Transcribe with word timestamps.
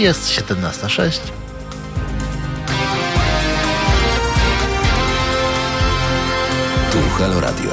jest 0.00 0.28
17.06. 0.28 1.20
Tu 6.92 6.98
Halo 7.18 7.40
Radio. 7.40 7.70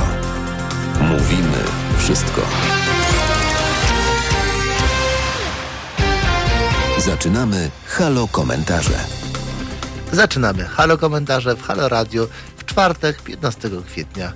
Mówimy 1.02 1.64
wszystko. 1.98 2.42
Zaczynamy 6.98 7.72
Halo 7.86 8.28
Komentarze. 8.28 9.00
Zaczynamy 10.12 10.64
Halo 10.64 10.98
Komentarze 10.98 11.56
w 11.56 11.62
Halo 11.62 11.90
Radio 11.90 12.28
w 12.58 12.66
czwartek 12.66 13.22
15 13.22 13.70
kwietnia 13.88 14.34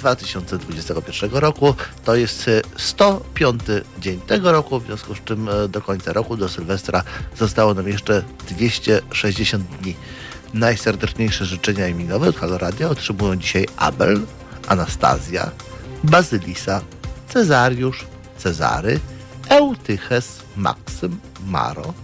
2021 0.00 1.30
roku. 1.30 1.74
To 2.04 2.14
jest 2.14 2.50
105 2.76 3.62
dzień 3.98 4.20
tego 4.20 4.52
roku, 4.52 4.80
w 4.80 4.86
związku 4.86 5.14
z 5.14 5.24
czym 5.24 5.48
e, 5.48 5.68
do 5.68 5.82
końca 5.82 6.12
roku, 6.12 6.36
do 6.36 6.48
Sylwestra 6.48 7.02
zostało 7.38 7.74
nam 7.74 7.88
jeszcze 7.88 8.22
260 8.48 9.64
dni. 9.64 9.96
Najserdeczniejsze 10.54 11.44
życzenia 11.44 11.88
imieniowe 11.88 12.28
od 12.28 12.36
Halo 12.36 12.58
Radio 12.58 12.90
otrzymują 12.90 13.36
dzisiaj 13.36 13.66
Abel, 13.76 14.20
Anastazja, 14.68 15.50
Bazylisa, 16.04 16.80
Cezariusz, 17.28 18.06
Cezary, 18.38 19.00
Eutyches, 19.48 20.40
Maksym, 20.56 21.20
Maro, 21.46 21.94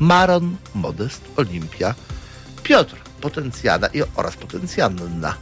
Maron, 0.00 0.56
Modest, 0.74 1.20
Olimpia, 1.36 1.94
Piotr, 2.62 2.96
Potencjana 3.20 3.86
i 3.86 4.02
oraz 4.16 4.36
Potencjanna, 4.36 5.34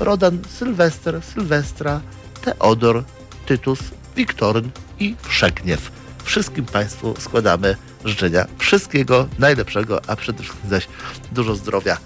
Rodan, 0.00 0.38
Sylwester, 0.58 1.22
Sylwestra, 1.34 2.00
Teodor, 2.42 3.04
Tytus, 3.46 3.78
Wiktoryn 4.16 4.70
i 4.98 5.16
Wszegniew. 5.22 5.90
Wszystkim 6.24 6.64
Państwu 6.64 7.14
składamy 7.18 7.76
życzenia 8.04 8.46
wszystkiego 8.58 9.28
najlepszego, 9.38 10.00
a 10.06 10.16
przede 10.16 10.42
wszystkim 10.42 10.70
zaś 10.70 10.88
dużo 11.32 11.54
zdrowia. 11.54 11.96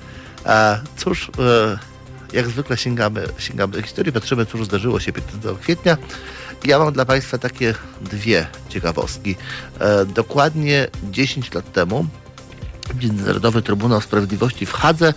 E, 0.46 0.80
cóż, 0.96 1.30
e, 1.38 1.78
jak 2.32 2.48
zwykle 2.48 2.76
sięgamy, 2.76 3.26
sięgamy 3.38 3.72
do 3.72 3.82
historii, 3.82 4.12
patrzymy, 4.12 4.46
cóż 4.46 4.64
zdarzyło 4.64 5.00
się 5.00 5.12
15 5.12 5.54
kwietnia. 5.62 5.96
Ja 6.64 6.78
mam 6.78 6.92
dla 6.92 7.04
Państwa 7.04 7.38
takie 7.38 7.74
dwie 8.00 8.46
ciekawostki. 8.68 9.36
E, 9.80 10.06
dokładnie 10.06 10.88
10 11.10 11.54
lat 11.54 11.72
temu 11.72 12.06
Międzynarodowy 13.02 13.62
Trybunał 13.62 14.00
Sprawiedliwości 14.00 14.66
w 14.66 14.72
Hadze 14.72 15.14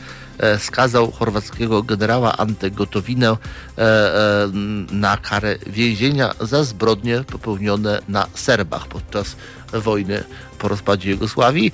skazał 0.58 1.12
chorwackiego 1.12 1.84
generała 1.84 2.38
Ante 2.38 2.72
Gotowinę 2.72 3.30
e, 3.30 3.38
e, 3.78 4.48
na 4.92 5.18
karę 5.18 5.56
więzienia 5.68 6.34
za 6.40 6.64
zbrodnie 6.64 7.24
popełnione 7.24 8.02
na 8.10 8.28
Serbach 8.34 8.88
podczas 8.88 9.36
wojny 9.74 10.24
po 10.60 10.68
rozpadzie 10.68 11.12
Jugosławii. 11.12 11.72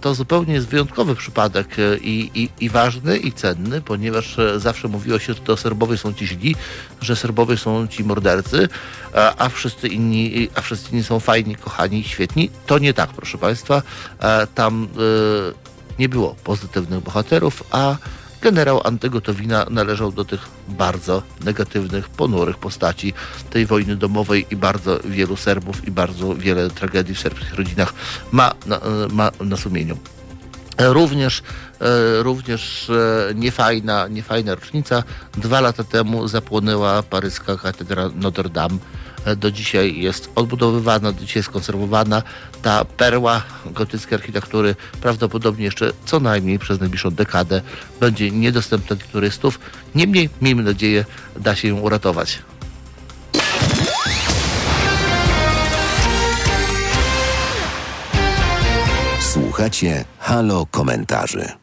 To 0.00 0.14
zupełnie 0.14 0.54
jest 0.54 0.66
wyjątkowy 0.66 1.16
przypadek 1.16 1.76
i, 2.00 2.30
i, 2.34 2.64
i, 2.64 2.68
ważny 2.68 3.18
i 3.18 3.32
cenny, 3.32 3.82
ponieważ 3.82 4.36
zawsze 4.56 4.88
mówiło 4.88 5.18
się, 5.18 5.34
że 5.34 5.40
to 5.40 5.56
Serbowie 5.56 5.96
są 5.96 6.12
ci 6.14 6.26
źli, 6.26 6.56
że 7.00 7.16
Serbowie 7.16 7.56
są 7.56 7.86
ci 7.86 8.04
mordercy, 8.04 8.68
a 9.38 9.48
wszyscy 9.48 9.88
inni, 9.88 10.48
a 10.54 10.60
wszyscy 10.60 10.90
inni 10.92 11.04
są 11.04 11.20
fajni, 11.20 11.56
kochani, 11.56 12.04
świetni. 12.04 12.50
To 12.66 12.78
nie 12.78 12.94
tak, 12.94 13.10
proszę 13.10 13.38
Państwa. 13.38 13.82
Tam 14.54 14.88
nie 15.98 16.08
było 16.08 16.34
pozytywnych 16.44 17.00
bohaterów, 17.00 17.62
a 17.70 17.96
generał 18.42 18.80
Antygotowina 18.84 19.66
należał 19.70 20.12
do 20.12 20.24
tych 20.24 20.40
bardzo 20.68 21.22
negatywnych, 21.44 22.08
ponurych 22.08 22.56
postaci 22.56 23.12
tej 23.50 23.66
wojny 23.66 23.96
domowej 23.96 24.46
i 24.50 24.56
bardzo 24.56 25.00
wielu 25.04 25.36
Serbów 25.36 25.88
i 25.88 25.90
bardzo 25.90 26.34
wiele 26.34 26.70
tragedii 26.70 27.14
w 27.14 27.20
serbskich 27.20 27.54
rodzinach 27.54 27.94
ma 28.32 28.54
na, 28.66 28.80
ma 29.10 29.30
na 29.40 29.56
sumieniu. 29.56 29.96
Również, 30.78 31.42
e, 31.80 32.22
również 32.22 32.90
e, 32.90 33.34
niefajna, 33.34 34.08
niefajna 34.08 34.54
rocznica. 34.54 35.02
Dwa 35.32 35.60
lata 35.60 35.84
temu 35.84 36.28
zapłonęła 36.28 37.02
paryska 37.02 37.56
katedra 37.56 38.10
Notre 38.14 38.48
Dame 38.48 38.78
do 39.36 39.50
dzisiaj 39.50 40.00
jest 40.00 40.30
odbudowywana, 40.34 41.12
do 41.12 41.20
dzisiaj 41.20 41.40
jest 41.40 41.50
konserwowana. 41.50 42.22
Ta 42.62 42.84
perła 42.84 43.42
gotyckiej 43.66 44.14
architektury 44.14 44.74
prawdopodobnie 45.00 45.64
jeszcze 45.64 45.92
co 46.04 46.20
najmniej 46.20 46.58
przez 46.58 46.80
najbliższą 46.80 47.10
dekadę 47.10 47.62
będzie 48.00 48.30
niedostępna 48.30 48.96
dla 48.96 49.06
turystów. 49.06 49.60
Niemniej, 49.94 50.30
miejmy 50.42 50.62
nadzieję, 50.62 51.04
da 51.36 51.56
się 51.56 51.68
ją 51.68 51.80
uratować. 51.80 52.38
Słuchacie 59.20 60.04
Halo 60.18 60.66
Komentarzy. 60.66 61.59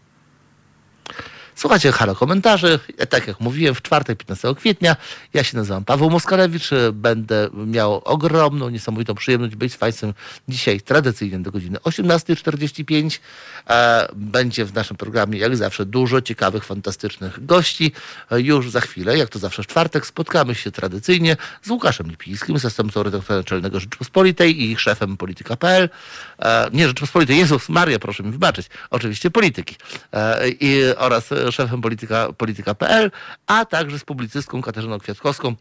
Słuchajcie, 1.58 1.92
halo 1.92 2.16
komentarzy. 2.16 2.80
Tak 3.10 3.28
jak 3.28 3.40
mówiłem, 3.40 3.76
w 3.76 3.82
czwartek 3.82 4.18
15 4.18 4.56
kwietnia 4.56 4.96
ja 5.34 5.44
się 5.44 5.58
nazywam 5.58 5.86
Paweł 5.86 6.10
Moskalewicz. 6.10 6.70
Będę 6.94 7.50
miał 7.54 8.02
ogromną, 8.06 8.70
niesamowitą 8.70 9.16
przyjemność 9.16 9.56
być 9.56 9.74
z 9.74 9.78
Państwem 9.78 10.14
dzisiaj 10.48 10.82
tradycyjnie 10.82 11.40
do 11.40 11.52
godziny 11.52 11.78
18.45. 11.78 13.20
E, 13.70 14.08
będzie 14.16 14.66
w 14.66 14.74
naszym 14.74 14.98
programie, 14.98 15.40
jak 15.40 15.58
zawsze, 15.58 15.86
dużo 15.86 16.22
ciekawych, 16.22 16.66
fantastycznych 16.66 17.46
gości. 17.46 17.92
E, 18.32 18.42
już 18.42 18.72
za 18.72 18.82
chwilę, 18.82 19.18
jak 19.18 19.30
to 19.30 19.40
zawsze 19.40 19.64
w 19.64 19.68
czwartek, 19.68 20.06
spotkamy 20.06 20.56
się 20.56 20.72
tradycyjnie 20.72 21.38
z 21.64 21.70
Łukaszem 21.70 22.08
Lipińskim, 22.08 22.58
zastępcą 22.58 23.04
redaktora 23.04 23.40
naczelnego 23.40 23.80
Rzeczypospolitej 23.80 24.64
i 24.64 24.78
szefem 24.78 25.18
polityka.pl. 25.18 25.90
E, 26.40 26.70
nie 26.74 26.88
Rzeczypospolitej, 26.88 27.38
Jezus 27.38 27.70
Maria, 27.70 28.00
proszę 28.00 28.24
mi 28.24 28.32
wybaczyć. 28.32 28.68
Oczywiście 28.90 29.32
polityki. 29.32 29.76
I, 30.60 30.84
oraz 30.98 31.30
szefem 31.52 31.82
polityka, 31.82 32.34
polityka.pl, 32.34 33.12
a 33.48 33.66
także 33.66 34.00
z 34.00 34.04
publicystką 34.04 34.62
Katarzyną 34.62 35.00
Kwiatkowską 35.00 35.56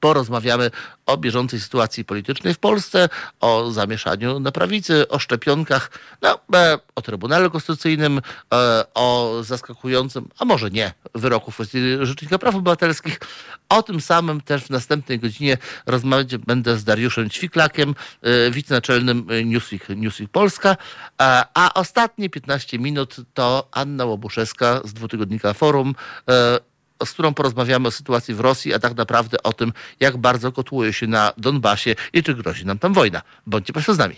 porozmawiamy 0.00 0.70
o 1.06 1.16
bieżącej 1.16 1.60
sytuacji 1.60 2.04
politycznej 2.04 2.54
w 2.54 2.58
Polsce, 2.58 3.08
o 3.40 3.70
zamieszaniu 3.70 4.40
na 4.40 4.52
prawicy, 4.52 5.08
o 5.08 5.18
szczepionkach, 5.18 5.90
no, 6.22 6.40
e, 6.54 6.78
o 6.94 7.02
Trybunale 7.02 7.50
Konstytucyjnym, 7.50 8.20
e, 8.54 8.84
o 8.94 9.34
zaskakującym, 9.42 10.28
a 10.38 10.44
może 10.44 10.70
nie, 10.70 10.92
wyroku 11.14 11.52
Rzecznika 12.02 12.38
Praw 12.38 12.54
Obywatelskich. 12.54 13.20
O 13.68 13.82
tym 13.82 14.00
samym 14.00 14.40
też 14.40 14.62
w 14.62 14.70
następnej 14.70 15.18
godzinie 15.18 15.58
rozmawiać 15.86 16.36
będę 16.36 16.78
z 16.78 16.84
Dariuszem 16.84 17.30
Ćwiklakiem, 17.30 17.94
e, 18.22 18.50
wicenaczelnym 18.50 19.26
Newsweek, 19.44 19.88
Newsweek 19.88 20.30
Polska, 20.30 20.76
a 21.54 21.74
ostatnie 21.74 22.30
15 22.30 22.78
minut 22.78 23.16
to 23.34 23.68
Anna 23.72 24.04
Łobuszewska 24.04 24.80
z 24.84 24.92
dwutygodnika 24.92 25.54
Forum, 25.54 25.94
z 27.04 27.12
którą 27.12 27.34
porozmawiamy 27.34 27.88
o 27.88 27.90
sytuacji 27.90 28.34
w 28.34 28.40
Rosji, 28.40 28.74
a 28.74 28.78
tak 28.78 28.96
naprawdę 28.96 29.42
o 29.42 29.52
tym, 29.52 29.72
jak 30.00 30.16
bardzo 30.16 30.52
kotłuje 30.52 30.92
się 30.92 31.06
na 31.06 31.32
Donbasie 31.36 31.94
i 32.12 32.22
czy 32.22 32.34
grozi 32.34 32.66
nam 32.66 32.78
tam 32.78 32.92
wojna. 32.92 33.22
Bądźcie 33.46 33.72
Państwo 33.72 33.94
z 33.94 33.98
nami. 33.98 34.16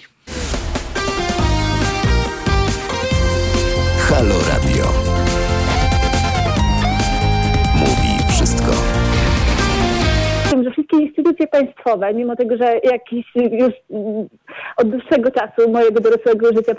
Halo 4.09 4.35
Radio. 4.49 5.11
Wszystkie 10.91 11.07
instytucje 11.07 11.47
państwowe, 11.47 12.15
mimo 12.15 12.37
tego, 12.37 12.57
że 12.57 12.81
jakiś 12.85 13.27
już 13.35 13.73
od 14.77 14.89
dłuższego 14.89 15.31
czasu 15.31 15.71
mojego 15.71 16.01
dorosłego 16.01 16.47
życia 16.47 16.75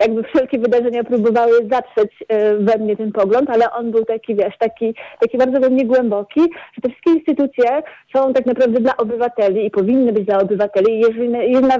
jakby 0.00 0.22
wszelkie 0.22 0.58
wydarzenia 0.58 1.04
próbowały 1.04 1.52
zatrzeć 1.70 2.24
e, 2.28 2.56
we 2.56 2.78
mnie 2.78 2.96
ten 2.96 3.12
pogląd, 3.12 3.50
ale 3.50 3.72
on 3.72 3.90
był 3.90 4.04
taki, 4.04 4.34
wiesz, 4.34 4.58
taki, 4.58 4.94
taki 5.20 5.38
bardzo 5.38 5.60
we 5.60 5.70
mnie 5.70 5.84
głęboki, 5.84 6.40
że 6.40 6.82
te 6.82 6.88
wszystkie 6.88 7.10
instytucje 7.10 7.82
są 8.16 8.32
tak 8.32 8.46
naprawdę 8.46 8.80
dla 8.80 8.96
obywateli 8.96 9.66
i 9.66 9.70
powinny 9.70 10.12
być 10.12 10.24
dla 10.24 10.38
obywateli, 10.38 11.00
jeżeli, 11.00 11.28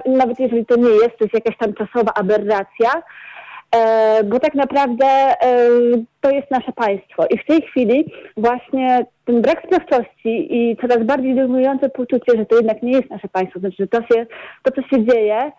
nawet 0.06 0.40
jeżeli 0.40 0.66
to 0.66 0.76
nie 0.76 0.90
jest, 0.90 1.18
to 1.18 1.24
jest 1.24 1.34
jakaś 1.34 1.56
tam 1.56 1.74
czasowa 1.74 2.12
aberracja, 2.14 3.02
bo 4.24 4.40
tak 4.40 4.54
naprawdę 4.54 5.06
e, 5.06 5.36
to 6.20 6.30
jest 6.30 6.50
nasze 6.50 6.72
państwo. 6.72 7.26
I 7.30 7.38
w 7.38 7.46
tej 7.46 7.62
chwili 7.62 8.12
właśnie 8.36 9.06
ten 9.24 9.42
brak 9.42 9.62
sprawczości 9.66 10.56
i 10.56 10.76
coraz 10.76 11.04
bardziej 11.04 11.34
dominujące 11.34 11.88
poczucie, 11.88 12.32
że 12.36 12.46
to 12.46 12.56
jednak 12.56 12.82
nie 12.82 12.92
jest 12.92 13.10
nasze 13.10 13.28
państwo, 13.28 13.60
znaczy, 13.60 13.76
że 13.78 13.86
to, 13.86 14.02
się, 14.02 14.26
to 14.62 14.70
co 14.72 14.82
się 14.82 15.04
dzieje 15.04 15.52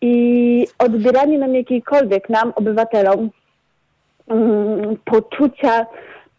i 0.00 0.66
odbieranie 0.78 1.38
nam 1.38 1.54
jakiejkolwiek, 1.54 2.28
nam, 2.28 2.52
obywatelom, 2.56 3.30
um, 4.26 4.96
poczucia, 5.04 5.86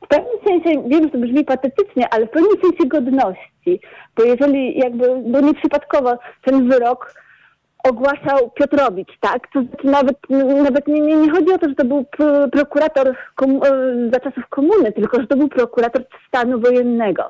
w 0.04 0.08
pewnym 0.08 0.38
sensie, 0.48 0.90
wiem, 0.90 1.04
że 1.04 1.10
to 1.10 1.18
brzmi 1.18 1.46
patetycznie, 1.46 2.10
ale 2.10 2.26
w 2.26 2.30
pewnym 2.30 2.62
sensie 2.62 2.88
godności. 2.88 3.80
Bo 4.18 4.24
jeżeli 4.24 4.80
jakby, 4.80 5.22
bo 5.26 5.42
nieprzypadkowo 5.42 6.18
ten 6.46 6.70
wyrok 6.70 7.14
ogłaszał 7.90 8.50
Piotrowicz, 8.50 9.18
tak? 9.20 9.48
To 9.54 9.62
znaczy 9.62 9.88
nawet, 9.88 10.18
nawet 10.64 10.88
nie, 10.88 11.02
nie, 11.02 11.16
nie 11.16 11.32
chodzi 11.32 11.54
o 11.54 11.58
to, 11.58 11.70
że 11.70 11.76
to 11.76 11.86
był 11.86 12.06
prokurator 12.52 13.08
e, 13.08 13.16
za 14.14 14.20
czasów 14.20 14.48
komuny, 14.50 14.92
tylko 14.92 15.22
że 15.22 15.28
to 15.28 15.38
był 15.38 15.48
prokurator 15.50 16.04
stanu 16.28 16.60
wojennego. 16.60 17.24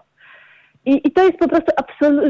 I, 0.86 1.08
i 1.08 1.12
to 1.12 1.24
jest 1.24 1.38
po 1.38 1.48
prostu 1.48 1.72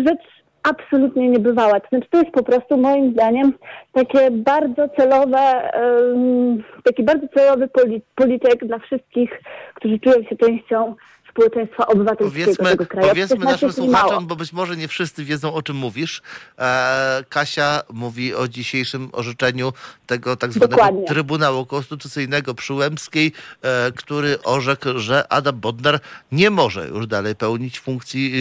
rzecz 0.05 0.37
absolutnie 0.63 1.29
niebywała. 1.29 1.79
To 1.79 1.87
znaczy, 1.89 2.07
to 2.09 2.17
jest 2.17 2.31
po 2.31 2.43
prostu 2.43 2.77
moim 2.77 3.11
zdaniem 3.11 3.53
takie 3.91 4.31
bardzo 4.31 4.89
celowe, 4.89 5.71
um, 5.81 6.63
taki 6.83 7.03
bardzo 7.03 7.27
celowy 7.27 7.69
polityk 8.15 8.65
dla 8.65 8.79
wszystkich, 8.79 9.41
którzy 9.73 9.99
czują 9.99 10.23
się 10.23 10.35
częścią 10.35 10.95
społeczeństwa 11.37 11.87
obywatelskiego 11.87 12.45
powiedzmy, 12.45 12.69
tego 12.69 12.85
kraju. 12.85 13.09
Powiedzmy 13.09 13.45
naszym 13.45 13.73
słuchaczom, 13.73 14.27
bo 14.27 14.35
być 14.35 14.53
może 14.53 14.77
nie 14.77 14.87
wszyscy 14.87 15.23
wiedzą, 15.25 15.53
o 15.53 15.61
czym 15.61 15.75
mówisz. 15.75 16.21
E, 16.59 17.23
Kasia 17.29 17.81
mówi 17.93 18.35
o 18.35 18.47
dzisiejszym 18.47 19.09
orzeczeniu 19.11 19.73
tego 20.07 20.35
tak 20.35 20.51
zwanego 20.51 20.75
Dokładnie. 20.75 21.07
Trybunału 21.07 21.65
Konstytucyjnego 21.65 22.53
przy 22.53 22.73
Łębskiej, 22.73 23.31
e, 23.61 23.91
który 23.91 24.43
orzekł, 24.43 24.89
że 24.95 25.27
Adam 25.29 25.59
Bodnar 25.59 25.99
nie 26.31 26.49
może 26.49 26.87
już 26.87 27.07
dalej 27.07 27.35
pełnić 27.35 27.79
funkcji 27.79 28.33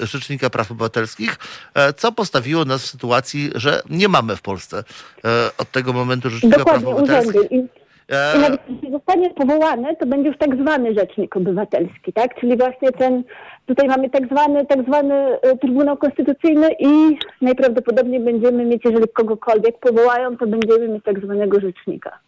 y, 0.00 0.06
Rzecznika 0.06 0.50
Praw 0.50 0.70
Obywatelskich, 0.70 1.38
e, 1.74 1.92
co 1.92 2.12
postawiło 2.12 2.64
nas 2.64 2.82
w 2.82 2.86
sytuacji, 2.86 3.50
że 3.54 3.82
nie 3.90 4.08
mamy 4.08 4.36
w 4.36 4.42
Polsce 4.42 4.84
e, 5.24 5.50
od 5.58 5.70
tego 5.70 5.92
momentu 5.92 6.30
Rzecznika 6.30 6.58
Dokładnie, 6.58 6.86
Praw 6.86 6.98
Obywatelskich. 6.98 7.50
Urzędy. 7.50 7.77
I 8.08 8.40
nawet 8.40 8.60
jeśli 8.68 8.90
zostanie 8.90 9.30
powołany, 9.30 9.96
to 9.96 10.06
będzie 10.06 10.28
już 10.28 10.38
tak 10.38 10.62
zwany 10.62 10.94
rzecznik 10.94 11.36
obywatelski, 11.36 12.12
tak? 12.12 12.40
Czyli 12.40 12.56
właśnie 12.56 12.92
ten, 12.92 13.22
tutaj 13.66 13.88
mamy 13.88 14.10
tak 14.10 14.26
zwany, 14.26 14.66
tak 14.66 14.82
zwany 14.82 15.14
e, 15.14 15.56
Trybunał 15.56 15.96
Konstytucyjny 15.96 16.68
i 16.78 17.18
najprawdopodobniej 17.42 18.20
będziemy 18.20 18.64
mieć, 18.64 18.84
jeżeli 18.84 19.08
kogokolwiek 19.08 19.78
powołają, 19.78 20.36
to 20.36 20.46
będziemy 20.46 20.88
mieć 20.88 21.04
tak 21.04 21.24
zwanego 21.24 21.60
rzecznika, 21.60 22.18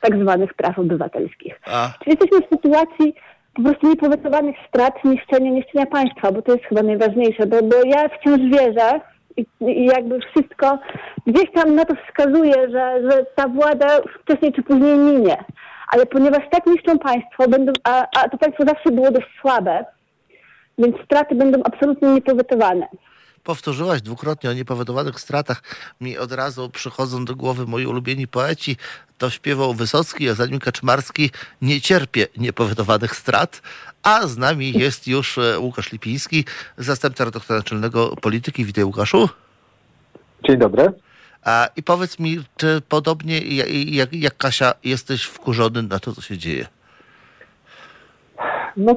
tak 0.00 0.22
zwanych 0.22 0.54
praw 0.54 0.78
obywatelskich. 0.78 1.60
A. 1.66 1.90
Czyli 2.04 2.16
jesteśmy 2.20 2.46
w 2.46 2.50
sytuacji 2.50 3.14
po 3.54 3.62
prostu 3.62 3.88
niepowetowanych 3.88 4.56
strat, 4.68 5.04
niszczenia, 5.04 5.50
niszczenia 5.50 5.86
państwa, 5.86 6.32
bo 6.32 6.42
to 6.42 6.52
jest 6.52 6.64
chyba 6.64 6.82
najważniejsze, 6.82 7.46
bo, 7.46 7.62
bo 7.62 7.76
ja 7.84 8.08
wciąż 8.08 8.40
wierzę, 8.40 9.00
i, 9.36 9.46
jakby 9.86 10.20
wszystko 10.20 10.78
gdzieś 11.26 11.52
tam 11.52 11.74
na 11.74 11.84
to 11.84 11.94
wskazuje, 11.94 12.70
że, 12.70 13.10
że 13.10 13.26
ta 13.34 13.48
władza 13.48 13.86
wcześniej 14.22 14.52
czy 14.52 14.62
później 14.62 14.98
minie. 14.98 15.36
Ale 15.92 16.06
ponieważ 16.06 16.42
tak 16.50 16.66
niszczą 16.66 16.98
państwo, 16.98 17.48
będą, 17.48 17.72
a, 17.84 18.06
a 18.16 18.28
to 18.28 18.38
państwo 18.38 18.64
zawsze 18.66 18.90
było 18.90 19.10
dość 19.10 19.26
słabe, 19.40 19.84
więc 20.78 20.96
straty 21.04 21.34
będą 21.34 21.60
absolutnie 21.64 22.08
niepowetowane 22.08 22.86
powtórzyłaś 23.46 24.02
dwukrotnie 24.02 24.50
o 24.50 24.52
niepowodowanych 24.52 25.20
stratach, 25.20 25.62
mi 26.00 26.18
od 26.18 26.32
razu 26.32 26.70
przychodzą 26.70 27.24
do 27.24 27.36
głowy 27.36 27.66
moi 27.66 27.86
ulubieni 27.86 28.26
poeci. 28.28 28.76
To 29.18 29.30
śpiewał 29.30 29.74
Wysocki, 29.74 30.28
a 30.28 30.34
za 30.34 30.46
nim 30.46 30.58
Kaczmarski. 30.58 31.30
Nie 31.62 31.80
cierpię 31.80 32.26
niepowodowanych 32.36 33.16
strat. 33.16 33.62
A 34.02 34.26
z 34.26 34.38
nami 34.38 34.72
jest 34.72 35.08
już 35.08 35.38
e, 35.38 35.58
Łukasz 35.58 35.92
Lipiński, 35.92 36.44
zastępca 36.78 37.24
redaktora 37.24 37.58
naczelnego 37.58 38.16
polityki. 38.16 38.64
Witaj 38.64 38.84
Łukaszu. 38.84 39.28
Dzień 40.44 40.58
dobry. 40.58 40.92
A, 41.44 41.68
I 41.76 41.82
powiedz 41.82 42.18
mi, 42.18 42.44
czy 42.56 42.82
podobnie 42.88 43.38
jak, 43.98 44.12
jak 44.12 44.36
Kasia 44.36 44.74
jesteś 44.84 45.24
wkurzony 45.24 45.82
na 45.82 45.98
to, 45.98 46.12
co 46.12 46.20
się 46.20 46.38
dzieje? 46.38 46.66
No 48.76 48.96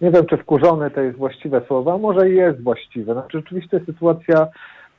nie 0.00 0.10
wiem, 0.10 0.26
czy 0.26 0.36
wkurzony 0.36 0.90
to 0.90 1.00
jest 1.00 1.18
właściwe 1.18 1.62
słowo, 1.66 1.92
a 1.92 1.98
może 1.98 2.30
jest 2.30 2.62
właściwe. 2.62 3.12
Znaczy, 3.12 3.38
rzeczywiście 3.38 3.80
sytuacja, 3.86 4.46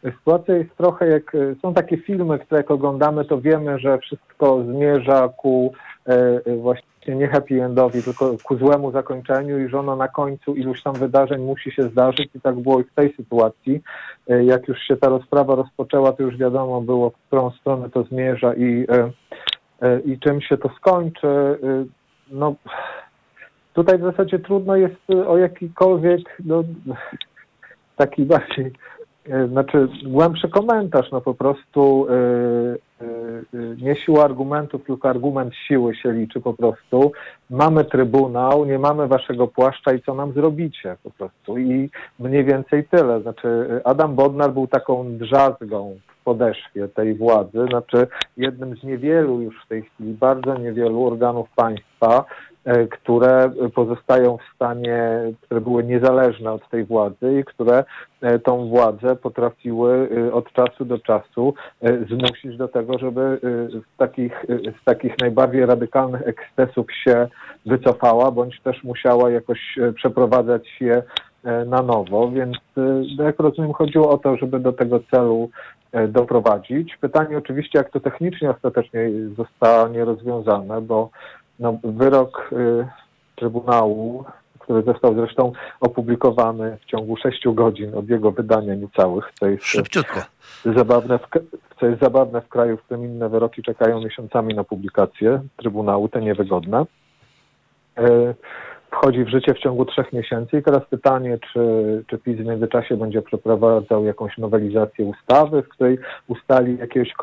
sytuacja 0.04 0.56
jest 0.56 0.78
trochę 0.78 1.08
jak, 1.08 1.32
są 1.62 1.74
takie 1.74 1.98
filmy, 1.98 2.40
które 2.40 2.60
jak 2.60 2.72
oglądamy, 2.72 3.26
to 3.26 3.42
wiemy, 3.42 3.80
że 3.80 3.98
wszystko 3.98 4.64
zmierza 4.64 5.30
ku 5.38 5.74
e, 6.08 6.56
właśnie 6.56 6.92
nie 7.16 7.28
happy 7.28 7.64
endowi, 7.64 8.04
tylko 8.04 8.36
ku 8.44 8.58
złemu 8.58 8.92
zakończeniu 8.92 9.60
i 9.60 9.70
że 9.70 9.80
ono 9.80 9.96
na 9.96 10.08
końcu 10.08 10.56
iluś 10.56 10.84
tam 10.84 10.94
wydarzeń 10.94 11.42
musi 11.42 11.72
się 11.72 11.84
zdarzyć 11.84 12.30
i 12.36 12.42
tak 12.42 12.56
było 12.56 12.80
i 12.80 12.84
w 12.84 12.94
tej 12.94 13.14
sytuacji. 13.16 13.82
E, 14.30 14.44
jak 14.44 14.68
już 14.68 14.80
się 14.80 14.98
ta 14.98 15.10
rozprawa 15.10 15.56
rozpoczęła, 15.56 16.12
to 16.12 16.24
już 16.24 16.38
wiadomo 16.38 16.82
było, 16.82 17.10
w 17.10 17.18
którą 17.28 17.52
stronę 17.52 17.90
to 17.90 18.04
zmierza 18.04 18.54
i, 18.54 18.86
e, 18.90 19.12
e, 19.82 20.00
i 20.00 20.20
czym 20.20 20.42
się 20.42 20.58
to 20.58 20.70
skończy. 20.70 21.28
E, 21.28 21.58
no, 22.32 22.56
Tutaj 23.74 23.98
w 23.98 24.02
zasadzie 24.02 24.40
trudno 24.40 24.76
jest 24.76 25.10
y, 25.10 25.28
o 25.28 25.38
jakikolwiek 25.38 26.22
no, 26.46 26.64
taki 27.98 28.26
bardziej, 28.26 28.74
y, 29.28 29.48
znaczy 29.48 29.88
głębszy 30.06 30.50
komentarz, 30.50 31.12
no 31.12 31.22
po 31.22 31.34
prostu 31.34 32.08
yy, 32.10 32.80
nie 33.82 33.96
siła 33.96 34.24
argumentów, 34.24 34.84
tylko 34.84 35.10
argument 35.10 35.56
siły 35.56 35.96
się 35.96 36.12
liczy 36.12 36.42
po 36.42 36.54
prostu. 36.54 37.12
Mamy 37.50 37.86
trybunał, 37.86 38.66
nie 38.66 38.80
mamy 38.80 39.08
waszego 39.08 39.48
płaszcza 39.48 39.94
i 39.94 40.02
co 40.02 40.14
nam 40.14 40.34
zrobicie 40.34 40.98
po 41.04 41.12
prostu. 41.12 41.58
I 41.58 41.90
mniej 42.20 42.46
więcej 42.46 42.84
tyle. 42.84 43.22
Znaczy 43.22 43.82
Adam 43.84 44.16
Bodnar 44.16 44.54
był 44.54 44.68
taką 44.68 45.18
drzazgą 45.18 45.98
w 46.08 46.24
podeszwie 46.24 46.88
tej 46.88 47.16
władzy, 47.16 47.66
znaczy 47.70 48.08
jednym 48.38 48.78
z 48.78 48.84
niewielu 48.84 49.42
już 49.42 49.66
w 49.66 49.68
tej 49.68 49.82
chwili, 49.84 50.14
bardzo 50.14 50.58
niewielu 50.58 51.08
organów 51.08 51.50
państwa, 51.56 52.26
które 52.92 53.52
pozostają 53.76 54.38
w 54.38 54.56
stanie, 54.56 55.22
które 55.42 55.62
były 55.62 55.84
niezależne 55.84 56.52
od 56.52 56.70
tej 56.70 56.86
władzy 56.86 57.40
i 57.40 57.44
które 57.44 57.84
e, 58.22 58.40
tą 58.40 58.70
władzę 58.70 59.16
potrafiły 59.16 60.10
e, 60.28 60.34
od 60.34 60.54
czasu 60.54 60.86
do 60.86 61.00
czasu 61.00 61.54
zmusić 62.10 62.58
do 62.58 62.68
tego, 62.68 63.00
żeby 63.00 63.40
z 63.72 63.98
takich, 63.98 64.46
z 64.82 64.86
takich 64.86 65.18
najbardziej 65.20 65.66
radykalnych 65.66 66.22
ekscesów 66.28 66.94
się 67.04 67.28
wycofała, 67.66 68.32
bądź 68.32 68.62
też 68.62 68.84
musiała 68.84 69.32
jakoś 69.32 69.80
przeprowadzać 69.96 70.82
je 70.82 71.04
na 71.66 71.82
nowo, 71.82 72.32
więc 72.32 72.58
jak 73.18 73.40
rozumiem 73.40 73.74
chodziło 73.74 74.10
o 74.10 74.18
to, 74.18 74.38
żeby 74.38 74.60
do 74.60 74.74
tego 74.74 75.00
celu 75.12 75.50
doprowadzić. 76.08 76.98
Pytanie 76.98 77.38
oczywiście, 77.38 77.78
jak 77.78 77.90
to 77.90 78.00
technicznie 78.00 78.52
ostatecznie 78.52 79.10
zostanie 79.38 80.06
rozwiązane, 80.06 80.82
bo 80.82 81.10
no, 81.62 81.80
wyrok 81.84 82.50
y, 82.54 82.88
Trybunału, 83.36 84.26
który 84.60 84.82
został 84.84 85.16
zresztą 85.16 85.52
opublikowany 85.80 86.78
w 86.82 86.86
ciągu 86.86 87.18
sześciu 87.18 87.54
godzin 87.54 87.96
od 87.96 88.10
jego 88.10 88.32
wydania 88.32 88.76
niecałych, 88.76 89.32
co 89.40 89.48
jest 89.48 89.64
Szybciutko. 89.64 90.20
zabawne 90.66 91.20
w, 91.20 91.28
co 91.80 91.86
jest 91.86 92.02
zabawne 92.02 92.42
w 92.42 92.48
kraju, 92.50 92.78
w 92.78 92.84
którym 92.84 93.06
inne 93.06 93.30
wyroki 93.30 93.64
czekają 93.64 94.02
miesiącami 94.02 94.56
na 94.56 94.64
publikację 94.64 95.42
Trybunału, 95.58 96.10
te 96.10 96.22
niewygodne. 96.22 96.86
Wchodzi 98.92 99.24
w 99.24 99.30
życie 99.30 99.54
w 99.54 99.60
ciągu 99.60 99.86
trzech 99.86 100.14
miesięcy 100.14 100.58
i 100.58 100.64
teraz 100.64 100.86
pytanie, 100.90 101.38
czy, 101.54 102.04
czy 102.08 102.18
PiS 102.18 102.38
w 102.38 102.46
międzyczasie 102.46 102.98
będzie 102.98 103.22
przeprowadzał 103.22 104.06
jakąś 104.06 104.38
nowelizację 104.38 105.06
ustawy, 105.06 105.62
w 105.62 105.68
której 105.68 105.98
ustali 106.28 106.78
jakiegoś 106.78 107.10
e, 107.10 107.14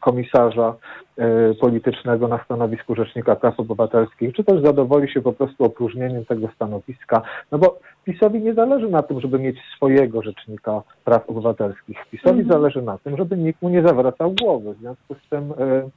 komisarza 0.00 0.74
e, 1.18 1.54
politycznego 1.54 2.28
na 2.28 2.44
stanowisku 2.44 2.94
Rzecznika 2.94 3.36
Praw 3.36 3.60
Obywatelskich, 3.60 4.34
czy 4.34 4.44
też 4.44 4.62
zadowoli 4.62 5.12
się 5.12 5.22
po 5.22 5.32
prostu 5.32 5.64
opróżnieniem 5.64 6.24
tego 6.24 6.48
stanowiska, 6.54 7.22
no 7.52 7.58
bo 7.58 7.78
PiSowi 8.04 8.40
nie 8.40 8.54
zależy 8.54 8.88
na 8.88 9.02
tym, 9.02 9.20
żeby 9.20 9.38
mieć 9.38 9.56
swojego 9.76 10.22
Rzecznika 10.22 10.82
Praw 11.04 11.30
Obywatelskich. 11.30 11.98
PiSowi 12.10 12.40
mhm. 12.40 12.48
zależy 12.48 12.82
na 12.82 12.98
tym, 12.98 13.16
żeby 13.16 13.36
nikt 13.36 13.62
mu 13.62 13.68
nie 13.68 13.82
zawracał 13.82 14.34
głowy. 14.42 14.74
W 14.74 14.78
związku 14.78 15.14
z 15.14 15.28
tym 15.28 15.52
e, 15.58 15.88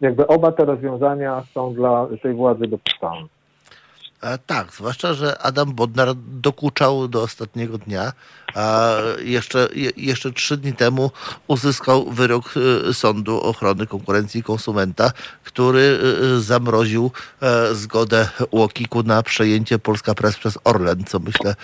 jakby 0.00 0.26
oba 0.26 0.52
te 0.52 0.64
rozwiązania 0.64 1.40
są 1.40 1.74
dla 1.74 2.06
tej 2.22 2.34
władzy 2.34 2.66
dopuszczalne. 2.66 3.28
E, 4.22 4.38
tak, 4.38 4.72
zwłaszcza, 4.72 5.14
że 5.14 5.38
Adam 5.38 5.74
Bodnar 5.74 6.08
dokuczał 6.16 7.08
do 7.08 7.22
ostatniego 7.22 7.78
dnia, 7.78 8.12
a 8.54 8.96
jeszcze, 9.24 9.68
jeszcze 9.96 10.32
trzy 10.32 10.56
dni 10.56 10.72
temu 10.72 11.10
uzyskał 11.46 12.10
wyrok 12.10 12.54
e, 12.88 12.94
Sądu 12.94 13.40
Ochrony 13.40 13.86
Konkurencji 13.86 14.40
i 14.40 14.42
Konsumenta, 14.42 15.12
który 15.44 15.98
e, 16.36 16.40
zamroził 16.40 17.10
zgodę 17.72 18.28
Łokiku 18.52 19.02
na 19.02 19.22
przejęcie 19.22 19.78
Polska 19.78 20.14
Press 20.14 20.36
przez 20.36 20.58
Orlen, 20.64 21.04
co 21.04 21.18
myślę 21.18 21.54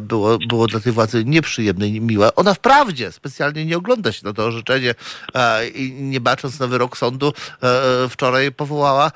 było, 0.00 0.38
było 0.48 0.66
dla 0.66 0.80
tej 0.80 0.92
władzy 0.92 1.24
nieprzyjemne 1.24 1.88
i 1.88 2.00
miłe. 2.00 2.34
Ona 2.34 2.54
wprawdzie 2.54 3.12
specjalnie 3.12 3.66
nie 3.66 3.76
ogląda 3.76 4.12
się 4.12 4.26
na 4.26 4.32
to 4.32 4.44
orzeczenie 4.44 4.94
i 5.74 5.92
nie 5.92 6.20
bacząc 6.20 6.60
na 6.60 6.66
wyrok 6.66 6.96
sądu, 6.96 7.32
wczoraj 8.08 8.52
powołała 8.52 9.12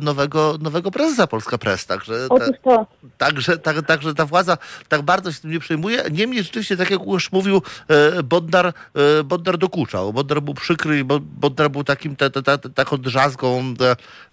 nowego, 0.00 0.58
nowego 0.60 0.90
prezesa 0.90 1.26
Polska 1.26 1.58
Press, 1.58 1.86
także 1.86 2.28
to. 2.28 2.86
Także, 3.18 3.58
tak, 3.58 3.86
także 3.86 4.14
ta 4.14 4.26
władza 4.26 4.58
tak 4.88 5.02
bardzo 5.02 5.32
się 5.32 5.40
tym 5.40 5.50
nie 5.50 5.60
przejmuje. 5.60 6.04
Niemniej 6.10 6.44
rzeczywiście, 6.54 6.76
tak 6.76 6.90
jak 6.90 7.06
już 7.06 7.32
mówił, 7.32 7.62
e, 7.88 8.22
Bodnar, 8.22 8.66
e, 8.66 9.24
Bodnar 9.24 9.58
dokuczał. 9.58 10.12
Bodnar 10.12 10.42
był 10.42 10.54
przykry, 10.54 11.04
Bodnar 11.20 11.70
był 11.70 11.84
takim 11.84 12.16
ta, 12.16 12.30
ta, 12.30 12.42
ta, 12.42 12.58
taką 12.58 12.96
drzazgą 12.96 13.74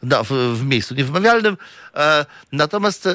w, 0.04 0.58
w 0.58 0.66
miejscu 0.66 0.96
niewymawialnym. 0.96 1.58
Natomiast 2.52 3.10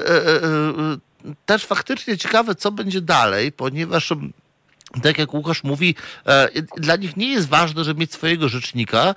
też 1.46 1.66
faktycznie 1.66 2.18
ciekawe, 2.18 2.54
co 2.54 2.72
będzie 2.72 3.00
dalej, 3.00 3.52
ponieważ 3.52 4.12
tak 5.02 5.18
jak 5.18 5.34
Łukasz 5.34 5.64
mówi, 5.64 5.94
dla 6.76 6.96
nich 6.96 7.16
nie 7.16 7.28
jest 7.28 7.48
ważne, 7.48 7.84
żeby 7.84 8.00
mieć 8.00 8.12
swojego 8.12 8.48
rzecznika, 8.48 9.14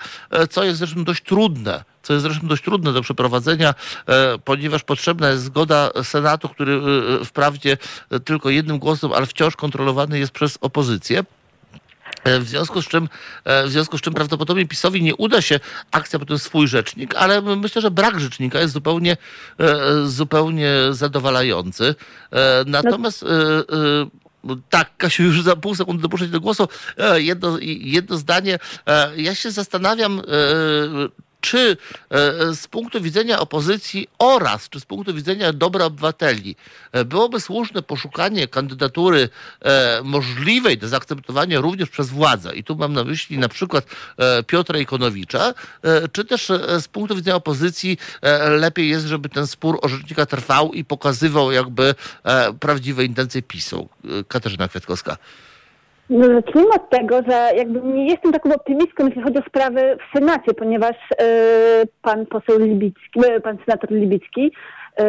co 0.50 0.64
jest 0.64 0.80
zresztą 0.80 1.04
dość 1.04 1.24
trudne 1.24 1.84
co 2.10 2.14
jest 2.14 2.24
zresztą 2.24 2.48
dość 2.48 2.64
trudne 2.64 2.94
do 2.94 3.02
przeprowadzenia, 3.02 3.76
e, 4.08 4.38
ponieważ 4.38 4.84
potrzebna 4.84 5.30
jest 5.30 5.44
zgoda 5.44 5.92
Senatu, 6.04 6.50
który 6.50 6.82
e, 7.22 7.26
wprawdzie 7.26 7.78
tylko 8.26 8.50
jednym 8.50 8.80
głosem, 8.80 9.14
ale 9.14 9.26
wciąż 9.26 9.56
kontrolowany 9.56 10.20
jest 10.20 10.32
przez 10.32 10.58
opozycję. 10.62 11.24
W 12.26 12.48
związku 12.48 12.82
z 12.82 12.88
czym, 12.88 13.10
w 13.46 13.70
związku 13.70 13.98
z 13.98 14.02
czym 14.02 14.14
prawdopodobnie 14.14 14.68
PiSowi 14.68 15.04
nie 15.04 15.16
uda 15.16 15.42
się 15.42 15.60
akcja 15.92 16.20
potem 16.20 16.40
swój 16.40 16.68
rzecznik, 16.68 17.16
ale 17.16 17.42
myślę, 17.42 17.82
że 17.82 17.92
brak 17.92 18.20
rzecznika 18.20 18.60
jest 18.60 18.74
zupełnie, 18.74 19.18
zupełnie 20.06 20.74
zadowalający. 20.92 21.96
Natomiast 22.66 23.26
tak, 24.70 24.98
Kasiu, 24.98 25.24
już 25.24 25.42
za 25.42 25.56
pół 25.56 25.76
sekundy 25.76 26.02
dopuszczę 26.02 26.28
do 26.28 26.42
głosu. 26.42 26.68
Jedno, 27.16 27.58
jedno 27.62 28.18
zdanie. 28.18 28.60
Ja 29.18 29.36
się 29.36 29.52
zastanawiam, 29.52 30.22
czy 31.42 31.78
e, 32.10 32.56
z 32.56 32.68
punktu 32.68 33.02
widzenia 33.02 33.40
opozycji 33.40 34.08
oraz 34.20 34.70
czy 34.70 34.80
z 34.80 34.86
punktu 34.86 35.14
widzenia 35.14 35.54
dobra 35.54 35.86
obywateli 35.86 36.56
e, 36.92 37.06
byłoby 37.06 37.40
słuszne 37.40 37.82
poszukanie 37.82 38.48
kandydatury 38.48 39.30
e, 39.62 40.02
możliwej 40.04 40.78
do 40.78 40.88
zaakceptowania 40.88 41.62
również 41.62 41.90
przez 41.90 42.10
władzę, 42.10 42.56
i 42.56 42.64
tu 42.64 42.76
mam 42.76 42.94
na 42.94 43.04
myśli 43.04 43.38
na 43.38 43.50
przykład 43.50 43.86
Piotra 44.48 44.80
Ikonowicza, 44.80 45.54
czy 46.12 46.26
też 46.26 46.52
z 46.80 46.88
punktu 46.88 47.16
widzenia 47.16 47.36
opozycji 47.36 47.98
lepiej 48.50 48.90
jest, 48.90 49.06
żeby 49.06 49.30
ten 49.30 49.48
spór 49.48 49.80
o 49.82 49.88
rzecznika 49.88 50.26
trwał 50.26 50.74
i 50.74 50.86
pokazywał 50.86 51.52
jakby 51.52 51.96
prawdziwe 52.60 53.06
intencje 53.06 53.42
PiSu. 53.42 53.90
Katarzyna 54.28 54.68
Kwiatkowska. 54.68 55.18
No, 56.10 56.28
zacznijmy 56.28 56.70
od 56.76 56.90
tego, 56.90 57.22
że 57.28 57.50
jakby 57.56 57.82
nie 57.82 58.08
jestem 58.08 58.32
taką 58.32 58.54
optymistką, 58.54 59.06
jeśli 59.06 59.22
chodzi 59.22 59.38
o 59.38 59.50
sprawy 59.50 59.98
w 59.98 60.18
Senacie, 60.18 60.54
ponieważ 60.54 60.96
y, 60.96 61.88
pan 62.02 62.26
poseł 62.26 62.60
Libicki, 62.60 63.20
e, 63.26 63.40
pan 63.40 63.58
senator 63.66 63.92
Libicki 63.92 64.46
y, 64.46 65.04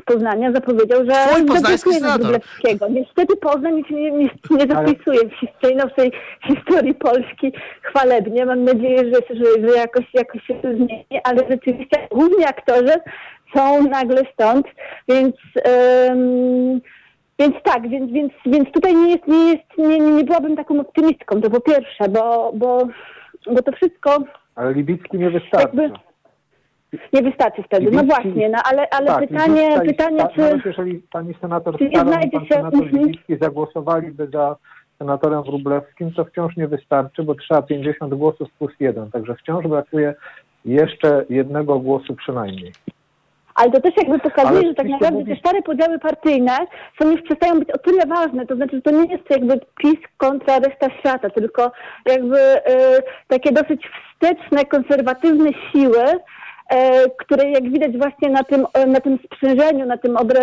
z 0.00 0.02
Poznania 0.04 0.52
zapowiedział, 0.52 0.98
że 0.98 1.12
na 2.00 2.18
Wróblewskiego. 2.18 2.88
Niestety 2.88 3.36
Poznań 3.36 3.74
nic 3.74 3.90
nie, 3.90 4.10
nie, 4.10 4.30
nie 4.50 4.66
zapisuje 4.74 5.28
w 5.28 5.34
historii, 5.34 6.12
historii 6.46 6.94
Polski 6.94 7.52
chwalebnie. 7.82 8.46
Mam 8.46 8.64
nadzieję, 8.64 8.98
że, 8.98 9.36
że, 9.36 9.68
że 9.68 9.76
jakoś, 9.76 10.04
jakoś 10.14 10.42
się 10.46 10.54
to 10.54 10.68
zmieni, 10.74 11.20
ale 11.24 11.42
rzeczywiście 11.50 12.08
główni 12.10 12.44
aktorzy 12.44 12.94
są 13.56 13.88
nagle 13.88 14.22
stąd, 14.32 14.66
więc... 15.08 15.34
więc 17.38 17.54
tak, 17.62 17.88
więc, 17.88 18.12
więc, 18.12 18.32
więc 18.46 18.72
tutaj 18.72 18.94
nie 18.94 19.10
jest, 19.10 19.28
nie 19.28 19.48
jest, 19.48 19.78
nie, 19.78 19.98
nie 19.98 20.24
byłabym 20.24 20.56
taką 20.56 20.80
optymistką, 20.80 21.40
to 21.40 21.50
po 21.50 21.60
pierwsze, 21.60 22.08
bo, 22.08 22.52
bo, 22.54 22.88
bo 23.46 23.62
to 23.62 23.72
wszystko... 23.72 24.18
Ale 24.54 24.72
Libicki 24.72 25.18
nie 25.18 25.30
wystarczy. 25.30 25.76
Jakby, 25.76 25.90
nie 27.12 27.22
wystarczy 27.22 27.62
wtedy, 27.62 27.84
no 27.84 27.90
Libicki, 27.90 28.06
no 28.08 28.14
właśnie, 28.14 28.48
no 28.48 28.58
ale, 28.64 28.86
ale 28.90 29.06
tak, 29.06 29.28
pytanie, 29.28 29.80
pytanie 29.86 30.18
ta, 30.18 30.28
czy... 30.28 30.40
Nawet 30.40 30.66
jeżeli 30.66 30.94
pani 31.12 31.34
senator 31.40 31.78
czy 31.78 31.88
Staroń 31.88 32.22
i 32.24 32.30
pan 32.30 32.46
się, 32.46 32.54
senator 32.54 32.92
Libicki 32.92 33.36
zagłosowaliby 33.40 34.28
za 34.32 34.56
senatorem 34.98 35.42
Wróblewskim, 35.42 36.12
to 36.12 36.24
wciąż 36.24 36.56
nie 36.56 36.68
wystarczy, 36.68 37.22
bo 37.22 37.34
trzeba 37.34 37.62
50 37.62 38.14
głosów 38.14 38.48
plus 38.58 38.72
jeden, 38.80 39.10
także 39.10 39.34
wciąż 39.34 39.66
brakuje 39.66 40.14
jeszcze 40.64 41.24
jednego 41.30 41.78
głosu 41.78 42.14
przynajmniej. 42.14 42.72
Ale 43.54 43.70
to 43.70 43.80
też 43.80 43.96
jakby 43.96 44.18
pokazuje, 44.18 44.68
że 44.68 44.74
tak 44.74 44.88
naprawdę 44.88 45.24
te 45.24 45.36
stare 45.36 45.62
podziały 45.62 45.98
partyjne 45.98 46.56
są 47.00 47.10
już 47.10 47.22
przestają 47.22 47.58
być 47.58 47.70
o 47.70 47.78
tyle 47.78 48.06
ważne. 48.06 48.46
To 48.46 48.56
znaczy, 48.56 48.76
że 48.76 48.82
to 48.82 48.90
nie 48.90 49.12
jest 49.12 49.30
jakby 49.30 49.60
PiS 49.76 49.98
kontra 50.16 50.58
reszta 50.58 50.90
świata, 50.98 51.30
tylko 51.30 51.72
jakby 52.06 52.38
y, 52.38 53.02
takie 53.28 53.52
dosyć 53.52 53.90
wsteczne, 54.12 54.64
konserwatywne 54.64 55.50
siły, 55.72 56.04
które 57.18 57.50
jak 57.50 57.70
widać 57.70 57.98
właśnie 57.98 58.30
na 58.30 58.44
tym, 58.44 58.66
e, 58.74 58.86
na 58.86 59.00
tym 59.00 59.18
sprzężeniu, 59.24 59.86
na 59.86 59.98
tym 59.98 60.16
obre 60.16 60.40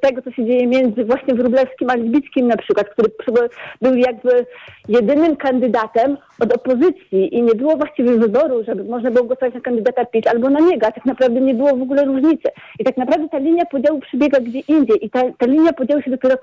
tego, 0.00 0.22
co 0.22 0.30
się 0.30 0.44
dzieje 0.44 0.66
między 0.66 1.04
właśnie 1.04 1.34
Wróblewskim 1.34 1.90
a 1.90 1.94
Libickim 1.94 2.48
na 2.48 2.56
przykład, 2.56 2.88
który 2.88 3.48
był 3.82 3.94
jakby 3.94 4.46
jedynym 4.88 5.36
kandydatem 5.36 6.16
od 6.40 6.52
opozycji 6.54 7.34
i 7.34 7.42
nie 7.42 7.54
było 7.54 7.76
właściwie 7.76 8.18
wyboru, 8.18 8.64
żeby 8.64 8.84
można 8.84 9.10
było 9.10 9.24
głosować 9.24 9.54
na 9.54 9.60
kandydata 9.60 10.04
PiS 10.04 10.26
albo 10.26 10.50
na 10.50 10.60
niego, 10.60 10.86
a 10.86 10.92
tak 10.92 11.04
naprawdę 11.04 11.40
nie 11.40 11.54
było 11.54 11.76
w 11.76 11.82
ogóle 11.82 12.04
różnicy. 12.04 12.48
I 12.78 12.84
tak 12.84 12.96
naprawdę 12.96 13.28
ta 13.28 13.38
linia 13.38 13.64
podziału 13.64 14.00
przebiega 14.00 14.40
gdzie 14.40 14.58
indziej 14.58 15.06
i 15.06 15.10
ta, 15.10 15.20
ta 15.38 15.46
linia 15.46 15.72
podziału 15.72 16.02
się 16.02 16.10
dopiero 16.10 16.36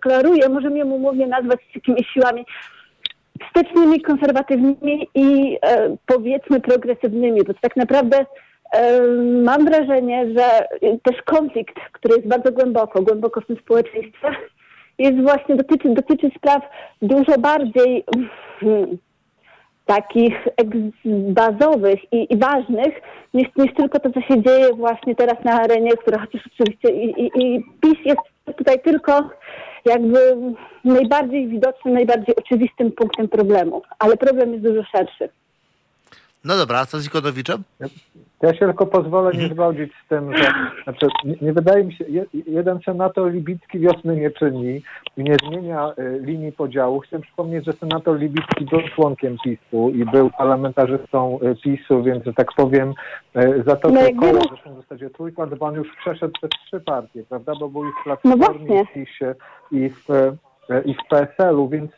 klaruje, 0.00 0.48
możemy 0.48 0.78
ją 0.78 0.86
umownie 0.86 1.26
nazwać 1.26 1.60
jakimiś 1.74 2.06
siłami 2.06 2.44
wstecznymi, 3.48 4.00
konserwatywnymi 4.00 5.08
i 5.14 5.58
e, 5.62 5.96
powiedzmy 6.06 6.60
progresywnymi, 6.60 7.44
bo 7.44 7.54
tak 7.54 7.76
naprawdę 7.76 8.26
mam 9.42 9.64
wrażenie, 9.64 10.26
że 10.36 10.66
też 11.02 11.22
konflikt, 11.22 11.74
który 11.92 12.14
jest 12.14 12.28
bardzo 12.28 12.52
głęboko, 12.52 13.02
głęboko 13.02 13.40
w 13.40 13.46
tym 13.46 13.56
społeczeństwie, 13.56 14.28
jest 14.98 15.20
właśnie, 15.20 15.56
dotyczy, 15.56 15.88
dotyczy 15.88 16.30
spraw 16.36 16.62
dużo 17.02 17.38
bardziej 17.38 18.04
hmm, 18.60 18.98
takich 19.86 20.48
bazowych 21.28 22.12
i, 22.12 22.34
i, 22.34 22.38
ważnych 22.38 22.94
niż, 23.34 23.48
niż 23.56 23.74
tylko 23.74 24.00
to, 24.00 24.10
co 24.10 24.20
się 24.20 24.42
dzieje 24.42 24.74
właśnie 24.74 25.14
teraz 25.14 25.44
na 25.44 25.52
arenie, 25.52 25.90
która 25.90 26.18
chociaż 26.18 26.42
oczywiście 26.46 26.90
i, 26.90 27.20
i, 27.20 27.30
i 27.36 27.64
PiS 27.80 27.98
jest 28.04 28.56
tutaj 28.56 28.80
tylko 28.80 29.30
jakby 29.84 30.18
najbardziej 30.84 31.48
widocznym, 31.48 31.94
najbardziej 31.94 32.36
oczywistym 32.36 32.92
punktem 32.92 33.28
problemu, 33.28 33.82
ale 33.98 34.16
problem 34.16 34.52
jest 34.52 34.64
dużo 34.64 34.82
szerszy. 34.84 35.28
No 36.44 36.56
dobra, 36.56 36.78
a 36.78 36.86
co 36.86 37.00
z 37.00 37.06
Ikonowiczem? 37.06 37.62
Ja 38.42 38.52
się 38.52 38.58
tylko 38.58 38.86
pozwolę 38.86 39.30
nie 39.32 39.44
mhm. 39.44 39.54
zgodzić 39.54 39.92
z 40.04 40.08
tym, 40.08 40.36
że 40.36 40.52
znaczy, 40.84 41.06
nie, 41.24 41.34
nie, 41.42 41.52
wydaje 41.52 41.84
mi 41.84 41.92
się, 41.92 42.04
jeden 42.46 42.78
senator 42.84 43.32
libicki 43.32 43.78
wiosny 43.78 44.16
nie 44.16 44.30
czyni 44.30 44.82
i 45.16 45.24
nie 45.24 45.36
zmienia 45.46 45.92
y, 45.98 46.20
linii 46.24 46.52
podziału. 46.52 47.00
Chcę 47.00 47.18
przypomnieć, 47.18 47.64
że 47.64 47.72
senator 47.72 48.18
libicki 48.18 48.64
był 48.64 48.80
członkiem 48.94 49.36
PiSu 49.44 49.90
i 49.90 50.04
był 50.04 50.30
parlamentarzystą 50.30 51.38
y, 51.42 51.56
PiSu, 51.62 52.02
więc, 52.02 52.24
że 52.24 52.32
tak 52.32 52.52
powiem, 52.56 52.94
y, 53.36 53.62
za 53.66 53.76
to 53.76 53.88
no, 53.88 54.00
koło, 54.20 54.40
zresztą 54.48 54.74
w 54.74 54.82
zasadzie 54.82 55.10
trójkąt, 55.10 55.54
bo 55.54 55.66
on 55.66 55.74
już 55.74 55.88
przeszedł 55.96 56.32
przez 56.32 56.50
trzy 56.66 56.80
partie, 56.80 57.24
prawda, 57.28 57.52
bo 57.60 57.68
był 57.68 57.88
i 57.88 57.90
w 58.00 58.04
Platformie, 58.04 58.46
no 58.68 58.84
w 58.84 58.92
PiSie 58.92 59.34
i 59.72 59.90
w, 59.90 60.10
y, 60.10 60.82
i 60.84 60.94
w 60.94 61.08
PSL-u, 61.10 61.68
więc 61.68 61.90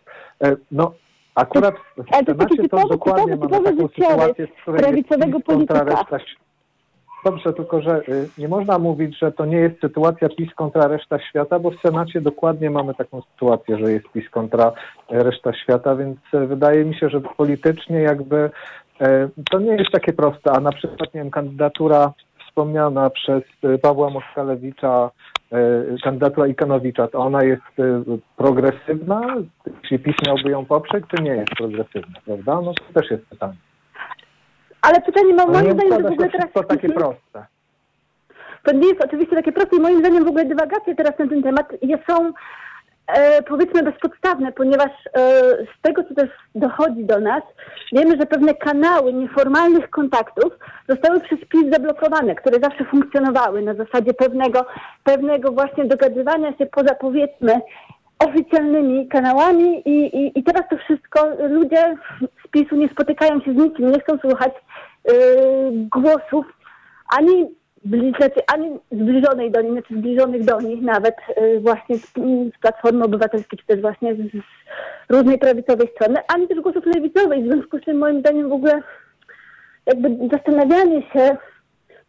y, 0.47 0.57
no 0.73 0.93
Akurat 1.35 1.75
w 1.97 2.15
Ale 2.15 2.25
to, 2.25 2.33
Senacie 2.33 2.69
to 2.69 2.89
dokładnie 2.89 3.33
typowy, 3.33 3.62
mamy 3.62 3.77
taką 3.77 3.89
sytuację, 3.89 4.47
w 4.47 4.62
której 4.62 4.81
prawicowego 4.81 5.37
jest 5.37 5.47
polityka. 5.47 5.85
Reszta... 5.85 6.19
Dobrze, 7.25 7.53
tylko 7.53 7.81
że 7.81 8.03
y, 8.09 8.29
nie 8.39 8.49
można 8.49 8.79
mówić, 8.79 9.19
że 9.19 9.33
to 9.33 9.45
nie 9.45 9.57
jest 9.57 9.81
sytuacja 9.81 10.29
PiS 10.29 10.55
kontra 10.55 10.89
reszta 10.89 11.19
świata, 11.19 11.59
bo 11.59 11.71
w 11.71 11.81
Senacie 11.81 12.21
dokładnie 12.21 12.71
mamy 12.71 12.95
taką 12.95 13.23
sytuację, 13.33 13.79
że 13.79 13.93
jest 13.93 14.09
PiS 14.09 14.31
kontra 14.31 14.73
reszta 15.09 15.53
świata, 15.53 15.97
więc 15.97 16.19
y, 16.35 16.47
wydaje 16.47 16.85
mi 16.85 16.95
się, 16.95 17.09
że 17.09 17.21
politycznie 17.21 18.01
jakby 18.01 18.51
y, 19.03 19.31
to 19.51 19.59
nie 19.61 19.73
jest 19.73 19.91
takie 19.93 20.12
proste, 20.12 20.53
a 20.53 20.61
na 20.61 20.73
przykład, 20.73 21.15
nie 21.15 21.21
wiem, 21.21 21.31
kandydatura 21.31 22.12
wspomniana 22.47 23.11
przez 23.11 23.43
Pawła 23.83 24.11
Moskalewicza 24.11 25.11
kandydatura 26.05 26.47
Ikanowicza, 26.47 27.09
to 27.09 27.19
ona 27.19 27.45
jest 27.45 27.79
e, 27.79 28.03
progresywna? 28.37 29.37
Czy 29.89 29.99
PiS 29.99 30.17
miałby 30.27 30.51
ją 30.51 30.65
poprzeć, 30.65 31.05
czy 31.15 31.23
nie 31.23 31.31
jest 31.31 31.51
progresywna, 31.57 32.21
prawda? 32.25 32.61
No 32.61 32.73
to 32.75 33.01
też 33.01 33.11
jest 33.11 33.27
pytanie. 33.27 33.57
Ale 34.83 35.01
pytanie 35.01 35.35
mam 35.35 35.53
moim 35.53 35.73
zdaniem, 35.73 35.93
że 35.93 36.09
w 36.09 36.13
ogóle 36.13 36.31
teraz... 36.31 36.53
To 36.55 36.65
takie 36.65 36.89
proste. 36.89 37.47
To 38.63 38.73
nie 38.73 38.89
jest 38.89 39.05
oczywiście 39.05 39.37
takie 39.37 39.53
proste 39.53 39.77
i 39.77 39.81
moim 39.81 39.99
zdaniem 39.99 40.25
w 40.25 40.29
ogóle 40.29 40.45
dywagacje 40.45 40.95
teraz 40.95 41.19
na 41.19 41.27
ten 41.27 41.43
temat 41.43 41.73
są 42.11 42.33
e, 43.07 43.43
powiedzmy 43.43 43.83
bezpodstawne, 43.83 44.53
ponieważ 44.53 44.91
e, 45.15 45.21
z 45.79 45.83
tego, 45.83 46.05
co 46.05 46.15
też 46.15 46.31
dochodzi 46.55 47.05
do 47.05 47.21
nas, 47.21 47.43
wiemy, 47.93 48.17
że 48.17 48.27
pewne 48.27 48.55
kanały 48.55 49.13
nieformalnych 49.13 49.91
kontaktów 49.91 50.53
zostały 50.89 51.21
przez 51.21 51.39
PiS 51.49 51.71
zablokowane, 51.73 52.35
które 52.35 52.61
zawsze 52.63 52.85
funkcjonowały 52.85 53.63
na 53.63 53.75
zasadzie 53.75 54.15
pewnego, 54.15 54.67
pewnego 55.05 55.53
właśnie 55.53 55.85
dogadywania 55.85 56.57
się 56.59 56.67
poza 56.67 56.95
powiedzmy 56.95 57.61
oficjalnymi 58.19 59.09
kanałami 59.09 59.89
i, 59.89 60.17
i, 60.17 60.39
i 60.39 60.45
teraz 60.45 60.63
to 60.71 60.77
wszystko 60.77 61.29
ludzie 61.49 61.97
z 62.45 62.49
PiSu 62.51 62.77
nie 62.77 62.89
spotykają 62.89 63.41
się 63.41 63.53
z 63.53 63.57
nikim, 63.57 63.93
nie 63.93 64.01
chcą 64.01 64.19
słuchać 64.19 64.53
y, 64.53 65.13
głosów 65.73 66.47
ani 67.19 67.62
znaczy 67.85 68.41
ani 68.55 68.79
zbliżonej 68.93 69.51
do 69.51 69.61
nich, 69.61 69.73
znaczy 69.73 69.97
zbliżonych 69.99 70.45
do 70.45 70.61
nich 70.61 70.83
nawet 70.83 71.17
y, 71.39 71.61
właśnie 71.61 71.97
z, 71.97 72.07
z 72.57 72.59
Platformy 72.61 73.05
Obywatelskiej, 73.05 73.59
czy 73.59 73.67
też 73.67 73.81
właśnie 73.81 74.15
z, 74.15 74.19
z 74.19 74.43
różnej 75.11 75.39
prawicowej 75.39 75.89
strony, 75.95 76.21
ani 76.35 76.49
też 76.49 76.61
głosów 76.61 76.87
lewicowej. 76.87 77.43
W 77.43 77.47
związku 77.47 77.79
z 77.79 77.83
czym 77.83 77.99
moim 77.99 78.21
zdaniem 78.21 78.49
w 78.49 78.53
ogóle 78.53 78.83
jakby 79.87 80.29
zastanawianie 80.29 81.03
się 81.03 81.37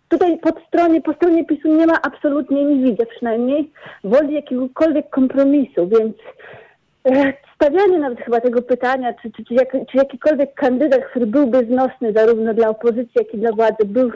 tutaj 0.08 0.38
pod 0.38 0.56
stronie, 0.68 1.01
po 1.01 1.13
stronie 1.13 1.46
PiSu 1.46 1.68
nie 1.68 1.88
ma 1.88 2.01
absolutnie, 2.01 2.65
nie 2.65 2.84
widzę 2.84 3.06
przynajmniej, 3.06 3.72
woli 4.03 4.34
jakiegokolwiek 4.34 5.10
kompromisu, 5.10 5.88
więc 5.88 6.15
stawianie 7.55 8.00
nawet 8.00 8.19
chyba 8.19 8.41
tego 8.41 8.62
pytania, 8.62 9.13
czy, 9.13 9.31
czy, 9.31 9.43
czy, 9.45 9.53
jak, 9.53 9.72
czy 9.72 9.98
jakikolwiek 9.98 10.53
kandydat, 10.53 11.05
który 11.05 11.25
byłby 11.25 11.65
znosny 11.65 12.13
zarówno 12.13 12.53
dla 12.53 12.69
opozycji, 12.69 13.12
jak 13.15 13.33
i 13.33 13.38
dla 13.38 13.51
władzy, 13.51 13.86
był, 13.86 14.12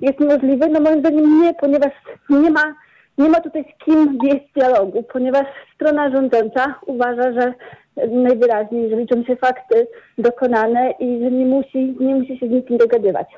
jest 0.00 0.20
możliwy, 0.20 0.68
no 0.68 0.80
moim 0.80 1.00
zdaniem 1.00 1.40
nie, 1.40 1.54
ponieważ 1.54 1.92
nie 2.30 2.50
ma, 2.50 2.74
nie 3.18 3.28
ma 3.28 3.40
tutaj 3.40 3.64
z 3.64 3.84
kim 3.84 4.18
wieść 4.24 4.52
dialogu, 4.54 5.02
ponieważ 5.02 5.46
strona 5.74 6.10
rządząca 6.10 6.74
uważa, 6.86 7.32
że 7.32 7.54
najwyraźniej, 8.06 8.90
że 8.90 8.96
liczą 8.96 9.24
się 9.24 9.36
fakty 9.36 9.86
dokonane 10.18 10.90
i 10.90 11.20
że 11.22 11.30
nie 11.30 11.46
musi, 11.46 11.96
nie 12.00 12.14
musi 12.14 12.38
się 12.38 12.48
z 12.48 12.50
nikim 12.50 12.78
dogadywać. 12.78 13.28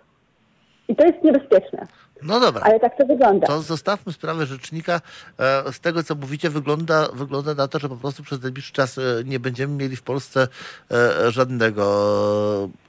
I 0.89 0.97
to 0.97 1.07
jest 1.07 1.25
niebezpieczne. 1.25 1.87
No 2.23 2.41
dobra. 2.41 2.63
Ale 2.65 2.81
tak 2.81 2.97
to 2.99 3.07
wygląda. 3.07 3.47
To 3.47 3.61
zostawmy 3.63 4.13
sprawę 4.13 4.47
rzecznika. 4.47 5.01
E, 5.39 5.73
Z 5.73 5.81
tego, 5.81 6.03
co 6.03 6.15
mówicie, 6.15 6.51
wygląda, 6.51 7.09
wygląda 7.15 7.55
na 7.55 7.69
to, 7.69 7.79
że 7.79 7.89
po 7.89 7.97
prostu 7.97 8.23
przez 8.23 8.43
najbliższy 8.43 8.73
czas 8.73 8.99
e, 8.99 9.03
nie 9.25 9.41
będziemy 9.41 9.75
mieli 9.75 9.97
w 9.97 10.03
Polsce 10.03 10.49
e, 10.91 11.31
żadnego 11.31 11.85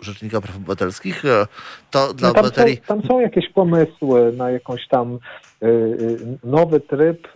rzecznika 0.01 0.41
praw 0.41 0.55
obywatelskich. 0.55 1.23
To 1.91 2.13
dla 2.13 2.27
No 2.27 2.33
tam, 2.33 2.43
są, 2.43 2.49
obywateli... 2.49 2.77
tam 2.77 3.01
są 3.03 3.19
jakieś 3.19 3.49
pomysły 3.49 4.33
na 4.37 4.51
jakąś 4.51 4.87
tam 4.87 5.19
nowy 6.43 6.79
tryb, 6.79 7.27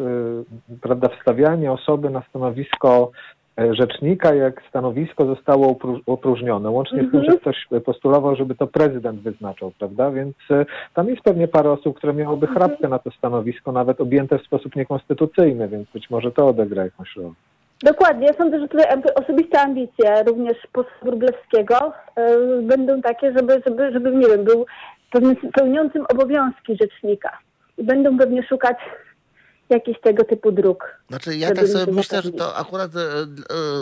prawda, 0.81 1.09
wstawianie 1.19 1.71
osoby 1.71 2.09
na 2.09 2.23
stanowisko 2.29 3.11
rzecznika, 3.57 4.33
jak 4.33 4.61
stanowisko 4.69 5.25
zostało 5.25 5.67
opró- 5.73 5.99
opróżnione. 6.05 6.69
Łącznie 6.69 6.97
z 6.97 7.11
tym, 7.11 7.19
Mhm. 7.19 7.31
że 7.31 7.37
ktoś 7.37 7.67
postulował, 7.85 8.35
żeby 8.35 8.55
to 8.55 8.67
prezydent 8.67 9.21
wyznaczał, 9.21 9.71
prawda? 9.79 10.11
Więc 10.11 10.35
y, 10.51 10.65
tam 10.93 11.07
jest 11.09 11.21
pewnie 11.21 11.47
parę 11.47 11.71
osób, 11.71 11.97
które 11.97 12.13
miałyby 12.13 12.47
chrapkę 12.47 12.87
na 12.87 12.99
to 12.99 13.11
stanowisko, 13.11 13.71
nawet 13.71 14.01
objęte 14.01 14.39
w 14.39 14.43
sposób 14.45 14.75
niekonstytucyjny, 14.75 15.67
więc 15.67 15.89
być 15.93 16.09
może 16.09 16.31
to 16.31 16.47
odegra 16.47 16.83
jakąś 16.83 17.15
rolę. 17.15 17.31
Dokładnie. 17.83 18.27
Ja 18.27 18.33
sądzę, 18.33 18.59
że 18.59 18.67
tutaj 18.67 18.85
osobiste 19.15 19.61
ambicje 19.61 20.23
również 20.27 20.57
posła 20.73 20.91
Wróblewskiego 21.03 21.93
y, 22.59 22.61
będą 22.61 23.01
takie, 23.01 23.33
żeby, 23.37 23.61
żeby, 23.67 23.91
żeby, 23.91 24.11
nie 24.11 24.27
wiem, 24.27 24.43
był 24.43 24.65
pełniącym 25.53 26.05
obowiązki 26.09 26.77
rzecznika. 26.81 27.37
I 27.77 27.83
będą 27.83 28.17
pewnie 28.17 28.43
szukać 28.43 28.77
jakichś 29.69 29.99
tego 29.99 30.23
typu 30.23 30.51
dróg. 30.51 30.99
Znaczy, 31.09 31.37
ja 31.37 31.55
tak 31.55 31.67
sobie 31.67 31.93
myślę, 31.93 32.21
że 32.21 32.31
to 32.31 32.55
akurat 32.55 32.95
e, 32.95 32.99
e, 32.99 33.25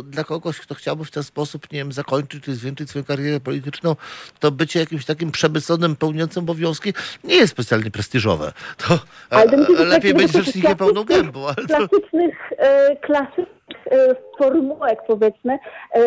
dla 0.04 0.24
kogoś, 0.24 0.60
kto 0.60 0.76
chciałby 0.76 1.06
w 1.06 1.12
ten 1.12 1.24
sposób, 1.24 1.72
nie 1.72 1.80
wiem, 1.80 1.92
zakończyć 1.92 2.44
czy 2.44 2.56
zwiększyć 2.56 2.90
swoją 2.90 3.06
karierę 3.06 3.40
polityczną, 3.40 3.96
to 4.40 4.52
bycie 4.52 4.80
jakimś 4.80 5.06
takim 5.06 5.32
przemysłonym, 5.32 5.96
pełniącym 5.96 6.44
obowiązki 6.44 6.94
nie 7.24 7.36
jest 7.36 7.54
specjalnie 7.54 7.92
prestiżowe. 7.92 8.52
To 8.78 9.00
e, 9.32 9.86
lepiej 9.86 10.14
być 10.14 10.32
rzecznikiem 10.32 10.78
pełną 10.78 11.04
gębą. 11.04 11.46
Ale 11.46 11.68
to... 11.68 11.88
Klasycznych, 11.88 12.36
e, 12.58 12.96
klasycznych 12.96 13.48
e, 13.92 14.16
formułek, 14.38 15.00
powiedzmy, 15.08 15.54
e, 15.94 16.00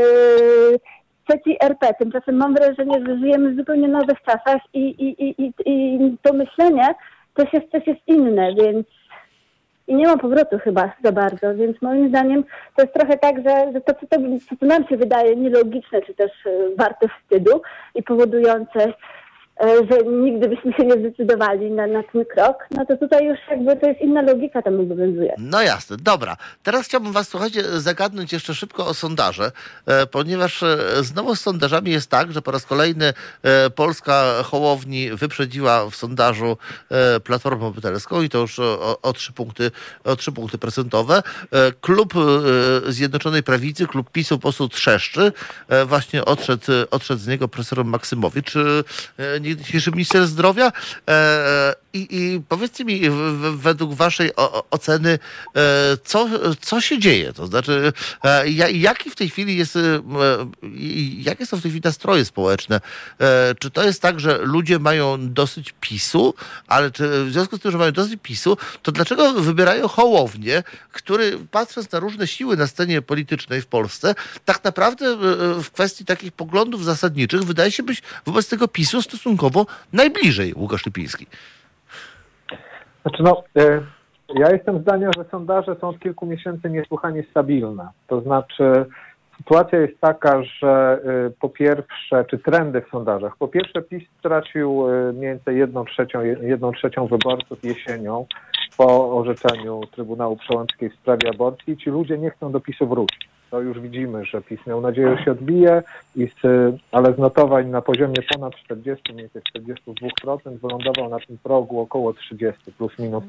trzeciej 1.28 1.56
RP. 1.61 1.95
Tymczasem 1.99 2.37
mam 2.37 2.54
wrażenie, 2.54 3.04
że 3.06 3.18
żyjemy 3.18 3.54
w 3.54 3.56
zupełnie 3.56 3.88
nowych 3.88 4.23
czasach 4.26 4.62
i, 4.75 4.80
i, 4.80 5.25
i, 5.25 5.35
i, 5.38 5.52
i 5.66 6.16
to 6.23 6.33
myślenie 6.33 6.95
też 7.35 7.52
jest, 7.52 7.73
też 7.73 7.87
jest 7.87 8.00
inne, 8.06 8.54
więc 8.54 8.87
i 9.86 9.94
nie 9.94 10.06
ma 10.06 10.16
powrotu 10.16 10.58
chyba 10.58 10.92
za 11.04 11.12
bardzo, 11.12 11.54
więc 11.54 11.82
moim 11.82 12.08
zdaniem 12.08 12.44
to 12.76 12.82
jest 12.82 12.94
trochę 12.94 13.18
tak, 13.18 13.36
że, 13.36 13.72
że 13.72 13.80
to, 13.80 13.94
co, 13.94 14.06
to, 14.06 14.16
co, 14.60 14.66
nam 14.66 14.88
się 14.88 14.96
wydaje 14.96 15.36
nielogiczne, 15.36 16.02
czy 16.02 16.14
też 16.14 16.30
e, 16.46 16.50
warte 16.76 17.08
wstydu 17.08 17.62
i 17.94 18.02
powodujące, 18.02 18.92
że 19.60 20.04
nigdy 20.04 20.48
byśmy 20.48 20.72
się 20.72 20.82
nie 20.86 20.92
zdecydowali 20.92 21.70
na, 21.70 21.86
na 21.86 22.02
ten 22.02 22.25
krok, 22.25 22.56
no 22.70 22.86
to 22.86 22.96
tutaj 22.96 23.26
już 23.26 23.38
jakby 23.50 23.76
to 23.76 23.86
jest 23.86 24.00
inna 24.00 24.22
logika 24.22 24.62
tam 24.62 24.80
obowiązuje. 24.80 25.34
No 25.38 25.62
jasne, 25.62 25.96
dobra. 25.96 26.36
Teraz 26.62 26.86
chciałbym 26.86 27.12
was, 27.12 27.28
słuchajcie, 27.28 27.62
zagadnąć 27.80 28.32
jeszcze 28.32 28.54
szybko 28.54 28.86
o 28.86 28.94
sondaże, 28.94 29.52
e, 29.86 30.06
ponieważ 30.06 30.62
e, 30.62 30.78
znowu 31.00 31.36
z 31.36 31.40
sondażami 31.40 31.90
jest 31.90 32.10
tak, 32.10 32.32
że 32.32 32.42
po 32.42 32.50
raz 32.50 32.66
kolejny 32.66 33.12
e, 33.42 33.70
Polska 33.70 34.42
Hołowni 34.42 35.10
wyprzedziła 35.10 35.90
w 35.90 35.97
sondażu 35.97 36.56
e, 36.90 37.21
Platformę 37.21 37.66
Obywatelską 37.66 38.23
i 38.23 38.28
to 38.28 38.38
już 38.38 38.58
o, 38.58 39.00
o, 39.02 39.12
trzy, 39.12 39.32
punkty, 39.32 39.71
o 40.04 40.16
trzy 40.16 40.32
punkty 40.32 40.58
procentowe. 40.58 41.23
E, 41.52 41.73
Klub 41.80 42.14
e, 42.16 42.92
Zjednoczonej 42.92 43.42
Prawicy, 43.42 43.86
klub 43.86 44.10
PiSu 44.10 44.38
po 44.38 44.52
trzeszczy. 44.52 45.32
E, 45.69 45.84
Właśnie 45.84 46.25
odszedł, 46.25 46.64
odszedł 46.90 47.21
z 47.21 47.26
niego 47.26 47.49
profesor 47.49 47.84
Maksymowicz, 47.84 48.56
e, 48.56 49.40
dzisiejszy 49.54 49.91
minister 49.91 50.26
zdrowia. 50.26 50.73
I, 51.97 52.06
i 52.11 52.41
powiedzcie 52.49 52.85
mi, 52.85 53.00
według 53.56 53.95
waszej 53.95 54.30
oceny, 54.71 55.19
e, 55.56 55.97
co, 56.04 56.28
co 56.61 56.80
się 56.80 56.99
dzieje? 56.99 57.32
To 57.32 57.47
znaczy, 57.47 57.93
e, 58.25 58.50
ja- 58.50 58.69
jaki 58.69 59.11
w 59.11 59.15
tej 59.17 59.28
chwili 59.30 59.56
jest, 59.56 59.76
e, 59.76 59.80
jakie 61.19 61.47
są 61.47 61.56
w 61.56 61.63
tej 61.63 61.71
chwili 61.71 61.82
nastroje 61.85 62.25
społeczne? 62.25 62.80
Czy 63.59 63.71
to 63.71 63.85
jest 63.85 64.02
tak, 64.02 64.21
że 64.21 64.39
ludzie 64.43 64.78
mają 64.78 65.32
dosyć 65.32 65.75
PiSu, 65.80 66.35
ale 66.67 66.91
czy 66.91 67.25
w 67.25 67.32
związku 67.32 67.56
z 67.56 67.61
tym, 67.61 67.71
że 67.73 67.78
mają 67.78 67.93
dosyć 67.93 68.21
PiSu, 68.23 68.56
to 68.82 68.93
dlaczego 68.93 69.32
wybierają 69.32 69.89
Hołownię, 69.89 70.63
który 70.93 71.39
patrząc 71.50 71.93
na 71.93 71.99
różne 72.00 72.26
siły 72.26 72.56
na 72.56 72.67
scenie 72.67 73.02
politycznej 73.02 73.63
w 73.63 73.67
Polsce, 73.67 74.15
tak 74.45 74.65
naprawdę 74.65 75.17
w 75.63 75.71
kwestii 75.71 76.04
takich 76.04 76.32
poglądów 76.32 76.85
zasadniczych 76.85 77.45
wydaje 77.45 77.71
się 77.73 77.82
być 77.82 78.02
wobec 78.26 78.49
tego 78.49 78.69
PiSu 78.69 79.02
stosunkowo 79.02 79.67
najbliżej 79.93 80.54
Łukasz 80.56 80.87
Lipiński. 80.87 81.26
Znaczy 83.06 83.23
no, 83.23 83.42
e, 83.56 83.80
ja 84.34 84.50
jestem 84.50 84.80
zdania, 84.80 85.10
że 85.16 85.25
sondaże 85.30 85.76
są 85.80 85.88
od 85.88 85.99
kilku 85.99 86.26
miesięcy 86.26 86.71
niesłychanie 86.71 87.25
stabilne. 87.30 87.88
To 88.06 88.21
znaczy 88.21 88.86
sytuacja 89.36 89.80
jest 89.80 90.00
taka, 90.00 90.42
że 90.42 91.00
e, 91.04 91.30
po 91.40 91.49
pierwsze, 91.49 92.25
czy 92.30 92.38
trendy 92.38 92.80
w 92.80 92.90
sondażach, 92.90 93.36
po 93.36 93.49
pierwsze 93.49 93.82
PiS 93.82 94.02
stracił 94.19 94.90
e, 94.90 95.12
mniej 95.12 95.30
więcej 95.30 95.58
jedną 95.58 95.84
trzecią, 95.84 96.23
jedną 96.23 96.73
trzecią 96.73 97.06
wyborców 97.06 97.64
jesienią 97.64 98.26
po 98.76 99.19
orzeczeniu 99.19 99.80
Trybunału 99.92 100.36
Przełęckiej 100.36 100.90
w 100.90 100.95
sprawie 100.95 101.30
aborcji 101.34 101.76
ci 101.76 101.90
ludzie 101.90 102.19
nie 102.19 102.30
chcą 102.30 102.52
do 102.52 102.60
PiSu 102.60 102.86
wrócić. 102.86 103.35
To 103.56 103.62
już 103.62 103.80
widzimy, 103.80 104.25
że 104.25 104.42
PiS 104.42 104.66
miał 104.66 104.80
nadzieję, 104.80 105.16
że 105.19 105.25
się 105.25 105.30
odbije, 105.30 105.82
i 106.16 106.28
z, 106.28 106.42
ale 106.92 107.14
z 107.14 107.19
notowań 107.19 107.69
na 107.69 107.82
poziomie 107.82 108.14
ponad 108.34 108.54
40, 108.56 109.12
mniej 109.12 109.28
więcej 109.34 109.42
42% 110.42 110.58
wylądował 110.58 111.10
na 111.10 111.19
tym 111.26 111.38
progu 111.42 111.80
około 111.80 112.12
30, 112.12 112.73
plus 112.78 112.99
minus 112.99 113.25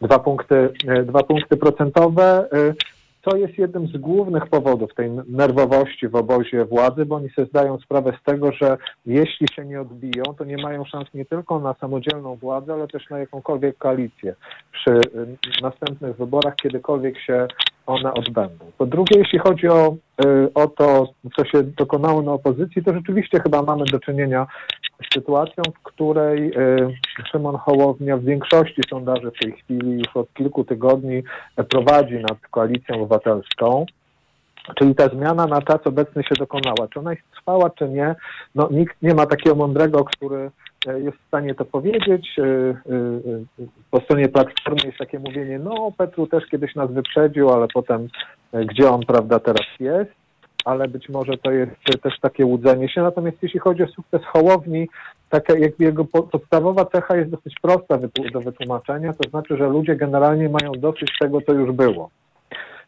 dwa 0.00 0.18
punkty, 0.18 0.72
e, 0.88 1.02
dwa 1.02 1.22
punkty 1.22 1.56
procentowe. 1.56 2.48
e, 2.52 2.74
To 3.22 3.36
jest 3.36 3.58
jednym 3.58 3.86
z 3.86 3.96
głównych 3.96 4.46
powodów 4.46 4.94
tej 4.94 5.10
nerwowości 5.28 6.08
w 6.08 6.16
obozie 6.16 6.64
władzy, 6.64 7.04
bo 7.06 7.16
oni 7.16 7.30
sobie 7.30 7.48
zdają 7.48 7.78
sprawę 7.78 8.12
z 8.20 8.24
tego, 8.24 8.52
że 8.52 8.76
jeśli 9.06 9.46
się 9.54 9.64
nie 9.64 9.80
odbiją, 9.80 10.22
to 10.38 10.44
nie 10.44 10.56
mają 10.56 10.84
szans 10.84 11.14
nie 11.14 11.24
tylko 11.24 11.60
na 11.60 11.74
samodzielną 11.74 12.36
władzę, 12.36 12.72
ale 12.72 12.88
też 12.88 13.10
na 13.10 13.18
jakąkolwiek 13.18 13.78
koalicję 13.78 14.34
przy 14.72 14.90
y, 14.90 15.62
następnych 15.62 16.16
wyborach, 16.16 16.54
kiedykolwiek 16.56 17.18
się 17.18 17.46
one 17.86 18.14
odbędą. 18.14 18.64
Po 18.78 18.86
drugie, 18.86 19.18
jeśli 19.18 19.38
chodzi 19.38 19.68
o, 19.68 19.96
y, 20.24 20.54
o 20.54 20.66
to, 20.66 21.08
co 21.36 21.44
się 21.44 21.62
dokonało 21.62 22.22
na 22.22 22.32
opozycji, 22.32 22.84
to 22.84 22.94
rzeczywiście 22.94 23.40
chyba 23.40 23.62
mamy 23.62 23.84
do 23.84 24.00
czynienia 24.00 24.46
z 25.10 25.14
sytuacją, 25.14 25.62
w 25.78 25.82
której 25.82 26.48
y, 26.48 26.94
Szymon 27.32 27.56
Hołownia 27.56 28.16
w 28.16 28.24
większości 28.24 28.82
sondaży 28.90 29.30
w 29.30 29.38
tej 29.44 29.52
chwili 29.52 29.98
już 29.98 30.16
od 30.16 30.34
kilku 30.34 30.64
tygodni 30.64 31.22
prowadzi 31.68 32.14
nad 32.14 32.38
koalicją 32.50 32.96
obywatelską. 32.96 33.86
Czyli 34.74 34.94
ta 34.94 35.08
zmiana 35.08 35.46
na 35.46 35.62
czas 35.62 35.78
obecny 35.84 36.22
się 36.22 36.34
dokonała. 36.38 36.88
Czy 36.92 36.98
ona 36.98 37.10
jest 37.10 37.30
trwała, 37.30 37.70
czy 37.70 37.88
nie? 37.88 38.14
No, 38.54 38.68
nikt 38.70 39.02
nie 39.02 39.14
ma 39.14 39.26
takiego 39.26 39.56
mądrego, 39.56 40.04
który 40.04 40.50
jest 40.86 41.16
w 41.18 41.26
stanie 41.28 41.54
to 41.54 41.64
powiedzieć. 41.64 42.38
E, 42.38 42.42
e, 42.44 42.46
e, 42.46 43.66
Po 43.90 44.00
stronie 44.00 44.28
Platformy 44.28 44.80
jest 44.84 44.98
takie 44.98 45.18
mówienie, 45.18 45.58
no 45.58 45.92
Petru 45.98 46.26
też 46.26 46.46
kiedyś 46.46 46.74
nas 46.74 46.90
wyprzedził, 46.92 47.50
ale 47.50 47.66
potem 47.74 48.08
e, 48.52 48.64
gdzie 48.64 48.90
on, 48.90 49.00
prawda, 49.06 49.38
teraz 49.38 49.66
jest? 49.80 50.10
Ale 50.64 50.88
być 50.88 51.08
może 51.08 51.36
to 51.38 51.50
jest 51.50 51.72
e, 51.94 51.98
też 51.98 52.20
takie 52.20 52.46
łudzenie 52.46 52.88
się. 52.88 53.02
Natomiast 53.02 53.36
jeśli 53.42 53.60
chodzi 53.60 53.82
o 53.82 53.86
sukces 53.86 54.20
Hołowni, 54.24 54.88
taka 55.28 55.58
jakby 55.58 55.84
jego 55.84 56.04
po- 56.04 56.22
podstawowa 56.22 56.84
cecha 56.84 57.16
jest 57.16 57.30
dosyć 57.30 57.54
prosta 57.62 57.98
do 58.32 58.40
wytłumaczenia, 58.40 59.12
to 59.12 59.30
znaczy, 59.30 59.56
że 59.56 59.68
ludzie 59.68 59.96
generalnie 59.96 60.48
mają 60.48 60.72
dosyć 60.72 61.10
tego, 61.20 61.40
co 61.40 61.52
już 61.52 61.72
było. 61.72 62.10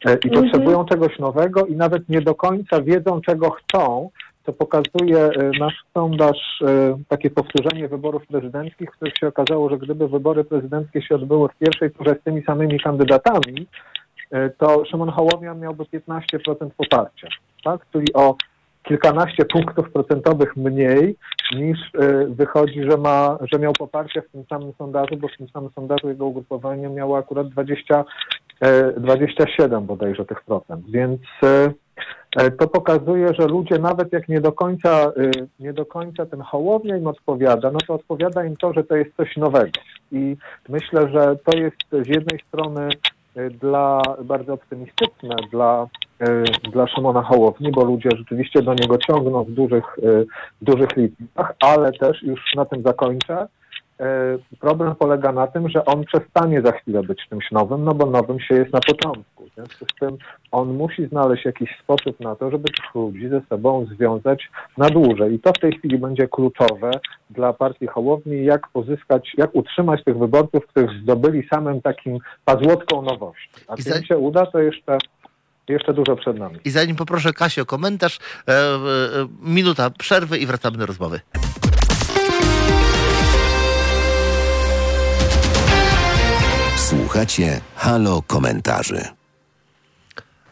E, 0.06 0.14
I 0.24 0.28
Mhm. 0.28 0.32
potrzebują 0.44 0.84
czegoś 0.84 1.18
nowego 1.18 1.66
i 1.66 1.76
nawet 1.76 2.08
nie 2.08 2.20
do 2.20 2.34
końca 2.34 2.82
wiedzą, 2.82 3.20
czego 3.20 3.50
chcą, 3.50 4.10
co 4.46 4.52
pokazuje 4.52 5.18
e, 5.18 5.50
nasz 5.58 5.84
sondaż, 5.94 6.62
e, 6.62 6.98
takie 7.08 7.30
powtórzenie 7.30 7.88
wyborów 7.88 8.26
prezydenckich, 8.26 8.90
w 8.90 8.96
których 8.96 9.14
się 9.20 9.28
okazało, 9.28 9.70
że 9.70 9.78
gdyby 9.78 10.08
wybory 10.08 10.44
prezydenckie 10.44 11.02
się 11.02 11.14
odbyły 11.14 11.48
w 11.48 11.58
pierwszej 11.58 11.90
turze 11.90 12.16
z 12.20 12.24
tymi 12.24 12.42
samymi 12.42 12.80
kandydatami, 12.80 13.66
e, 14.30 14.50
to 14.50 14.84
Szymon 14.84 15.10
Hołownia 15.10 15.54
miałby 15.54 15.84
15% 15.84 16.74
poparcia, 16.76 17.28
tak? 17.64 17.86
czyli 17.92 18.12
o 18.14 18.36
kilkanaście 18.82 19.44
punktów 19.44 19.90
procentowych 19.90 20.56
mniej 20.56 21.16
niż 21.56 21.78
wychodzi, 22.28 22.82
że, 22.90 22.96
ma, 22.96 23.38
że 23.52 23.58
miał 23.58 23.72
poparcie 23.72 24.22
w 24.22 24.30
tym 24.30 24.44
samym 24.48 24.72
sondażu, 24.78 25.16
bo 25.16 25.28
w 25.28 25.36
tym 25.36 25.48
samym 25.48 25.70
sondażu 25.70 26.08
jego 26.08 26.26
ugrupowanie 26.26 26.88
miało 26.88 27.18
akurat 27.18 27.48
20, 27.48 28.04
e, 28.60 28.92
27 29.00 29.86
bodajże 29.86 30.24
tych 30.24 30.44
procent. 30.44 30.90
Więc 30.90 31.20
to 32.58 32.68
pokazuje, 32.68 33.34
że 33.38 33.46
ludzie 33.46 33.78
nawet 33.78 34.12
jak 34.12 34.28
nie 34.28 34.40
do 34.40 34.52
końca, 34.52 35.12
y, 35.18 35.48
nie 35.60 35.72
do 35.72 35.86
końca 35.86 36.26
ten 36.26 36.40
Hołownia 36.40 36.96
im 36.96 37.06
odpowiada, 37.06 37.70
no 37.70 37.78
to 37.86 37.94
odpowiada 37.94 38.44
im 38.44 38.56
to, 38.56 38.72
że 38.72 38.84
to 38.84 38.96
jest 38.96 39.16
coś 39.16 39.36
nowego. 39.36 39.70
I 40.12 40.36
myślę, 40.68 41.08
że 41.12 41.36
to 41.44 41.58
jest 41.58 42.06
z 42.06 42.08
jednej 42.08 42.40
strony 42.48 42.88
y, 43.36 43.50
dla 43.50 44.02
bardzo 44.24 44.52
optymistyczne 44.52 45.36
dla, 45.50 45.86
dla 46.72 46.86
Szymona 46.86 47.22
Hołowni, 47.22 47.70
bo 47.72 47.84
ludzie 47.84 48.08
rzeczywiście 48.18 48.62
do 48.62 48.74
niego 48.74 48.98
ciągną 48.98 49.44
w 49.44 49.50
dużych, 49.50 49.84
w 50.60 50.64
dużych 50.64 50.96
liczbach, 50.96 51.54
ale 51.60 51.92
też 51.92 52.22
już 52.22 52.40
na 52.56 52.64
tym 52.64 52.82
zakończę. 52.82 53.46
E, 54.04 54.38
problem 54.60 54.94
polega 54.94 55.32
na 55.32 55.46
tym, 55.46 55.68
że 55.68 55.84
on 55.84 56.04
przestanie 56.04 56.62
za 56.62 56.72
chwilę 56.72 57.02
być 57.02 57.18
czymś 57.28 57.50
nowym, 57.50 57.84
no 57.84 57.94
bo 57.94 58.06
nowym 58.06 58.40
się 58.40 58.54
jest 58.54 58.72
na 58.72 58.80
początku. 58.80 59.44
W 59.50 59.54
związku 59.54 59.84
z 59.84 60.00
tym 60.00 60.18
on 60.50 60.74
musi 60.74 61.06
znaleźć 61.06 61.44
jakiś 61.44 61.70
sposób 61.82 62.20
na 62.20 62.36
to, 62.36 62.50
żeby 62.50 62.70
tych 62.70 62.94
ludzi 62.94 63.28
ze 63.28 63.40
sobą 63.48 63.86
związać 63.96 64.50
na 64.78 64.90
dłużej. 64.90 65.34
I 65.34 65.40
to 65.40 65.52
w 65.52 65.60
tej 65.60 65.78
chwili 65.78 65.98
będzie 65.98 66.28
kluczowe 66.28 66.90
dla 67.30 67.52
partii 67.52 67.86
Hołowni, 67.86 68.44
jak 68.44 68.68
pozyskać, 68.68 69.32
jak 69.36 69.54
utrzymać 69.54 70.04
tych 70.04 70.18
wyborców, 70.18 70.66
których 70.66 70.90
zdobyli 71.02 71.48
samym 71.48 71.82
takim 71.82 72.18
pazłotką 72.44 73.02
nowości. 73.02 73.50
A 73.68 73.74
im 73.98 74.04
się 74.04 74.18
uda, 74.18 74.46
to 74.46 74.58
jeszcze, 74.58 74.98
jeszcze 75.68 75.94
dużo 75.94 76.16
przed 76.16 76.38
nami. 76.38 76.58
I 76.64 76.70
zanim 76.70 76.96
poproszę 76.96 77.32
Kasię 77.32 77.62
o 77.62 77.66
komentarz, 77.66 78.18
e, 78.48 78.52
e, 78.52 78.78
minuta 79.42 79.90
przerwy 79.90 80.38
i 80.38 80.46
wracamy 80.46 80.78
do 80.78 80.86
rozmowy. 80.86 81.20
Słuchacie 86.94 87.60
Halo 87.76 88.22
Komentarzy. 88.22 89.04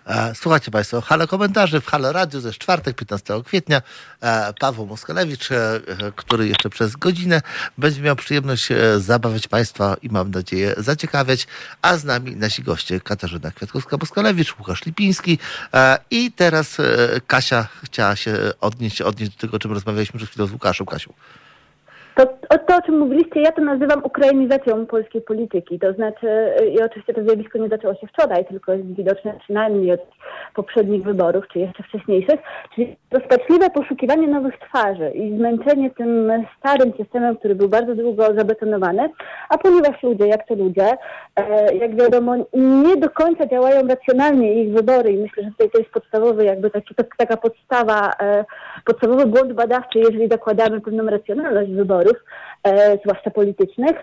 E, 0.07 0.35
Słuchajcie 0.35 0.70
Państwo, 0.70 1.00
halo 1.00 1.28
komentarzy 1.28 1.81
w 1.81 1.87
Halo 1.87 2.12
Radio, 2.12 2.40
ze 2.40 2.52
czwartek, 2.52 2.96
15 2.96 3.42
kwietnia. 3.42 3.83
E, 4.20 4.52
Paweł 4.61 4.87
Moskalewicz, 4.87 5.52
e, 5.52 5.81
który 6.16 6.48
jeszcze 6.48 6.70
przez 6.70 6.96
godzinę 6.96 7.42
będzie 7.78 8.02
miał 8.02 8.16
przyjemność 8.16 8.68
zabawiać 8.98 9.48
Państwa 9.48 9.96
i 10.02 10.09
mam 10.09 10.31
nadzieję 10.31 10.74
zaciekawiać, 10.76 11.46
a 11.83 11.96
z 11.96 12.05
nami 12.05 12.37
nasi 12.37 12.62
goście 12.62 13.00
Katarzyna 13.00 13.50
Kwiatkowska-Moskalewicz, 13.50 14.59
Łukasz 14.59 14.87
Lipiński 14.87 15.38
i 16.11 16.33
teraz 16.33 16.76
Kasia 17.26 17.68
chciała 17.85 18.16
się 18.16 18.38
odnieść, 18.61 19.02
odnieść 19.02 19.33
do 19.33 19.40
tego, 19.40 19.57
o 19.57 19.61
czym 19.61 19.72
rozmawialiśmy 19.72 20.18
przed 20.18 20.31
chwilą 20.31 20.46
z 20.46 20.52
Łukaszem. 20.52 20.87
Kasiu. 20.87 21.14
To, 22.14 22.22
o, 22.48 22.59
to, 22.59 22.77
o 22.77 22.83
czym 22.83 22.98
mówiliście, 22.98 23.40
ja 23.40 23.53
to 23.53 23.62
nazywam 23.62 24.05
ukrainizacją 24.05 24.87
polskiej 24.87 25.22
polityki. 25.22 25.79
To 25.79 25.92
znaczy, 25.92 26.27
i 26.70 26.83
oczywiście 26.83 27.14
to 27.14 27.22
zjawisko 27.22 27.59
nie 27.59 27.68
zaczęło 27.68 27.94
się 27.94 28.07
wczoraj, 28.07 28.44
tylko 28.46 28.72
jest 28.72 28.94
widoczne 28.94 29.35
przynajmniej 29.44 29.92
od 29.92 30.01
poprzednich 30.55 31.03
wyborów, 31.03 31.44
czy 31.53 31.59
jeszcze 31.59 31.83
wcześniejszych, 31.83 32.40
czyli 32.75 32.96
rozpaczliwe 33.11 33.70
poszukiwanie 33.70 34.29
nowych 34.29 34.59
twarzy 34.59 35.11
i 35.11 35.37
zmęczenie 35.37 35.90
tym 35.90 36.33
starym 36.59 36.92
systemem, 36.96 37.37
który 37.37 37.55
był 37.55 37.68
bardzo 37.68 37.94
długo 37.94 38.35
zabetonowany, 38.37 39.11
a 39.48 39.59
ponieważ 39.59 40.03
ludzie, 40.03 40.27
jak 40.27 40.46
to 40.46 40.55
ludzie, 40.55 40.96
e, 41.37 41.75
jak 41.75 41.96
wiadomo, 41.96 42.37
nie 42.55 42.96
do 42.96 43.11
końca 43.11 43.46
działają 43.46 43.87
racjonalnie 43.88 44.62
ich 44.62 44.72
wybory 44.72 45.12
i 45.12 45.18
myślę, 45.18 45.42
że 45.42 45.51
tutaj 45.51 45.70
to 45.70 45.79
jest 45.79 45.90
podstawowy, 45.90 46.44
jakby 46.44 46.70
taki, 46.70 46.94
tak, 46.94 47.16
taka 47.16 47.37
podstawa, 47.37 48.11
e, 48.20 48.44
podstawowy 48.85 49.27
błąd 49.27 49.53
badawczy, 49.53 49.98
jeżeli 49.98 50.29
zakładamy 50.29 50.81
pewną 50.81 51.07
racjonalność 51.07 51.70
wyborów, 51.70 52.02
e, 52.65 52.99
zwłaszcza 53.05 53.31
politycznych, 53.31 53.97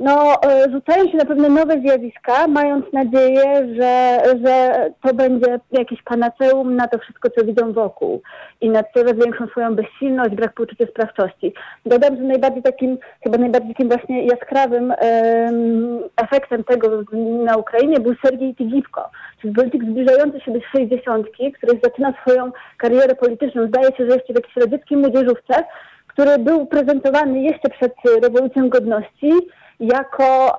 no, 0.00 0.42
e, 0.44 0.70
rzucają 0.70 1.10
się 1.10 1.16
na 1.16 1.24
pewne 1.24 1.48
nowe 1.48 1.80
zjawiska, 1.80 2.46
mając 2.48 2.92
nadzieję, 2.92 3.74
że, 3.80 4.20
że 4.44 4.86
to 5.02 5.14
będzie 5.14 5.60
jakieś 5.72 6.02
panaceum 6.02 6.76
na 6.76 6.88
to 6.88 6.98
wszystko, 6.98 7.30
co 7.30 7.44
widzą 7.44 7.72
wokół 7.72 8.22
i 8.60 8.70
na 8.70 8.82
coraz 8.94 9.12
większą 9.12 9.46
swoją 9.46 9.74
bezsilność, 9.74 10.34
brak 10.34 10.54
poczucia 10.54 10.86
sprawczości. 10.86 11.54
Dodam, 11.86 12.16
że 12.16 12.22
najbardziej 12.22 12.62
takim, 12.62 12.98
chyba 13.22 13.38
najbardziej 13.38 13.74
takim 13.74 13.88
właśnie 13.88 14.26
jaskrawym 14.26 14.94
em, 14.98 15.98
efektem 16.16 16.64
tego 16.64 17.02
na 17.44 17.56
Ukrainie 17.56 18.00
był 18.00 18.14
Sergiej 18.24 18.54
Tigipko, 18.54 19.10
czyli 19.40 19.54
polityk 19.54 19.84
zbliżający 19.84 20.40
się 20.40 20.52
do 20.52 20.60
60, 20.60 21.26
który 21.54 21.80
zaczyna 21.84 22.14
swoją 22.22 22.52
karierę 22.78 23.14
polityczną, 23.14 23.66
zdaje 23.66 23.86
się, 23.86 24.06
że 24.10 24.14
jeszcze 24.14 24.32
w 24.32 24.36
jakiejś 24.36 24.56
radzieckiej 24.56 24.98
młodzieżówce, 24.98 25.54
który 26.12 26.38
był 26.38 26.66
prezentowany 26.66 27.40
jeszcze 27.40 27.68
przed 27.68 27.92
rewolucją 28.22 28.68
godności 28.68 29.32
jako 29.80 30.58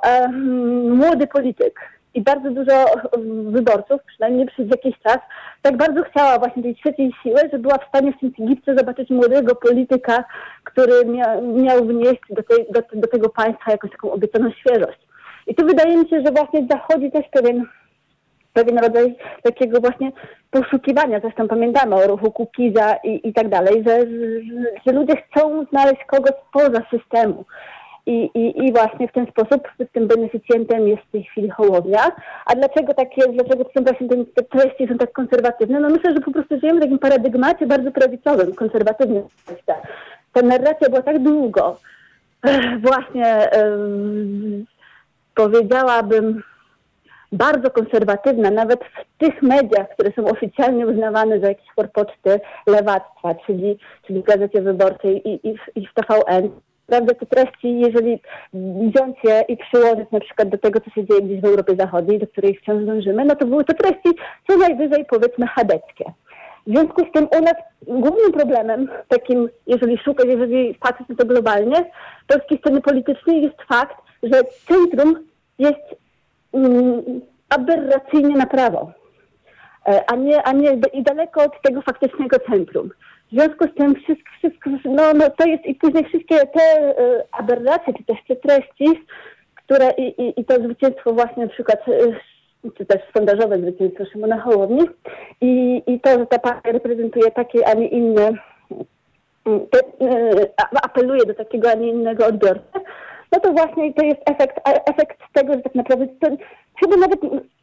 młody 0.89 1.27
polityk. 1.27 1.79
I 2.13 2.21
bardzo 2.21 2.51
dużo 2.51 2.85
wyborców, 3.45 4.01
przynajmniej 4.07 4.45
przez 4.45 4.69
jakiś 4.69 4.99
czas, 4.99 5.17
tak 5.61 5.77
bardzo 5.77 6.03
chciała 6.03 6.39
właśnie 6.39 6.63
tej 6.63 6.75
trzeciej 6.75 7.11
siły, 7.23 7.39
że 7.51 7.59
była 7.59 7.77
w 7.77 7.87
stanie 7.87 8.13
w 8.13 8.19
tym 8.19 8.45
Egipcie 8.45 8.75
zobaczyć 8.77 9.09
młodego 9.09 9.55
polityka, 9.55 10.23
który 10.63 11.05
mia, 11.05 11.41
miał 11.41 11.85
wnieść 11.85 12.21
do, 12.29 12.43
tej, 12.43 12.65
do, 12.69 12.81
do 12.93 13.07
tego 13.07 13.29
państwa 13.29 13.71
jakąś 13.71 13.91
taką 13.91 14.11
obiecaną 14.11 14.51
świeżość. 14.51 14.99
I 15.47 15.55
tu 15.55 15.65
wydaje 15.65 15.97
mi 15.97 16.09
się, 16.09 16.21
że 16.25 16.31
właśnie 16.31 16.67
zachodzi 16.69 17.11
też 17.11 17.25
pewien 17.31 17.65
pewien 18.53 18.77
rodzaj 18.77 19.15
takiego 19.43 19.79
właśnie 19.79 20.11
poszukiwania. 20.51 21.19
Zresztą 21.19 21.47
pamiętamy 21.47 21.95
o 21.95 22.07
ruchu 22.07 22.31
Kukiza 22.31 22.95
i, 23.03 23.29
i 23.29 23.33
tak 23.33 23.49
dalej, 23.49 23.83
że, 23.87 23.99
że, 24.85 24.91
ludzie 24.91 25.13
chcą 25.15 25.65
znaleźć 25.65 26.03
kogoś 26.07 26.31
spoza 26.49 26.81
systemu. 26.91 27.45
I, 28.05 28.29
i, 28.35 28.65
I 28.65 28.73
właśnie 28.73 29.07
w 29.07 29.11
ten 29.11 29.27
sposób 29.27 29.67
tym 29.93 30.07
beneficjentem 30.07 30.87
jest 30.87 31.03
w 31.03 31.11
tej 31.11 31.23
chwili 31.23 31.49
Hołownia. 31.49 32.11
A 32.45 32.55
dlaczego 32.55 32.93
tak 32.93 33.17
jest? 33.17 33.29
Dlaczego 33.29 33.63
są 33.63 33.83
właśnie 33.83 34.07
te, 34.07 34.15
te 34.25 34.43
treści 34.43 34.87
są 34.87 34.97
tak 34.97 35.11
konserwatywne? 35.11 35.79
No 35.79 35.89
myślę, 35.89 36.13
że 36.13 36.21
po 36.21 36.31
prostu 36.31 36.59
żyjemy 36.59 36.79
w 36.79 36.83
takim 36.83 36.99
paradygmacie 36.99 37.67
bardzo 37.67 37.91
prawicowym, 37.91 38.55
konserwatywnym. 38.55 39.23
Ta 40.33 40.41
narracja 40.41 40.89
była 40.89 41.01
tak 41.01 41.19
długo 41.19 41.77
właśnie 42.87 43.51
em, 43.51 44.65
powiedziałabym 45.35 46.43
bardzo 47.31 47.71
konserwatywna, 47.71 48.51
nawet 48.51 48.79
w 48.79 49.17
tych 49.17 49.41
mediach, 49.41 49.89
które 49.89 50.11
są 50.11 50.25
oficjalnie 50.25 50.87
uznawane 50.87 51.39
za 51.39 51.47
jakiś 51.47 51.67
forpoczty 51.75 52.39
lewactwa, 52.67 53.35
czyli, 53.45 53.77
czyli 54.07 54.21
w 54.21 54.25
Gazecie 54.25 54.61
Wyborczej 54.61 55.29
i, 55.29 55.47
i, 55.49 55.57
w, 55.57 55.77
i 55.77 55.87
w 55.87 55.93
TVN. 55.93 56.49
Prawda, 56.87 57.13
te 57.13 57.25
treści, 57.25 57.79
jeżeli 57.79 58.21
wziąć 58.53 59.17
je 59.23 59.43
i 59.47 59.57
przyłożyć 59.57 60.11
na 60.11 60.19
przykład 60.19 60.49
do 60.49 60.57
tego, 60.57 60.79
co 60.79 60.89
się 60.89 61.05
dzieje 61.05 61.21
gdzieś 61.21 61.41
w 61.41 61.45
Europie 61.45 61.75
Zachodniej, 61.79 62.19
do 62.19 62.27
której 62.27 62.57
wciąż 62.57 62.85
dążymy, 62.85 63.25
no 63.25 63.35
to 63.35 63.45
były 63.45 63.65
to 63.65 63.73
treści 63.73 64.09
co 64.47 64.57
najwyżej 64.57 65.05
powiedzmy 65.05 65.47
chadeckie. 65.47 66.05
W 66.67 66.69
związku 66.71 67.01
z 67.05 67.11
tym 67.13 67.27
u 67.39 67.41
nas 67.41 67.53
głównym 67.87 68.31
problemem, 68.31 68.87
takim, 69.07 69.49
jeżeli 69.67 69.97
szukać, 69.97 70.25
jeżeli 70.27 70.75
patrzeć 70.75 71.09
na 71.09 71.15
to 71.15 71.25
globalnie, 71.25 71.91
polskiej 72.27 72.57
sceny 72.57 72.81
politycznej 72.81 73.41
jest 73.41 73.61
fakt, 73.69 73.95
że 74.23 74.43
centrum 74.67 75.15
jest 75.59 76.00
aberracyjnie 77.49 78.35
na 78.37 78.45
prawo, 78.45 78.91
e, 79.87 80.03
a 80.09 80.15
nie, 80.15 80.43
a 80.43 80.51
nie 80.51 80.77
i 80.93 81.03
daleko 81.03 81.43
od 81.43 81.61
tego 81.61 81.81
faktycznego 81.81 82.37
centrum. 82.39 82.89
W 83.31 83.33
związku 83.33 83.65
z 83.67 83.75
tym 83.75 83.95
wszystko, 83.95 84.29
wszystko 84.37 84.69
no, 84.85 85.13
no 85.13 85.29
to 85.29 85.47
jest 85.47 85.65
i 85.65 85.75
później 85.75 86.05
wszystkie 86.05 86.35
te 86.35 86.61
e, 86.61 87.23
aberracje, 87.31 87.93
czy 87.93 88.03
też 88.03 88.17
te 88.27 88.35
treści, 88.35 89.05
które 89.55 89.91
i, 89.97 90.21
i, 90.21 90.39
i 90.39 90.45
to 90.45 90.55
zwycięstwo 90.55 91.13
właśnie 91.13 91.45
na 91.45 91.51
przykład 91.51 91.79
e, 91.87 92.71
czy 92.77 92.85
też 92.85 93.01
sondażowe 93.13 93.59
zwycięstwo 93.59 94.05
Szymona 94.05 94.41
Hołowni 94.41 94.83
i, 95.41 95.83
i 95.87 95.99
to, 95.99 96.19
że 96.19 96.25
ta 96.25 96.39
partia 96.39 96.71
reprezentuje 96.71 97.31
takie, 97.31 97.67
a 97.67 97.73
nie 97.73 97.87
inne, 97.87 98.31
mm, 99.45 99.67
te, 99.69 99.79
apeluje 100.83 101.25
do 101.25 101.33
takiego, 101.33 101.71
a 101.71 101.73
nie 101.73 101.87
innego 101.87 102.25
odbiorcę, 102.25 102.79
no 103.31 103.39
to 103.39 103.51
właśnie 103.53 103.93
to 103.93 104.05
jest 104.05 104.21
efekt, 104.25 104.59
a- 104.63 104.91
efekt 104.91 105.19
tego, 105.33 105.53
że 105.53 105.61
tak 105.61 105.75
naprawdę 105.75 106.07
ten, 106.07 106.37
chyba 106.79 106.97
nawet 106.97 107.19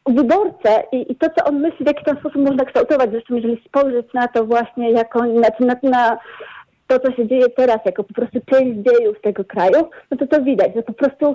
wyborcę 0.07 0.83
i, 0.93 1.13
i 1.13 1.17
to, 1.17 1.27
co 1.37 1.45
on 1.45 1.61
myśli, 1.61 1.85
w 1.85 1.89
jaki 1.89 2.05
tam 2.05 2.19
sposób 2.19 2.43
można 2.43 2.65
kształtować. 2.65 3.11
Zresztą 3.11 3.35
jeżeli 3.35 3.63
spojrzeć 3.69 4.07
na 4.15 4.29
to 4.29 4.45
właśnie 4.45 4.91
jako 4.91 5.25
na, 5.25 5.49
na, 5.61 5.77
na 5.83 6.19
to, 6.87 6.99
co 7.01 7.13
się 7.13 7.27
dzieje 7.27 7.49
teraz, 7.49 7.79
jako 7.85 8.05
po 8.05 8.15
prostu 8.15 8.39
część 8.51 8.79
dziejów 8.79 9.21
tego 9.21 9.45
kraju, 9.45 9.91
no 10.11 10.17
to 10.17 10.27
to 10.27 10.43
widać, 10.43 10.75
że 10.75 10.83
po 10.83 10.93
prostu 10.93 11.27
e, 11.27 11.35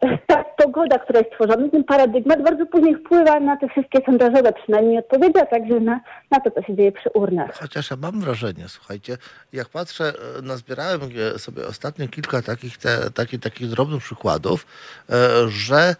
ta 0.00 0.44
pogoda, 0.64 0.98
która 0.98 1.18
jest 1.18 1.30
tworzona, 1.32 1.68
ten 1.68 1.84
paradygmat 1.84 2.42
bardzo 2.42 2.66
później 2.66 2.96
wpływa 2.96 3.40
na 3.40 3.56
te 3.56 3.68
wszystkie 3.68 3.98
sondażowe 4.06 4.52
przynajmniej 4.52 4.98
odpowiedzi, 4.98 5.38
a 5.38 5.46
także 5.46 5.80
na, 5.80 6.00
na 6.30 6.40
to, 6.40 6.50
co 6.50 6.62
się 6.62 6.76
dzieje 6.76 6.92
przy 6.92 7.10
urnach. 7.10 7.58
Chociaż 7.60 7.90
ja 7.90 7.96
mam 7.96 8.20
wrażenie, 8.20 8.68
słuchajcie, 8.68 9.18
jak 9.52 9.68
patrzę, 9.68 10.12
e, 10.38 10.42
nazbierałem 10.42 11.00
e, 11.34 11.38
sobie 11.38 11.66
ostatnio 11.66 12.08
kilka 12.08 12.42
takich, 12.42 12.78
te, 12.78 13.10
takich, 13.10 13.68
drobnych 13.68 14.02
przykładów, 14.02 14.66
e, 15.10 15.48
że 15.48 15.96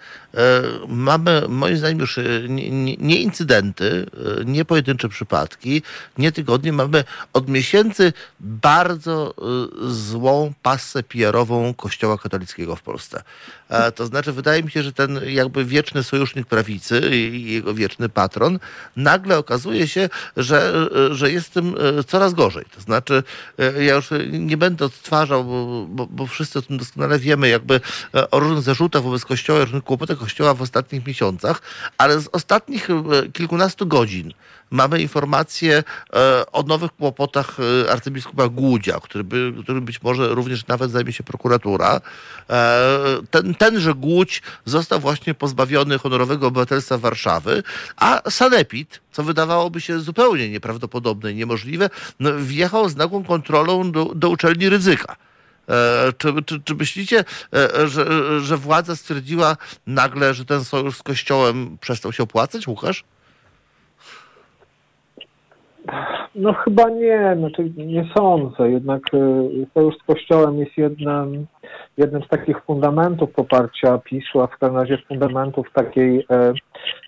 mamy 0.89 1.43
moim 1.49 1.77
zdaniem 1.77 1.99
już 1.99 2.21
nie, 2.49 2.71
nie, 2.71 2.97
nie 2.97 3.21
incydenty, 3.21 4.07
nie 4.45 4.65
pojedyncze 4.65 5.09
przypadki, 5.09 5.83
nie 6.19 6.33
tygodnie, 6.33 6.73
mamy 6.73 7.05
od 7.33 7.49
miesięcy 7.49 8.13
bardzo 8.41 9.35
złą 9.81 10.53
pasę 10.63 11.03
PR-ową 11.03 11.75
Kościoła 11.75 12.19
katolickiego 12.19 12.77
w 12.77 12.83
Polsce. 12.83 13.23
E, 13.87 13.89
E, 13.89 13.93
to 13.93 14.07
znaczy, 14.07 14.33
wydaje 14.33 14.63
mi 14.63 14.71
się, 14.71 14.83
że 14.83 14.93
ten 14.93 15.21
jakby 15.27 15.65
wieczny 15.65 16.03
sojusznik 16.03 16.47
prawicy 16.47 17.01
i 17.13 17.53
jego 17.53 17.75
wieczny 17.75 18.09
patron, 18.09 18.59
nagle 18.97 19.39
okazuje 19.39 19.89
się, 19.89 20.09
że, 20.37 20.89
że 21.11 21.31
jest 21.31 21.53
tym 21.53 21.75
coraz 22.07 22.35
gorzej. 22.35 22.65
To 22.75 22.81
znaczy, 22.81 23.23
ja 23.59 23.95
już 23.95 24.11
nie 24.31 24.57
będę 24.57 24.85
odtwarzał, 24.85 25.45
bo, 25.45 25.87
bo, 25.89 26.07
bo 26.07 26.27
wszyscy 26.27 26.59
o 26.59 26.63
tym 26.63 26.79
doskonale 26.79 27.19
wiemy, 27.19 27.49
jakby 27.49 27.81
o 28.31 28.41
różnych 28.41 28.63
zarzutach 28.63 29.03
wobec 29.03 29.25
Kościoła, 29.25 29.61
różnych 29.61 29.85
kłopotach 29.85 30.19
Kościoła 30.19 30.55
w 30.55 30.63
ostatnich 30.63 31.07
miesiącach, 31.07 31.63
ale 31.99 32.21
z 32.21 32.29
ostatnich 32.33 32.89
kilkunastu 33.33 33.87
godzin 33.87 34.33
mamy 34.71 35.03
informacje 35.03 35.85
e, 36.13 36.53
o 36.53 36.63
nowych 36.63 36.93
kłopotach 36.93 37.57
e, 37.87 37.93
arcybiskupa 37.93 38.49
Głudzia, 38.49 39.01
który, 39.01 39.25
by, 39.25 39.53
który 39.63 39.81
być 39.81 40.03
może 40.03 40.29
również 40.29 40.67
nawet 40.67 40.91
zajmie 40.91 41.13
się 41.13 41.25
prokuratura. 41.25 42.01
E, 42.51 42.89
ten, 43.31 43.55
tenże 43.55 43.95
Głódź 43.95 44.43
został 44.65 45.01
właśnie 45.01 45.35
pozbawiony 45.35 45.99
honorowego 45.99 46.47
obywatelstwa 46.47 46.99
Warszawy, 46.99 47.63
a 47.97 48.31
Sanepid, 48.31 49.01
co 49.13 49.23
wydawałoby 49.23 49.81
się 49.81 50.01
zupełnie 50.01 50.51
nieprawdopodobne 50.51 51.33
i 51.33 51.35
niemożliwe, 51.35 51.91
no, 52.21 52.31
wjechał 52.39 52.89
z 52.89 52.97
nagłą 52.97 53.25
kontrolą 53.25 53.93
do, 53.93 54.05
do 54.05 54.29
uczelni 54.29 54.69
Rydzyka. 54.69 55.17
Czy, 56.19 56.43
czy, 56.47 56.61
czy 56.61 56.75
myślicie, 56.75 57.25
że, 57.85 58.07
że 58.41 58.57
władza 58.57 58.97
stwierdziła 58.97 59.57
nagle, 59.87 60.35
że 60.35 60.45
ten 60.45 60.65
sojusz 60.65 60.99
z 60.99 61.03
Kościołem 61.03 61.79
przestał 61.81 62.13
się 62.13 62.23
opłacać, 62.23 62.67
Łukasz? 62.67 63.05
No 66.35 66.53
chyba 66.53 66.89
nie, 66.91 67.37
znaczy 67.39 67.73
nie 67.77 68.09
sądzę. 68.17 68.71
Jednak 68.71 69.03
sojusz 69.75 69.95
z 69.99 70.03
Kościołem 70.03 70.59
jest 70.59 70.77
jednym, 70.77 71.47
jednym 71.97 72.23
z 72.23 72.29
takich 72.29 72.65
fundamentów 72.65 73.31
poparcia 73.31 73.99
PiSu, 73.99 74.41
a 74.41 74.47
w 74.47 74.59
każdym 74.59 74.81
razie 74.81 74.99
fundamentów 75.09 75.67
takiej, 75.73 76.27
e, 76.31 76.53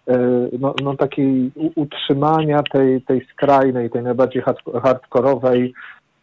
e, 0.09 0.19
no, 0.59 0.75
no 0.83 0.97
takiej 0.97 1.51
utrzymania 1.75 2.63
tej, 2.73 3.03
tej 3.03 3.27
skrajnej, 3.33 3.91
tej 3.91 4.03
najbardziej 4.03 4.43
hardkorowej, 4.83 5.75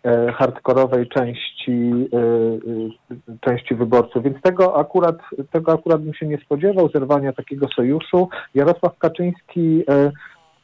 e, 0.06 0.32
hardkorowej 0.32 1.08
części, 1.08 2.10
części 3.41 3.76
wyborców. 3.76 4.24
Więc 4.24 4.41
tego 4.41 4.80
akurat, 4.80 5.18
tego 5.52 5.74
akurat 5.74 6.02
bym 6.02 6.13
się 6.13 6.28
nie 6.28 6.38
spodziewał, 6.38 6.89
zerwania 6.89 7.34
takiego 7.34 7.68
sojuszu. 7.76 8.30
Jarosław 8.56 8.98
Kaczyński 8.98 9.84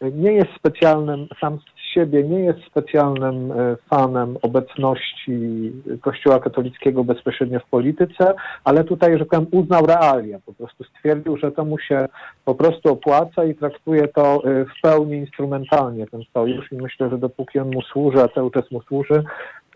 nie 0.01 0.33
jest 0.33 0.49
specjalnym 0.57 1.27
sam 1.41 1.59
siebie 1.93 2.23
nie 2.23 2.39
jest 2.39 2.59
specjalnym 2.65 3.51
e, 3.51 3.75
fanem 3.89 4.37
obecności 4.41 5.71
Kościoła 6.01 6.39
katolickiego 6.39 7.03
bezpośrednio 7.03 7.59
w 7.59 7.69
polityce, 7.69 8.33
ale 8.63 8.83
tutaj, 8.83 9.17
że 9.17 9.25
tam 9.25 9.45
uznał 9.51 9.85
realia, 9.85 10.39
po 10.45 10.53
prostu 10.53 10.83
stwierdził, 10.83 11.37
że 11.37 11.51
to 11.51 11.65
mu 11.65 11.79
się 11.79 12.07
po 12.45 12.55
prostu 12.55 12.89
opłaca 12.89 13.43
i 13.43 13.55
traktuje 13.55 14.07
to 14.07 14.43
e, 14.45 14.65
w 14.65 14.81
pełni 14.81 15.17
instrumentalnie 15.17 16.07
ten 16.07 16.21
sojusz 16.33 16.71
i 16.71 16.75
myślę, 16.75 17.09
że 17.09 17.17
dopóki 17.17 17.59
on 17.59 17.71
mu 17.71 17.81
służy, 17.81 18.23
a 18.23 18.27
cały 18.27 18.51
czas 18.51 18.71
mu 18.71 18.81
służy, 18.81 19.23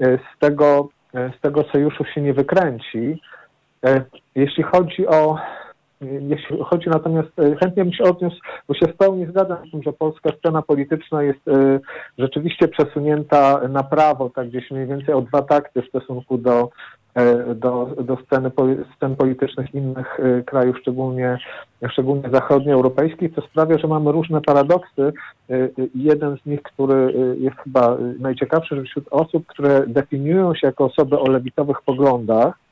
e, 0.02 0.18
z 0.18 0.40
tego, 0.40 0.90
z 1.38 1.42
tego 1.42 1.64
sojuszu 1.64 2.06
się 2.06 2.22
nie 2.22 2.34
wykręci. 2.34 3.22
Jeśli 4.36 4.64
chodzi 4.64 5.08
o 5.08 5.38
jeśli 6.02 6.58
chodzi 6.64 6.90
natomiast, 6.90 7.40
e, 7.40 7.56
chętnie 7.56 7.84
bym 7.84 7.94
się 7.94 8.04
odniósł, 8.04 8.38
bo 8.68 8.74
się 8.74 8.88
w 8.88 8.98
pełni 8.98 9.26
zgadzam 9.26 9.58
z 9.68 9.72
tym, 9.72 9.84
że 9.84 9.94
polska 9.94 10.30
scena 10.40 10.62
polityczna 10.62 11.24
jest 11.24 11.48
e, 11.48 11.80
rzeczywiście 12.18 12.68
przesunięta 12.68 13.68
na 13.68 13.84
prawo, 13.84 14.30
tak 14.30 14.48
gdzieś 14.50 14.72
mniej 14.72 14.88
więcej 14.88 15.16
o 15.16 15.22
dwa 15.22 15.42
takty 15.42 15.82
w 15.82 15.88
stosunku 15.88 16.38
do, 16.38 16.70
do, 17.56 17.90
do 18.02 18.18
sceny, 18.26 18.52
scen 18.96 19.16
politycznych 19.16 19.74
innych 19.74 20.20
krajów, 20.46 20.78
szczególnie, 20.80 21.38
szczególnie 21.90 22.30
zachodnioeuropejskich, 22.30 23.36
co 23.36 23.42
sprawia, 23.42 23.78
że 23.78 23.88
mamy 23.88 24.12
różne 24.12 24.42
paradoksy. 24.42 25.14
Jeden 25.96 26.38
z 26.38 26.46
nich, 26.46 26.62
który 26.62 27.14
jest 27.40 27.58
chyba 27.58 27.98
najciekawszy, 28.20 28.76
że 28.76 28.84
wśród 28.84 29.08
osób, 29.12 29.46
które 29.46 29.88
definiują 29.88 30.56
się 30.56 30.68
jako 30.68 30.86
osoby 30.86 31.20
o 31.20 31.32
lewicowych 31.32 31.82
poglądach, 31.82 32.65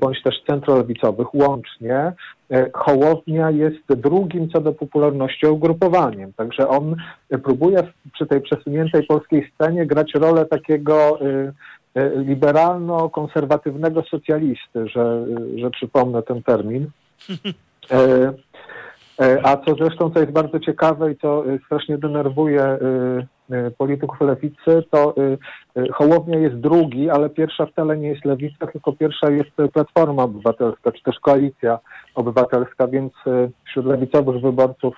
bądź 0.00 0.22
też 0.22 0.34
centrolewicowych 0.46 1.34
łącznie, 1.34 2.12
e, 2.50 2.70
Hołownia 2.74 3.50
jest 3.50 3.94
drugim 3.96 4.50
co 4.50 4.60
do 4.60 4.72
popularności 4.72 5.46
ugrupowaniem. 5.46 6.32
Także 6.32 6.68
on 6.68 6.96
próbuje 7.42 7.82
przy 8.12 8.26
tej 8.26 8.40
przesuniętej 8.40 9.06
polskiej 9.06 9.50
scenie 9.54 9.86
grać 9.86 10.14
rolę 10.14 10.46
takiego 10.46 11.18
e, 11.20 11.52
liberalno-konserwatywnego 12.16 14.02
socjalisty, 14.02 14.88
że, 14.88 15.26
że 15.56 15.70
przypomnę 15.70 16.22
ten 16.22 16.42
termin. 16.42 16.86
A 19.42 19.56
co 19.56 19.74
zresztą, 19.74 20.10
co 20.10 20.20
jest 20.20 20.32
bardzo 20.32 20.60
ciekawe 20.60 21.12
i 21.12 21.16
co 21.16 21.44
strasznie 21.66 21.98
denerwuje 21.98 22.62
E, 22.62 22.78
polityków 23.78 24.20
lewicy, 24.20 24.82
to 24.90 25.14
e, 25.16 25.82
e, 25.82 25.92
Hołownia 25.92 26.38
jest 26.38 26.56
drugi, 26.56 27.10
ale 27.10 27.30
pierwsza 27.30 27.66
wcale 27.66 27.96
nie 27.96 28.08
jest 28.08 28.24
lewica, 28.24 28.66
tylko 28.66 28.92
pierwsza 28.92 29.30
jest 29.30 29.50
Platforma 29.72 30.22
Obywatelska, 30.22 30.92
czy 30.92 31.02
też 31.02 31.20
Koalicja 31.20 31.78
Obywatelska, 32.14 32.88
więc 32.88 33.12
wśród 33.66 33.86
lewicowych 33.86 34.42
wyborców 34.42 34.96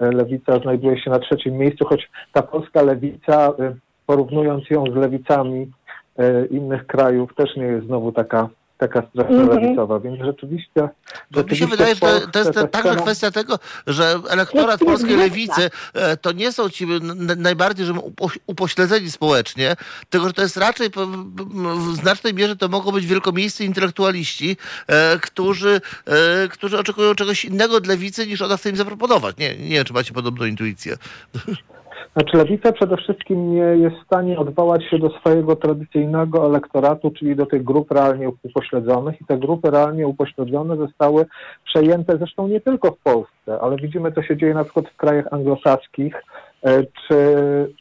lewica 0.00 0.58
znajduje 0.58 1.00
się 1.00 1.10
na 1.10 1.18
trzecim 1.18 1.56
miejscu, 1.56 1.84
choć 1.84 2.10
ta 2.32 2.42
polska 2.42 2.82
lewica, 2.82 3.52
porównując 4.06 4.70
ją 4.70 4.84
z 4.84 4.94
lewicami 4.94 5.70
innych 6.50 6.86
krajów, 6.86 7.34
też 7.34 7.56
nie 7.56 7.64
jest 7.64 7.86
znowu 7.86 8.12
taka 8.12 8.48
taka 8.78 9.02
strasznie 9.10 9.36
mm 9.36 9.48
-hmm. 9.48 9.62
lewicowa, 9.62 10.00
więc 10.00 10.20
rzeczywiście... 10.24 10.88
Bo 11.30 11.42
mi 11.42 11.56
się 11.56 11.66
wydaje, 11.66 11.94
że 11.94 12.00
to, 12.00 12.30
to 12.30 12.38
jest 12.38 12.52
także 12.52 12.88
scena... 12.88 13.02
kwestia 13.02 13.30
tego, 13.30 13.58
że 13.86 14.18
elektorat 14.28 14.80
polskiej 14.80 15.16
lewicy 15.16 15.70
e, 15.94 16.16
to 16.16 16.32
nie 16.32 16.52
są 16.52 16.70
ci 16.70 16.86
najbardziej 17.36 17.86
że 17.86 17.94
upośledzeni 18.46 19.10
społecznie, 19.10 19.76
tylko 20.10 20.26
że 20.26 20.32
to 20.32 20.42
jest 20.42 20.56
raczej 20.56 20.90
w 20.90 21.96
znacznej 21.96 22.34
mierze 22.34 22.56
to 22.56 22.68
mogą 22.68 22.92
być 22.92 23.06
wielkomiejscy 23.06 23.64
intelektualiści, 23.64 24.56
e, 24.86 25.18
którzy, 25.18 25.80
e, 26.06 26.48
którzy 26.48 26.78
oczekują 26.78 27.14
czegoś 27.14 27.44
innego 27.44 27.76
od 27.76 27.86
lewicy 27.86 28.26
niż 28.26 28.42
ona 28.42 28.56
chce 28.56 28.70
im 28.70 28.76
zaproponować. 28.76 29.36
Nie, 29.36 29.56
nie 29.56 29.68
wiem, 29.68 29.84
czy 29.84 29.92
macie 29.92 30.12
podobną 30.12 30.44
intuicję. 30.44 30.96
Znaczy 32.12 32.36
lewica 32.36 32.72
przede 32.72 32.96
wszystkim 32.96 33.54
nie 33.54 33.60
jest 33.60 33.96
w 33.96 34.04
stanie 34.04 34.38
odwołać 34.38 34.84
się 34.84 34.98
do 34.98 35.10
swojego 35.10 35.56
tradycyjnego 35.56 36.46
elektoratu, 36.46 37.10
czyli 37.10 37.36
do 37.36 37.46
tych 37.46 37.64
grup 37.64 37.90
realnie 37.90 38.30
upośledzonych. 38.42 39.20
I 39.20 39.24
te 39.24 39.38
grupy 39.38 39.70
realnie 39.70 40.06
upośledzone 40.06 40.76
zostały 40.76 41.26
przejęte 41.64 42.18
zresztą 42.18 42.48
nie 42.48 42.60
tylko 42.60 42.90
w 42.90 42.98
Polsce, 42.98 43.60
ale 43.60 43.76
widzimy, 43.76 44.12
co 44.12 44.22
się 44.22 44.36
dzieje 44.36 44.54
na 44.54 44.64
przykład 44.64 44.88
w 44.88 44.96
krajach 44.96 45.32
anglosaskich, 45.32 46.22
czy, 47.08 47.16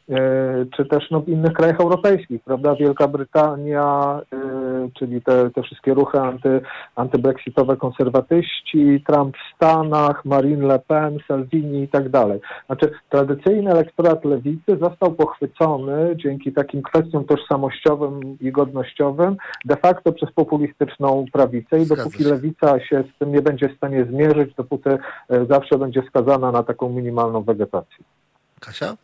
e, 0.10 0.66
czy 0.76 0.86
też 0.86 1.12
no, 1.12 1.22
w 1.22 1.30
innych 1.30 1.54
krajach 1.54 1.80
europejskich, 1.80 2.44
prawda? 2.44 2.76
Wielka 2.76 3.08
Brytania, 3.08 4.20
e, 4.34 4.90
czyli 4.94 5.22
te, 5.22 5.50
te 5.50 5.64
wszystkie 5.64 5.94
ruchy 5.94 6.20
anty, 6.20 6.62
antybrexitowe 6.96 7.78
konserwatyści, 7.78 9.04
Trump 9.08 9.36
w 9.38 9.56
Stanach, 9.56 10.26
Marine 10.26 10.68
Le 10.68 10.80
Pen, 10.80 11.18
Salvini 11.28 11.84
i 11.84 11.88
tak 11.88 12.10
dalej. 12.10 12.40
Znaczy 12.66 12.92
tradycyjny 13.10 13.72
elektorat 13.72 14.26
lewicy 14.26 14.78
został 14.82 15.12
pochwycony 15.12 16.16
dzięki 16.16 16.54
takim 16.54 16.82
kwestiom 16.82 17.26
tożsamościowym 17.26 18.38
i 18.42 18.52
godnościowym 18.52 19.38
de 19.66 19.76
facto 19.76 20.12
przez 20.12 20.32
populistyczną 20.32 21.26
prawicę 21.34 21.80
i 21.80 21.86
dopóki 21.86 22.24
lewica 22.24 22.80
się 22.80 23.04
z 23.16 23.20
tym 23.20 23.32
nie 23.32 23.42
będzie 23.42 23.70
w 23.70 23.78
stanie 23.78 24.06
zmierzyć, 24.06 24.54
dopóty 24.56 24.98
zawsze 25.50 25.78
będzie 25.78 26.02
skazana 26.10 26.52
na 26.52 26.64
taką 26.64 26.90
minimalną 26.90 27.44
wegetację. 27.44 28.06
Kasia? 28.66 28.96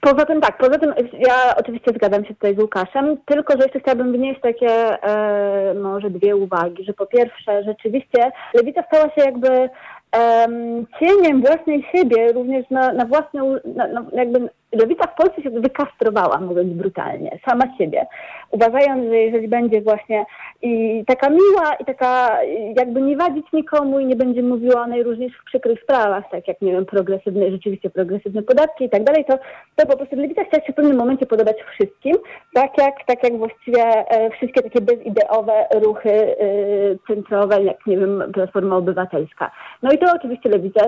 Poza 0.00 0.26
tym 0.26 0.40
tak, 0.40 0.58
poza 0.58 0.78
tym 0.78 0.94
ja 1.18 1.56
oczywiście 1.56 1.92
zgadzam 1.94 2.24
się 2.24 2.34
tutaj 2.34 2.54
z 2.56 2.58
Łukaszem, 2.58 3.16
tylko 3.26 3.52
że 3.52 3.62
jeszcze 3.62 3.80
chciałabym 3.80 4.12
wnieść 4.12 4.40
takie 4.40 5.02
e, 5.02 5.74
może 5.74 6.10
dwie 6.10 6.36
uwagi, 6.36 6.84
że 6.84 6.92
po 6.92 7.06
pierwsze 7.06 7.64
rzeczywiście 7.64 8.30
lewica 8.54 8.82
stała 8.82 9.04
się 9.04 9.20
jakby 9.24 9.70
cieniem 11.00 11.42
własnej 11.42 11.86
siebie, 11.92 12.32
również 12.32 12.70
na, 12.70 12.92
na 12.92 13.04
własne, 13.04 13.60
na, 13.64 13.86
na, 13.86 14.04
jakby 14.12 14.48
lewica 14.76 15.06
w 15.06 15.14
Polsce 15.14 15.42
się 15.42 15.50
wykastrowała, 15.50 16.40
mówiąc 16.40 16.72
brutalnie, 16.72 17.38
sama 17.48 17.64
siebie, 17.78 18.06
uważając, 18.50 19.08
że 19.08 19.16
jeżeli 19.16 19.48
będzie 19.48 19.80
właśnie 19.80 20.24
i 20.62 21.04
taka 21.06 21.30
miła 21.30 21.74
i 21.80 21.84
taka 21.84 22.38
jakby 22.76 23.02
nie 23.02 23.16
wadzić 23.16 23.46
nikomu 23.52 24.00
i 24.00 24.06
nie 24.06 24.16
będzie 24.16 24.42
mówiła 24.42 24.82
o 24.82 24.86
najróżniejszych 24.86 25.44
przykrych 25.44 25.82
sprawach, 25.82 26.24
tak 26.30 26.48
jak, 26.48 26.60
nie 26.60 26.72
wiem, 26.72 26.86
progresywne, 26.86 27.50
rzeczywiście 27.50 27.90
progresywne 27.90 28.42
podatki 28.42 28.84
i 28.84 28.90
tak 28.90 29.04
dalej, 29.04 29.24
to, 29.24 29.38
to 29.76 29.86
po 29.86 29.96
prostu 29.96 30.16
lewica 30.16 30.44
chciała 30.44 30.66
się 30.66 30.72
w 30.72 30.76
pewnym 30.76 30.96
momencie 30.96 31.26
podobać 31.26 31.56
wszystkim, 31.74 32.16
tak 32.54 32.78
jak, 32.78 32.94
tak 33.06 33.22
jak 33.22 33.38
właściwie 33.38 33.82
e, 33.82 34.30
wszystkie 34.30 34.62
takie 34.62 34.80
bezideowe 34.80 35.66
ruchy 35.74 36.10
e, 36.10 36.36
centrowe, 37.06 37.62
jak, 37.62 37.86
nie 37.86 37.98
wiem, 37.98 38.22
Platforma 38.34 38.76
Obywatelska. 38.76 39.50
No 39.82 39.92
i 39.92 39.98
to 39.98 40.06
oczywiście 40.14 40.48
lewica 40.48 40.80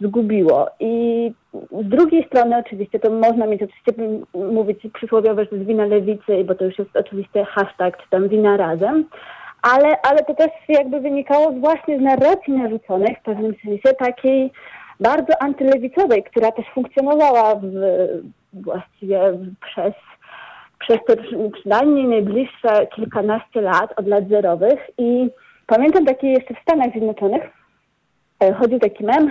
zgubiło. 0.00 0.68
I 0.80 1.32
z 1.72 1.88
drugiej 1.88 2.26
strony 2.26 2.56
oczywiście 2.56 3.00
to 3.00 3.10
można 3.10 3.46
mieć, 3.46 3.62
oczywiście 3.62 3.92
mówić 4.34 4.78
przysłowiowe, 4.94 5.44
że 5.44 5.50
to 5.50 5.56
jest 5.56 5.68
wina 5.68 5.86
lewicy, 5.86 6.44
bo 6.44 6.54
to 6.54 6.64
już 6.64 6.78
jest 6.78 6.96
oczywiście 6.96 7.44
hashtag, 7.44 7.96
czy 7.96 8.10
tam 8.10 8.28
wina 8.28 8.56
razem, 8.56 9.04
ale, 9.62 10.02
ale 10.02 10.24
to 10.24 10.34
też 10.34 10.50
jakby 10.68 11.00
wynikało 11.00 11.52
właśnie 11.52 11.98
z 11.98 12.02
narracji 12.02 12.52
narzuconej 12.52 13.16
w 13.20 13.24
pewnym 13.24 13.54
sensie 13.64 13.94
takiej 13.98 14.52
bardzo 15.00 15.42
antylewicowej, 15.42 16.24
która 16.24 16.52
też 16.52 16.66
funkcjonowała 16.74 17.54
w, 17.54 17.64
właściwie 18.52 19.20
przez, 19.66 19.94
przez 20.78 20.98
te 21.06 21.16
przynajmniej 21.52 22.04
najbliższe 22.04 22.86
kilkanaście 22.86 23.60
lat, 23.60 23.92
od 23.96 24.06
lat 24.06 24.28
zerowych 24.28 24.80
i 24.98 25.28
pamiętam 25.66 26.04
taki 26.04 26.30
jeszcze 26.30 26.54
w 26.54 26.62
Stanach 26.62 26.90
Zjednoczonych, 26.90 27.42
e, 28.40 28.52
chodził 28.52 28.78
taki 28.78 29.04
mem, 29.04 29.30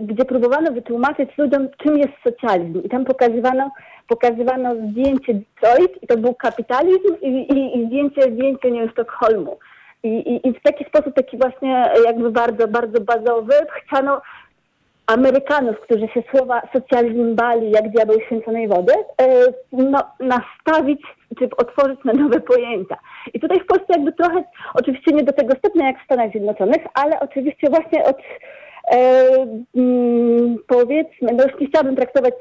gdzie 0.00 0.24
próbowano 0.24 0.72
wytłumaczyć 0.72 1.38
ludziom, 1.38 1.68
czym 1.78 1.98
jest 1.98 2.12
socjalizm. 2.24 2.82
I 2.82 2.88
tam 2.88 3.04
pokazywano, 3.04 3.70
pokazywano 4.08 4.74
zdjęcie 4.74 5.34
Detroit, 5.34 6.02
i 6.02 6.06
to 6.06 6.16
był 6.16 6.34
kapitalizm, 6.34 7.16
i, 7.22 7.28
i, 7.28 7.78
i 7.78 7.86
zdjęcie, 7.86 8.22
zdjęcie 8.22 8.70
nie 8.70 8.88
Sztokholmu. 8.88 9.58
I, 10.02 10.08
i, 10.08 10.48
I 10.48 10.52
w 10.52 10.62
taki 10.62 10.84
sposób, 10.84 11.14
taki 11.14 11.38
właśnie 11.38 11.90
jakby 12.04 12.30
bardzo, 12.30 12.68
bardzo 12.68 13.00
bazowy, 13.00 13.54
chciano 13.84 14.20
Amerykanów, 15.06 15.80
którzy 15.80 16.08
się 16.08 16.22
słowa 16.30 16.62
socjalizm 16.72 17.34
bali 17.34 17.70
jak 17.70 17.88
diabeł 17.88 18.20
święconej 18.26 18.68
wody, 18.68 18.92
e, 19.22 19.26
no, 19.72 19.98
nastawić 20.20 21.00
czy 21.38 21.48
otworzyć 21.56 22.04
na 22.04 22.12
nowe 22.12 22.40
pojęcia. 22.40 22.96
I 23.34 23.40
tutaj 23.40 23.60
w 23.60 23.66
Polsce 23.66 23.86
jakby 23.88 24.12
trochę, 24.12 24.44
oczywiście 24.74 25.12
nie 25.12 25.24
do 25.24 25.32
tego 25.32 25.54
stopnia 25.58 25.86
jak 25.86 26.00
w 26.00 26.04
Stanach 26.04 26.30
Zjednoczonych, 26.30 26.82
ale 26.94 27.20
oczywiście 27.20 27.70
właśnie 27.70 28.04
od 28.04 28.16
e, 28.16 28.22
powiedzmy, 30.66 31.32
no 31.32 31.44
już 31.44 31.60
nie 31.60 31.66
chciałabym 31.66 31.96
traktować 31.96 32.34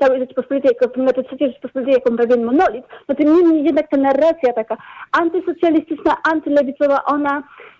całej 0.00 0.20
Rzeczypospolitej, 0.20 0.70
jako, 0.80 1.00
znaczy 1.00 1.24
trzeciej 1.24 1.48
Rzeczypospolitej 1.48 1.94
jako 1.94 2.16
pewien 2.16 2.44
monolit, 2.44 2.84
no 3.08 3.14
tym 3.14 3.36
niemniej 3.36 3.64
jednak 3.64 3.90
ta 3.90 3.96
narracja 3.96 4.52
taka 4.52 4.76
antysocjalistyczna, 5.12 6.16
antylewicowa, 6.32 7.04
ona 7.04 7.42
E, 7.42 7.77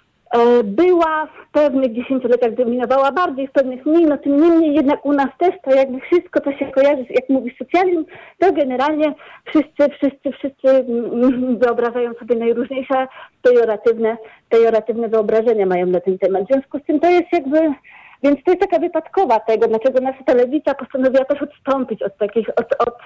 była 0.64 1.26
w 1.26 1.52
pewnych 1.52 1.92
dziesięcioleciach 1.92 2.54
dominowała 2.54 3.12
bardziej, 3.12 3.48
w 3.48 3.52
pewnych 3.52 3.86
mniej, 3.86 4.04
no 4.04 4.18
tym 4.18 4.40
niemniej 4.40 4.74
jednak 4.74 5.06
u 5.06 5.12
nas 5.12 5.28
też 5.38 5.54
to 5.64 5.70
jakby 5.70 6.00
wszystko, 6.00 6.40
co 6.40 6.52
się 6.52 6.72
kojarzy, 6.72 7.04
jak 7.10 7.28
mówisz 7.28 7.58
socjalizm, 7.58 8.04
to 8.38 8.52
generalnie 8.52 9.14
wszyscy, 9.44 9.88
wszyscy, 9.96 10.32
wszyscy 10.32 10.68
mm, 10.68 11.58
wyobrażają 11.58 12.14
sobie 12.14 12.36
najróżniejsze 12.36 13.06
pejoratywne, 13.42 14.16
pejoratywne 14.48 15.08
wyobrażenia 15.08 15.66
mają 15.66 15.86
na 15.86 16.00
ten 16.00 16.18
temat. 16.18 16.44
W 16.44 16.46
związku 16.46 16.78
z 16.78 16.82
tym 16.82 17.00
to 17.00 17.10
jest 17.10 17.32
jakby, 17.32 17.60
więc 18.22 18.44
to 18.44 18.50
jest 18.50 18.60
taka 18.60 18.78
wypadkowa 18.78 19.40
tego, 19.40 19.68
dlaczego 19.68 20.00
nasza 20.00 20.24
telewizja 20.24 20.74
postanowiła 20.74 21.24
też 21.24 21.42
odstąpić 21.42 22.02
od 22.02 22.16
takich, 22.16 22.48
od, 22.48 22.88
od 22.88 22.98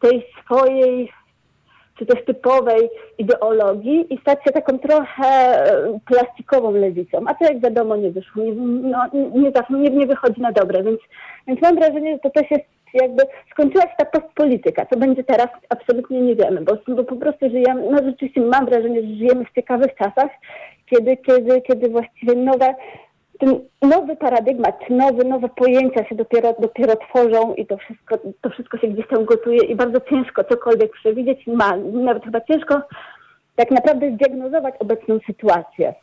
tej 0.00 0.26
swojej 0.44 1.12
czy 2.02 2.14
też 2.14 2.24
typowej 2.24 2.90
ideologii 3.18 4.14
i 4.14 4.18
stać 4.20 4.44
się 4.44 4.50
taką 4.52 4.78
trochę 4.78 5.24
e, 5.24 5.98
plastikową 6.06 6.70
lewicą. 6.70 7.18
A 7.26 7.34
to 7.34 7.44
jak 7.44 7.60
wiadomo 7.60 7.96
nie 7.96 8.10
wyszło, 8.10 8.44
nie, 8.44 8.52
no, 8.52 8.98
nie, 9.12 9.52
nie, 9.70 9.90
nie 9.90 10.06
wychodzi 10.06 10.40
na 10.40 10.52
dobre, 10.52 10.82
więc, 10.82 11.00
więc 11.46 11.62
mam 11.62 11.76
wrażenie, 11.76 12.12
że 12.12 12.18
to 12.18 12.30
też 12.30 12.50
jest 12.50 12.64
jakby 12.94 13.22
skończyła 13.50 13.82
się 13.82 13.94
ta 13.98 14.04
postpolityka. 14.04 14.86
Co 14.86 14.98
będzie 14.98 15.24
teraz, 15.24 15.48
absolutnie 15.68 16.20
nie 16.20 16.36
wiemy, 16.36 16.60
bo, 16.60 16.94
bo 16.94 17.04
po 17.04 17.16
prostu 17.16 17.50
żyjemy, 17.50 17.90
no 17.90 17.98
rzeczywiście 18.04 18.40
mam 18.40 18.66
wrażenie, 18.66 19.02
że 19.02 19.16
żyjemy 19.16 19.44
w 19.44 19.54
ciekawych 19.54 19.94
czasach, 19.94 20.30
kiedy, 20.90 21.16
kiedy, 21.16 21.60
kiedy 21.60 21.88
właściwie 21.88 22.34
nowe 22.34 22.74
nowy 23.82 24.16
paradygmat, 24.16 24.90
nowe, 24.90 25.24
nowe 25.24 25.48
pojęcia 25.48 26.04
się 26.08 26.14
dopiero, 26.14 26.54
dopiero 26.58 26.96
tworzą 26.96 27.54
i 27.54 27.66
to 27.66 27.76
wszystko, 27.76 28.18
to 28.40 28.50
wszystko 28.50 28.78
się 28.78 28.88
gdzieś 28.88 29.08
tam 29.08 29.24
gotuje 29.24 29.64
i 29.64 29.76
bardzo 29.76 30.00
ciężko 30.00 30.44
cokolwiek 30.44 30.92
przewidzieć, 30.92 31.46
ma 31.46 31.76
nawet 31.76 32.24
chyba 32.24 32.40
ciężko 32.40 32.82
tak 33.56 33.70
naprawdę 33.70 34.10
zdiagnozować 34.10 34.74
obecną 34.78 35.18
sytuację. 35.26 35.94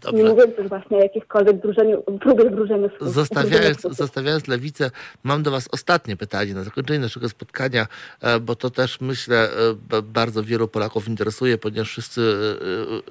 Dobrze. 0.00 0.22
Nie 0.22 0.30
mówiąc 0.30 0.58
już 0.58 0.68
właśnie 0.68 0.96
o 0.96 1.00
jakichkolwiek 1.00 1.60
drużeniu, 1.60 2.02
próbie 2.20 2.50
drużenia. 2.50 2.88
Zostawiając, 3.00 3.80
zostawiając 3.80 4.48
lewicę, 4.48 4.90
mam 5.22 5.42
do 5.42 5.50
Was 5.50 5.68
ostatnie 5.72 6.16
pytanie 6.16 6.54
na 6.54 6.64
zakończenie 6.64 6.98
naszego 6.98 7.28
spotkania, 7.28 7.86
e, 8.20 8.40
bo 8.40 8.56
to 8.56 8.70
też 8.70 9.00
myślę 9.00 9.48
e, 9.92 10.02
bardzo 10.02 10.42
wielu 10.42 10.68
Polaków 10.68 11.08
interesuje, 11.08 11.58
ponieważ 11.58 11.88
wszyscy 11.88 12.20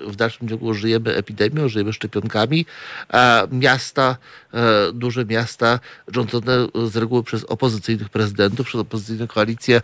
e, 0.02 0.10
w 0.12 0.16
dalszym 0.16 0.50
ciągu 0.50 0.74
żyjemy 0.74 1.16
epidemią, 1.16 1.68
żyjemy 1.68 1.94
szczepionkami. 1.94 2.66
Miasta, 3.52 4.18
duże 4.94 5.26
miasta 5.26 5.80
rządzone 6.08 6.68
z 6.86 6.98
reguły 6.98 7.24
przez 7.24 7.44
opozycyjnych 7.44 8.10
prezydentów, 8.10 8.68
przez 8.68 8.82
opozycyjne 8.82 9.28
koalicje 9.28 9.82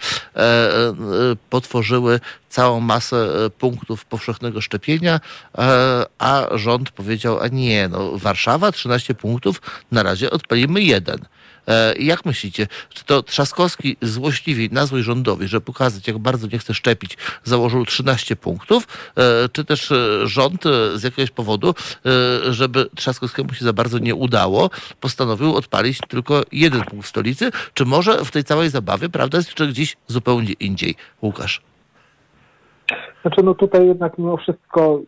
potworzyły 1.49 2.19
całą 2.49 2.79
masę 2.79 3.49
punktów 3.59 4.05
powszechnego 4.05 4.61
szczepienia, 4.61 5.19
a 6.19 6.47
rząd 6.53 6.91
powiedział, 6.91 7.39
a 7.39 7.47
nie, 7.47 7.87
no 7.87 8.17
Warszawa 8.17 8.71
13 8.71 9.15
punktów, 9.15 9.61
na 9.91 10.03
razie 10.03 10.31
odpalimy 10.31 10.81
jeden. 10.81 11.19
E, 11.69 11.95
jak 11.99 12.25
myślicie, 12.25 12.67
czy 12.93 13.03
to 13.03 13.23
Trzaskowski 13.23 13.97
złośliwie 14.01 14.69
na 14.71 14.87
rządowi, 15.01 15.47
żeby 15.47 15.65
pokazać, 15.65 16.07
jak 16.07 16.17
bardzo 16.17 16.47
nie 16.47 16.59
chce 16.59 16.73
szczepić, 16.73 17.17
założył 17.43 17.85
13 17.85 18.35
punktów, 18.35 18.87
e, 19.15 19.49
czy 19.49 19.65
też 19.65 19.91
e, 19.91 20.27
rząd 20.27 20.63
z 20.95 21.03
jakiegoś 21.03 21.31
powodu, 21.31 21.75
żeby 22.49 22.89
Trzaskowskiemu 22.95 23.53
się 23.53 23.65
za 23.65 23.73
bardzo 23.73 23.99
nie 23.99 24.15
udało, 24.15 24.69
postanowił 24.99 25.55
odpalić 25.55 25.99
tylko 26.07 26.43
jeden 26.51 26.81
punkt 26.81 27.05
w 27.05 27.09
stolicy, 27.09 27.51
czy 27.73 27.85
może 27.85 28.25
w 28.25 28.31
tej 28.31 28.43
całej 28.43 28.69
zabawie 28.69 29.09
prawda 29.09 29.37
jest 29.37 29.49
jeszcze 29.49 29.67
gdzieś 29.67 29.97
zupełnie 30.07 30.53
indziej? 30.53 30.95
Łukasz. 31.21 31.68
Znaczy, 33.21 33.43
no 33.43 33.53
tutaj 33.53 33.87
jednak 33.87 34.17
mimo 34.17 34.37
wszystko 34.37 35.01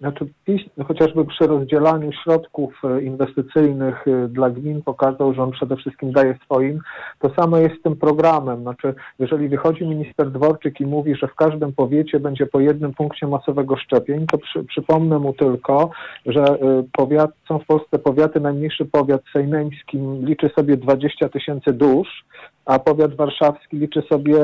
znaczy 0.00 0.26
PiS 0.44 0.60
chociażby 0.88 1.24
przy 1.24 1.46
rozdzielaniu 1.46 2.12
środków 2.12 2.72
e, 2.84 3.02
inwestycyjnych 3.02 4.08
e, 4.08 4.28
dla 4.28 4.50
gmin 4.50 4.82
pokazał, 4.82 5.34
że 5.34 5.42
on 5.42 5.50
przede 5.50 5.76
wszystkim 5.76 6.12
daje 6.12 6.38
swoim. 6.44 6.80
To 7.18 7.30
samo 7.34 7.58
jest 7.58 7.80
z 7.80 7.82
tym 7.82 7.96
programem. 7.96 8.62
Znaczy, 8.62 8.94
jeżeli 9.18 9.48
wychodzi 9.48 9.86
minister 9.86 10.30
Dworczyk 10.30 10.80
i 10.80 10.86
mówi, 10.86 11.14
że 11.14 11.28
w 11.28 11.34
każdym 11.34 11.72
powiecie 11.72 12.20
będzie 12.20 12.46
po 12.46 12.60
jednym 12.60 12.94
punkcie 12.94 13.26
masowego 13.26 13.76
szczepień, 13.76 14.26
to 14.26 14.38
przy, 14.38 14.64
przypomnę 14.64 15.18
mu 15.18 15.32
tylko, 15.32 15.90
że 16.26 16.42
e, 16.44 16.56
powiat, 16.92 17.30
są 17.48 17.58
w 17.58 17.66
Polsce 17.66 17.98
powiaty, 17.98 18.40
najmniejszy 18.40 18.84
powiat 18.84 19.22
sejmeński 19.32 19.98
liczy 20.22 20.50
sobie 20.56 20.76
20 20.76 21.28
tysięcy 21.28 21.72
dusz, 21.72 22.24
a 22.68 22.78
powiat 22.78 23.16
warszawski 23.16 23.78
liczy 23.78 24.02
sobie 24.02 24.38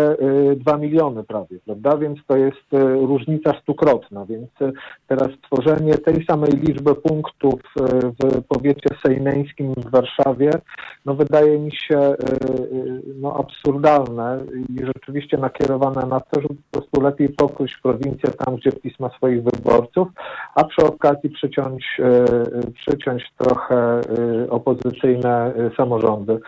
2 0.57 0.77
miliony 0.77 1.25
prawie, 1.25 1.59
prawda? 1.65 1.97
Więc 1.97 2.19
to 2.27 2.37
jest 2.37 2.67
różnica 3.01 3.53
stukrotna. 3.63 4.27
Więc 4.27 4.51
teraz 5.07 5.29
stworzenie 5.39 5.95
tej 5.95 6.25
samej 6.25 6.51
liczby 6.53 6.95
punktów 6.95 7.61
w 8.23 8.43
powiecie 8.49 8.89
sejmeńskim 9.07 9.75
w 9.77 9.91
Warszawie, 9.91 10.51
no 11.05 11.15
wydaje 11.15 11.59
mi 11.59 11.77
się 11.77 12.15
no, 13.21 13.37
absurdalne 13.37 14.41
i 14.69 14.87
rzeczywiście 14.87 15.39
nakierowane 15.39 16.07
na 16.07 16.21
to, 16.21 16.41
żeby 16.41 16.55
po 16.71 16.81
prostu 16.81 17.01
lepiej 17.01 17.29
pokryć 17.29 17.77
prowincję 17.83 18.31
tam, 18.31 18.57
gdzie 18.57 18.73
PiS 18.73 19.01
ma 19.01 19.11
swoich 19.11 19.43
wyborców, 19.43 20.09
a 20.55 20.65
przy 20.65 20.87
okazji 20.87 21.31
przyciąć, 21.31 22.01
przyciąć 22.75 23.33
trochę 23.39 24.01
opozycyjne 24.51 25.53
samorządy 25.77 26.39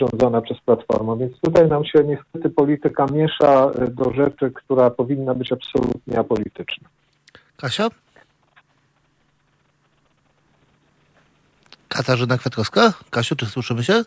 rządzone 0.00 0.42
przez 0.42 0.60
Platformę. 0.60 1.18
Więc 1.18 1.40
tutaj 1.40 1.68
nam 1.68 1.84
się 1.84 2.04
niestety 2.04 2.50
polityka 2.50 3.06
miesza 3.06 3.70
do 3.88 4.12
rzeczy, 4.12 4.50
która 4.50 4.90
powinna 4.90 5.34
być 5.34 5.52
absolutnie 5.52 6.18
apolityczna. 6.18 6.88
Kasia? 7.56 7.88
Katarzyna 11.88 12.38
Kwiatkowska? 12.38 12.92
Kasiu, 13.10 13.36
czy 13.36 13.46
słyszymy 13.46 13.84
się? 13.84 14.04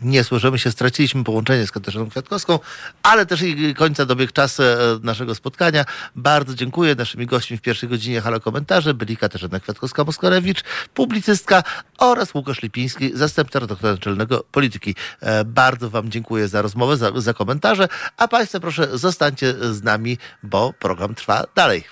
Nie 0.00 0.24
słyszymy 0.24 0.58
się, 0.58 0.70
straciliśmy 0.70 1.24
połączenie 1.24 1.66
z 1.66 1.70
Katarzyną 1.70 2.10
Kwiatkowską, 2.10 2.58
ale 3.02 3.26
też 3.26 3.42
i 3.42 3.74
końca 3.74 4.06
dobiegł 4.06 4.32
czas 4.32 4.60
e, 4.60 4.76
naszego 5.02 5.34
spotkania. 5.34 5.84
Bardzo 6.16 6.54
dziękuję. 6.54 6.94
Naszymi 6.94 7.26
gośćmi 7.26 7.56
w 7.56 7.60
pierwszej 7.60 7.88
godzinie 7.88 8.20
Halo 8.20 8.40
Komentarze 8.40 8.94
byli 8.94 9.16
Katarzyna 9.16 9.58
Kwiatkowska-Moskorewicz, 9.58 10.64
publicystka 10.94 11.62
oraz 11.98 12.34
Łukasz 12.34 12.62
Lipiński, 12.62 13.10
zastępca 13.14 13.58
redaktora 13.58 13.92
naczelnego 13.92 14.44
polityki. 14.52 14.94
E, 15.20 15.44
bardzo 15.44 15.90
Wam 15.90 16.10
dziękuję 16.10 16.48
za 16.48 16.62
rozmowę, 16.62 16.96
za, 16.96 17.12
za 17.20 17.34
komentarze, 17.34 17.88
a 18.16 18.28
Państwo 18.28 18.60
proszę 18.60 18.98
zostańcie 18.98 19.54
z 19.74 19.82
nami, 19.82 20.18
bo 20.42 20.72
program 20.72 21.14
trwa 21.14 21.44
dalej. 21.54 21.84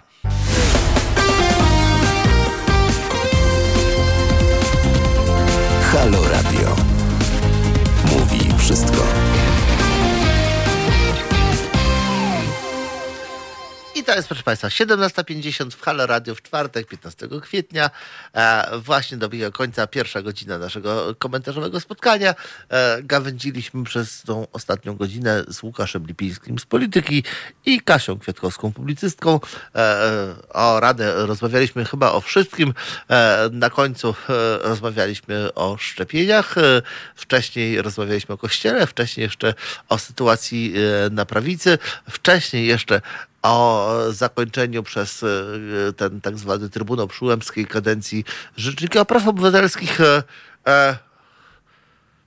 Halo 5.92 6.33
wszystko. 8.74 9.23
To 14.06 14.14
jest, 14.14 14.28
proszę 14.28 14.42
Państwa, 14.42 14.68
17.50 14.68 15.70
w 15.70 15.82
Halo 15.82 16.06
Radio 16.06 16.34
w 16.34 16.42
czwartek, 16.42 16.86
15 16.86 17.28
kwietnia. 17.42 17.90
E, 18.34 18.78
właśnie 18.78 19.16
dobiega 19.16 19.50
końca 19.50 19.86
pierwsza 19.86 20.22
godzina 20.22 20.58
naszego 20.58 21.14
komentarzowego 21.14 21.80
spotkania. 21.80 22.34
E, 22.68 23.02
gawędziliśmy 23.02 23.84
przez 23.84 24.22
tą 24.22 24.46
ostatnią 24.52 24.96
godzinę 24.96 25.44
z 25.48 25.62
Łukaszem 25.62 26.06
Lipińskim 26.06 26.58
z 26.58 26.66
Polityki 26.66 27.24
i 27.66 27.80
Kasią 27.80 28.18
Kwiatkowską, 28.18 28.72
publicystką. 28.72 29.40
E, 29.74 30.34
o 30.48 30.80
radę 30.80 31.26
rozmawialiśmy 31.26 31.84
chyba 31.84 32.12
o 32.12 32.20
wszystkim. 32.20 32.74
E, 33.10 33.48
na 33.52 33.70
końcu 33.70 34.08
e, 34.28 34.58
rozmawialiśmy 34.58 35.54
o 35.54 35.76
szczepieniach. 35.76 36.58
E, 36.58 36.82
wcześniej 37.14 37.82
rozmawialiśmy 37.82 38.34
o 38.34 38.38
kościele, 38.38 38.86
wcześniej 38.86 39.24
jeszcze 39.24 39.54
o 39.88 39.98
sytuacji 39.98 40.74
e, 41.06 41.10
na 41.10 41.26
prawicy, 41.26 41.78
wcześniej 42.10 42.66
jeszcze 42.66 43.00
o 43.44 43.96
zakończeniu 44.10 44.82
przez 44.82 45.22
e, 45.22 45.92
ten 45.92 46.20
tak 46.20 46.38
zwany 46.38 46.70
Trybunał 46.70 47.08
Przyłębskiej 47.08 47.66
kadencji 47.66 48.24
Rzecznika 48.56 49.04
Praw 49.04 49.28
Obywatelskich 49.28 50.00
e, 50.00 50.22
e, 50.66 50.98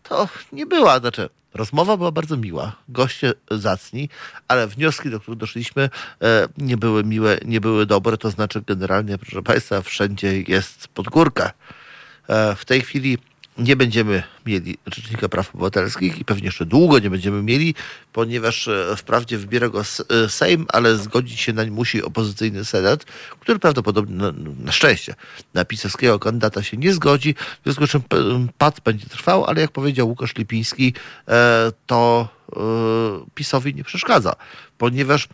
to 0.04 0.30
nie 0.52 0.66
była, 0.66 1.00
znaczy 1.00 1.30
rozmowa 1.54 1.98
była 1.98 2.12
bardzo 2.12 2.38
miła, 2.38 2.76
goście 2.90 3.34
zacni, 3.52 4.10
ale 4.48 4.68
wnioski, 4.68 5.10
do 5.10 5.20
których 5.20 5.40
doszliśmy 5.40 5.90
nie 6.58 6.78
były 6.78 7.04
miłe, 7.04 7.38
nie 7.46 7.62
były 7.62 7.86
dobre, 7.86 8.18
to 8.18 8.32
znaczy 8.32 8.62
generalnie, 8.68 9.18
proszę 9.18 9.44
Państwa, 9.44 9.82
wszędzie 9.82 10.42
jest 10.42 10.88
pod 10.88 11.06
górkę. 11.06 11.52
E, 12.28 12.56
w 12.56 12.66
tej 12.66 12.82
chwili 12.82 13.18
nie 13.58 13.76
będziemy 13.76 14.24
mieli 14.46 14.78
Rzecznika 14.96 15.30
Praw 15.30 15.56
Obywatelskich 15.56 16.20
i 16.20 16.26
pewnie 16.26 16.46
jeszcze 16.46 16.66
długo 16.66 17.00
nie 17.00 17.10
będziemy 17.10 17.44
mieli, 17.44 17.76
ponieważ 18.14 18.68
e, 18.68 18.96
wprawdzie 18.98 19.38
wybiera 19.38 19.70
go 19.70 19.82
e, 19.82 20.30
Sejm, 20.30 20.66
ale 20.70 20.98
zgodzić 20.98 21.40
się 21.40 21.54
nań 21.54 21.70
musi 21.70 22.04
opozycyjny 22.04 22.66
Senat, 22.66 23.04
który 23.40 23.60
prawdopodobnie, 23.60 24.16
na, 24.16 24.34
na 24.64 24.72
szczęście, 24.72 25.16
na 25.54 25.66
pisowskiego 25.66 26.20
kandydata 26.20 26.64
się 26.64 26.78
nie 26.78 26.94
zgodzi, 26.94 27.34
w 27.34 27.64
związku 27.64 27.88
z 27.88 27.90
czym 27.90 28.02
pad 28.58 28.80
będzie 28.80 29.06
trwał, 29.06 29.46
ale 29.46 29.62
jak 29.62 29.72
powiedział 29.72 30.08
Łukasz 30.08 30.36
Lipiński, 30.36 30.94
e, 31.28 31.72
to 31.86 32.30
PiSowi 33.36 33.76
nie 33.76 33.84
przeszkadza, 33.84 34.34
ponieważ 34.78 35.28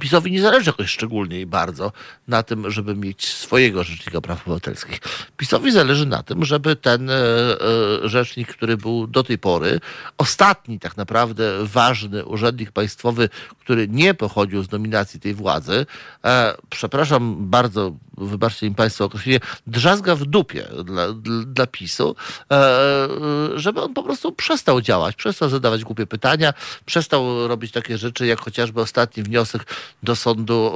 PiSowi 0.00 0.32
nie 0.32 0.42
zależy 0.42 0.70
jakoś 0.70 0.90
szczególnie 0.90 1.40
i 1.40 1.46
bardzo 1.46 1.92
na 2.28 2.42
tym, 2.42 2.70
żeby 2.70 2.94
mieć 2.94 3.26
swojego 3.26 3.84
rzecznika 3.84 4.20
praw 4.20 4.42
obywatelskich. 4.42 5.00
PiSowi 5.36 5.72
zależy 5.72 6.06
na 6.06 6.22
tym, 6.22 6.44
żeby 6.44 6.76
ten 6.76 7.10
e, 7.10 7.14
e, 7.14 8.08
rzecznik, 8.08 8.48
który 8.48 8.76
był 8.76 9.06
do 9.06 9.22
tej 9.22 9.38
pory, 9.38 9.80
ostatni 10.18 10.78
tak 10.78 10.96
naprawdę 10.96 11.52
ważny 11.62 12.24
urzędnik 12.24 12.70
państwowy, 12.70 13.28
który 13.60 13.88
nie 13.88 14.14
pochodził 14.14 14.62
z 14.62 14.70
nominacji 14.70 15.20
tej 15.20 15.34
władzy, 15.34 15.86
e, 16.24 16.54
przepraszam 16.70 17.36
bardzo, 17.50 17.96
wybaczcie 18.18 18.68
mi 18.68 18.74
Państwo 18.74 19.04
określenie, 19.04 19.40
drzazga 19.66 20.16
w 20.16 20.24
dupie 20.24 20.68
dla, 20.84 21.12
dla, 21.46 21.66
PiSu, 21.66 22.16
e, 22.50 22.54
e, 22.54 23.08
żeby 23.54 23.80
on 23.80 23.94
po 23.94 24.02
prostu 24.02 24.32
przestał 24.32 24.80
działać, 24.80 25.16
przestał 25.16 25.48
zadawać 25.48 25.84
głupie 25.84 26.06
pytania, 26.06 26.54
przestał 26.86 27.48
robić 27.48 27.72
takie 27.72 27.98
rzeczy, 27.98 28.26
jak 28.26 28.40
chociażby 28.40 28.80
ostatni 28.80 29.22
wniosek 29.22 29.66
do 30.02 30.16
Sądu 30.16 30.72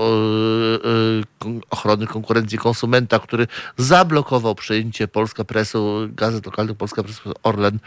e, 1.45 1.61
Ochrony 1.71 2.07
Konkurencji 2.07 2.59
Konsumenta, 2.59 3.19
który 3.19 3.47
zablokował 3.77 4.55
przejęcie 4.55 5.09
Polska 5.09 5.45
Presu, 5.45 6.09
gazet 6.09 6.47
lokalnych 6.47 6.77
Polska 6.77 7.03
Press 7.03 7.21
Orlen. 7.43 7.79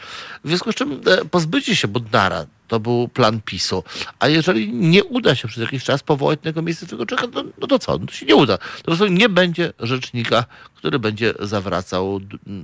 W 0.43 0.47
związku 0.47 0.71
z 0.71 0.75
czym 0.75 1.01
pozbycie 1.31 1.75
się 1.75 1.87
Bodnara 1.87 2.45
to 2.69 2.79
był 2.79 3.07
plan 3.07 3.41
PiSu. 3.45 3.83
A 4.19 4.27
jeżeli 4.27 4.73
nie 4.73 5.03
uda 5.03 5.35
się 5.35 5.47
przez 5.47 5.63
jakiś 5.63 5.83
czas 5.83 6.03
powołać 6.03 6.39
tego 6.43 6.61
miejscowego 6.61 7.05
czeka, 7.05 7.27
no, 7.33 7.43
no 7.61 7.67
to 7.67 7.79
co? 7.79 7.97
No 7.97 8.05
to 8.05 8.13
się 8.13 8.25
nie 8.25 8.35
uda. 8.35 8.57
To 8.57 8.63
po 8.77 8.83
prostu 8.83 9.07
nie 9.07 9.29
będzie 9.29 9.73
rzecznika, 9.79 10.45
który 10.75 10.99
będzie 10.99 11.33
zawracał, 11.39 12.19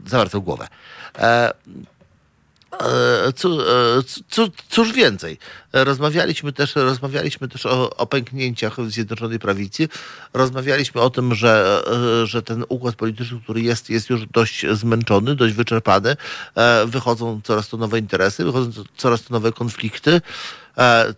zawracał 0.06 0.42
głowę. 0.42 0.68
E, 1.18 1.54
E, 2.82 3.28
e, 3.28 3.32
cóż 4.70 4.94
więcej, 4.94 5.38
rozmawialiśmy 5.74 6.54
też, 6.54 6.76
rozmawialiśmy 6.76 7.48
też 7.48 7.66
o, 7.66 7.96
o 7.96 8.06
pęknięciach 8.08 8.76
w 8.80 8.92
Zjednoczonej 8.92 9.40
Prawicy. 9.40 9.90
Rozmawialiśmy 10.34 11.02
o 11.02 11.10
tym, 11.10 11.36
że, 11.36 11.82
e, 12.24 12.26
że 12.26 12.42
ten 12.42 12.66
układ 12.70 12.96
polityczny, 12.96 13.40
który 13.44 13.62
jest, 13.62 13.90
jest 13.90 14.10
już 14.10 14.26
dość 14.26 14.66
zmęczony, 14.72 15.36
dość 15.36 15.54
wyczerpany. 15.54 16.18
Wychodzą 16.86 17.42
coraz 17.44 17.70
to 17.70 17.78
nowe 17.78 18.00
interesy, 18.00 18.46
wychodzą 18.46 18.72
co- 18.72 18.84
coraz 18.98 19.24
to 19.24 19.34
nowe 19.34 19.52
konflikty. 19.52 20.22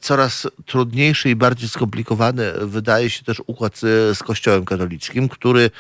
Coraz 0.01 0.47
trudniejszy 0.65 1.29
i 1.29 1.35
bardziej 1.35 1.69
skomplikowany 1.69 2.53
wydaje 2.61 3.09
się 3.09 3.23
też 3.23 3.41
układ 3.47 3.77
z 4.13 4.23
Kościołem 4.23 4.65
katolickim, 4.65 5.29
który 5.29 5.71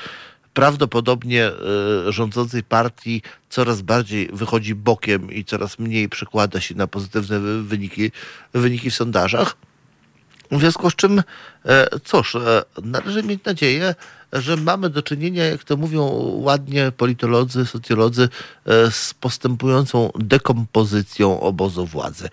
prawdopodobnie 0.61 1.45
e, 1.47 1.53
rządzącej 2.11 2.63
partii 2.63 3.21
coraz 3.49 3.81
bardziej 3.81 4.29
wychodzi 4.33 4.75
bokiem 4.75 5.31
i 5.31 5.45
coraz 5.45 5.79
mniej 5.79 6.09
przekłada 6.09 6.61
się 6.61 6.75
na 6.75 6.87
pozytywne 6.87 7.39
wy- 7.39 7.63
wyniki, 7.63 8.11
wyniki 8.53 8.91
w 8.91 8.95
sondażach. 8.95 9.57
W 10.51 10.59
związku 10.59 10.89
z 10.89 10.95
czym, 10.95 11.23
e, 11.65 11.87
cóż, 12.03 12.35
e, 12.35 12.63
należy 12.83 13.23
mieć 13.23 13.43
nadzieję, 13.45 13.95
że 14.33 14.57
mamy 14.57 14.89
do 14.89 15.03
czynienia, 15.03 15.45
jak 15.45 15.63
to 15.63 15.77
mówią 15.77 16.03
ładnie 16.47 16.91
politolodzy, 16.97 17.65
socjolodzy, 17.65 18.29
z 18.91 19.13
postępującą 19.13 20.11
dekompozycją 20.19 21.39
obozu 21.39 21.85
władzy. 21.85 22.29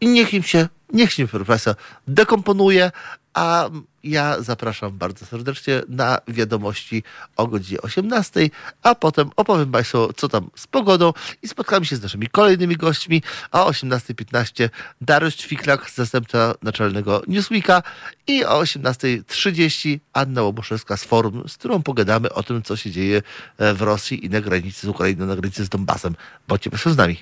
I- 0.00 0.06
niech 0.06 0.34
im 0.34 0.42
się, 0.42 0.68
niech 0.92 1.12
się, 1.12 1.28
Państwa, 1.28 1.74
dekomponuje, 2.08 2.90
a 3.34 3.70
ja 4.04 4.42
zapraszam 4.42 4.98
bardzo 4.98 5.26
serdecznie 5.26 5.82
na 5.88 6.18
wiadomości 6.28 7.02
o 7.36 7.46
godzinie 7.46 7.80
18, 7.80 8.50
a 8.82 8.94
potem 8.94 9.30
opowiem 9.36 9.72
Państwu, 9.72 10.12
co 10.16 10.28
tam 10.28 10.50
z 10.56 10.66
pogodą 10.66 11.12
i 11.42 11.48
spotkamy 11.48 11.86
się 11.86 11.96
z 11.96 12.02
naszymi 12.02 12.26
kolejnymi 12.26 12.76
gośćmi, 12.76 13.22
a 13.50 13.66
o 13.66 13.70
18.15 13.70 14.68
Dariusz 15.00 15.34
Ćwiklak, 15.34 15.90
zastępca 15.90 16.54
naczelnego 16.62 17.22
Newsweeka 17.28 17.82
i 18.26 18.44
o 18.44 18.62
18.30 18.62 19.98
Anna 20.12 20.42
Łobuszewska 20.42 20.96
z 20.96 21.04
forum, 21.04 21.44
z 21.48 21.56
którą 21.56 21.82
pogadamy 21.82 22.32
o 22.32 22.42
tym, 22.42 22.62
co 22.62 22.76
się 22.76 22.90
dzieje 22.90 23.22
e, 23.58 23.74
w 23.74 23.82
Rosji 23.82 24.26
i 24.26 24.30
na 24.30 24.40
granicy 24.40 24.86
z 24.86 24.90
Ukrainą, 24.90 25.26
na 25.26 25.36
granicy 25.36 25.64
z 25.64 25.68
Donbasem. 25.68 26.14
Bądźcie 26.48 26.70
Państwo 26.70 26.90
z 26.90 26.96
nami. 26.96 27.16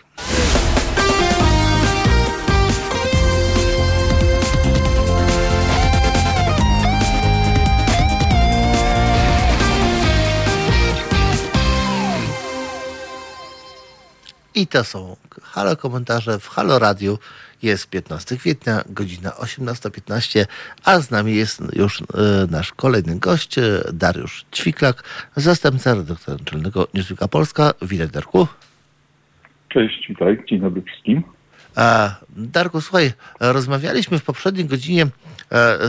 I 14.54 14.66
to 14.66 14.84
są 14.84 15.16
Halo 15.42 15.76
komentarze 15.76 16.38
w 16.38 16.48
Halo 16.48 16.78
Radio. 16.78 17.18
Jest 17.62 17.90
15 17.90 18.36
kwietnia, 18.36 18.82
godzina 18.88 19.30
18.15, 19.30 20.46
a 20.84 21.00
z 21.00 21.10
nami 21.10 21.36
jest 21.36 21.62
już 21.76 22.00
e, 22.00 22.04
nasz 22.50 22.72
kolejny 22.72 23.18
gość, 23.18 23.58
e, 23.58 23.62
Dariusz 23.92 24.44
Ćwiklak, 24.54 25.04
zastępca 25.36 25.94
redaktora 25.94 26.36
naczelnego 26.38 26.88
Newsweeka 26.94 27.28
Polska. 27.28 27.74
Witaj, 27.82 28.08
Darku. 28.08 28.46
Cześć, 29.68 30.08
witaj, 30.08 30.44
dzień 30.48 30.60
dobry 30.60 30.82
wszystkim. 30.82 31.22
E, 31.76 32.14
Darku, 32.36 32.80
słuchaj, 32.80 33.12
rozmawialiśmy 33.40 34.18
w 34.18 34.24
poprzedniej 34.24 34.66
godzinie 34.66 35.06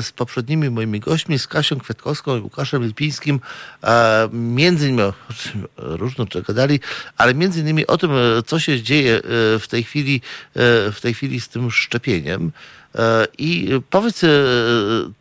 z 0.01 0.11
poprzednimi 0.11 0.69
moimi 0.69 0.99
gośćmi, 0.99 1.39
z 1.39 1.47
Kasią 1.47 1.79
Kwiatkowską 1.79 2.37
i 2.37 2.41
Łukaszem 2.41 2.85
Lipińskim, 2.85 3.39
e, 3.83 4.29
między 4.33 4.89
innymi, 4.89 5.01
o 5.01 5.13
różno 5.77 6.25
czego 6.25 6.45
gadali, 6.53 6.79
ale 7.17 7.33
między 7.33 7.59
innymi 7.59 7.87
o 7.87 7.97
tym, 7.97 8.11
e, 8.11 8.43
co 8.45 8.59
się 8.59 8.81
dzieje 8.81 9.15
e, 9.15 9.21
w 9.59 9.65
tej 9.69 9.83
chwili, 9.83 10.21
e, 10.55 10.91
w 10.91 10.97
tej 11.01 11.13
chwili 11.13 11.41
z 11.41 11.47
tym 11.49 11.71
szczepieniem. 11.71 12.51
E, 12.95 13.27
I 13.37 13.69
powiedz, 13.89 14.23
e, 14.23 14.27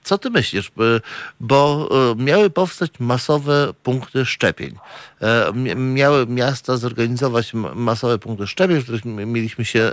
co 0.02 0.18
ty 0.18 0.30
myślisz, 0.30 0.68
E, 0.68 1.00
bo 1.40 1.88
e, 2.12 2.22
miały 2.22 2.50
powstać 2.50 2.90
masowe 2.98 3.72
punkty 3.82 4.26
szczepień. 4.26 4.74
E, 5.22 5.52
mi- 5.54 5.74
Miały 5.76 6.26
miasta 6.26 6.76
zorganizować 6.76 7.52
masowe 7.74 8.18
punkty 8.18 8.46
szczepień, 8.46 8.80
w 8.80 8.82
których 8.82 9.04
mieliśmy 9.04 9.64
się 9.64 9.80
e, 9.80 9.92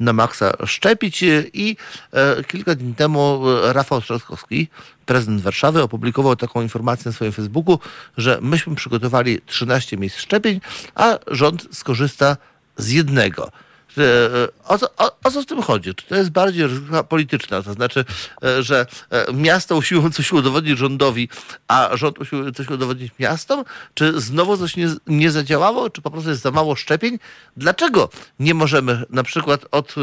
na 0.00 0.12
maksa 0.12 0.52
szczepić 0.66 1.22
e, 1.22 1.44
i 1.52 1.76
e, 2.12 2.44
kilka 2.44 2.74
dni 2.74 2.94
temu 2.94 3.42
e, 3.50 3.55
Rafał 3.72 4.00
Trzaskowski, 4.00 4.68
prezydent 5.06 5.42
Warszawy, 5.42 5.82
opublikował 5.82 6.36
taką 6.36 6.62
informację 6.62 7.08
na 7.08 7.12
swoim 7.12 7.32
Facebooku, 7.32 7.78
że 8.16 8.38
myśmy 8.42 8.74
przygotowali 8.74 9.40
13 9.46 9.96
miejsc 9.96 10.18
szczepień, 10.18 10.60
a 10.94 11.18
rząd 11.26 11.68
skorzysta 11.72 12.36
z 12.76 12.90
jednego. 12.90 13.50
E, 13.98 14.48
O 14.68 14.78
co, 14.78 14.86
o, 14.98 15.10
o 15.24 15.30
co 15.30 15.44
tym 15.44 15.62
chodzi? 15.62 15.94
Czy 15.94 16.06
to 16.06 16.14
jest 16.14 16.32
bardziej 16.32 16.62
rozgrywka 16.62 17.02
polityczna? 17.02 17.62
To 17.62 17.72
znaczy, 17.72 18.04
e, 18.44 18.62
że 18.62 18.86
e, 19.10 19.32
miasto 19.32 19.76
usiłują 19.76 20.10
coś 20.18 20.32
udowodnić 20.32 20.78
rządowi, 20.78 21.28
a 21.68 21.90
rząd 21.96 22.18
usiłuje 22.18 22.52
coś 22.52 22.70
udowodnić 22.70 23.12
miastom? 23.18 23.64
Czy 23.94 24.20
znowu 24.20 24.56
coś 24.56 24.76
nie, 24.76 24.86
nie 25.06 25.30
zadziałało? 25.30 25.90
Czy 25.90 26.02
po 26.02 26.10
prostu 26.10 26.30
jest 26.30 26.42
za 26.42 26.50
mało 26.50 26.76
szczepień? 26.76 27.18
Dlaczego 27.56 28.08
nie 28.40 28.54
możemy 28.54 29.02
na 29.10 29.22
przykład 29.22 29.66
od, 29.70 29.94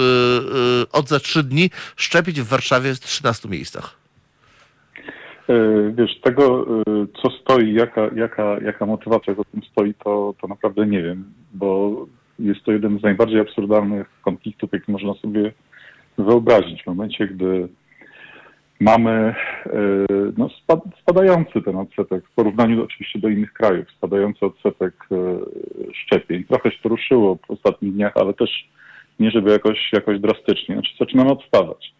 od 0.91 1.09
za 1.09 1.19
trzy 1.19 1.43
dni 1.43 1.69
szczepić 1.95 2.41
w 2.41 2.47
Warszawie 2.47 2.95
w 2.95 2.99
13 2.99 3.49
miejscach? 3.49 3.95
Wiesz, 5.93 6.19
tego, 6.21 6.65
co 7.21 7.29
stoi, 7.29 7.73
jaka, 7.73 8.09
jaka, 8.15 8.59
jaka 8.59 8.85
motywacja 8.85 9.33
za 9.33 9.43
tym 9.43 9.61
stoi, 9.71 9.93
to, 9.93 10.33
to 10.41 10.47
naprawdę 10.47 10.85
nie 10.85 11.01
wiem, 11.01 11.33
bo 11.53 11.91
jest 12.39 12.63
to 12.63 12.71
jeden 12.71 12.99
z 12.99 13.03
najbardziej 13.03 13.39
absurdalnych 13.39 14.07
konfliktów, 14.21 14.69
jaki 14.73 14.91
można 14.91 15.13
sobie 15.13 15.51
wyobrazić. 16.17 16.83
W 16.83 16.87
momencie, 16.87 17.27
gdy 17.27 17.67
mamy 18.79 19.11
e, 19.11 19.35
no, 20.37 20.49
spadający 21.01 21.61
ten 21.61 21.75
odsetek, 21.75 22.25
w 22.25 22.35
porównaniu 22.35 22.83
oczywiście 22.83 23.19
do 23.19 23.29
innych 23.29 23.53
krajów, 23.53 23.91
spadający 23.91 24.45
odsetek 24.45 24.93
szczepień. 25.93 26.43
Trochę 26.43 26.71
się 26.71 26.77
to 26.83 26.89
ruszyło 26.89 27.35
w 27.35 27.51
ostatnich 27.51 27.93
dniach, 27.93 28.13
ale 28.15 28.33
też 28.33 28.69
nie 29.19 29.31
żeby 29.31 29.51
jakoś, 29.51 29.89
jakoś 29.93 30.19
drastycznie. 30.19 30.75
Znaczy 30.75 30.91
zaczynamy 30.99 31.31
odstawać. 31.31 31.93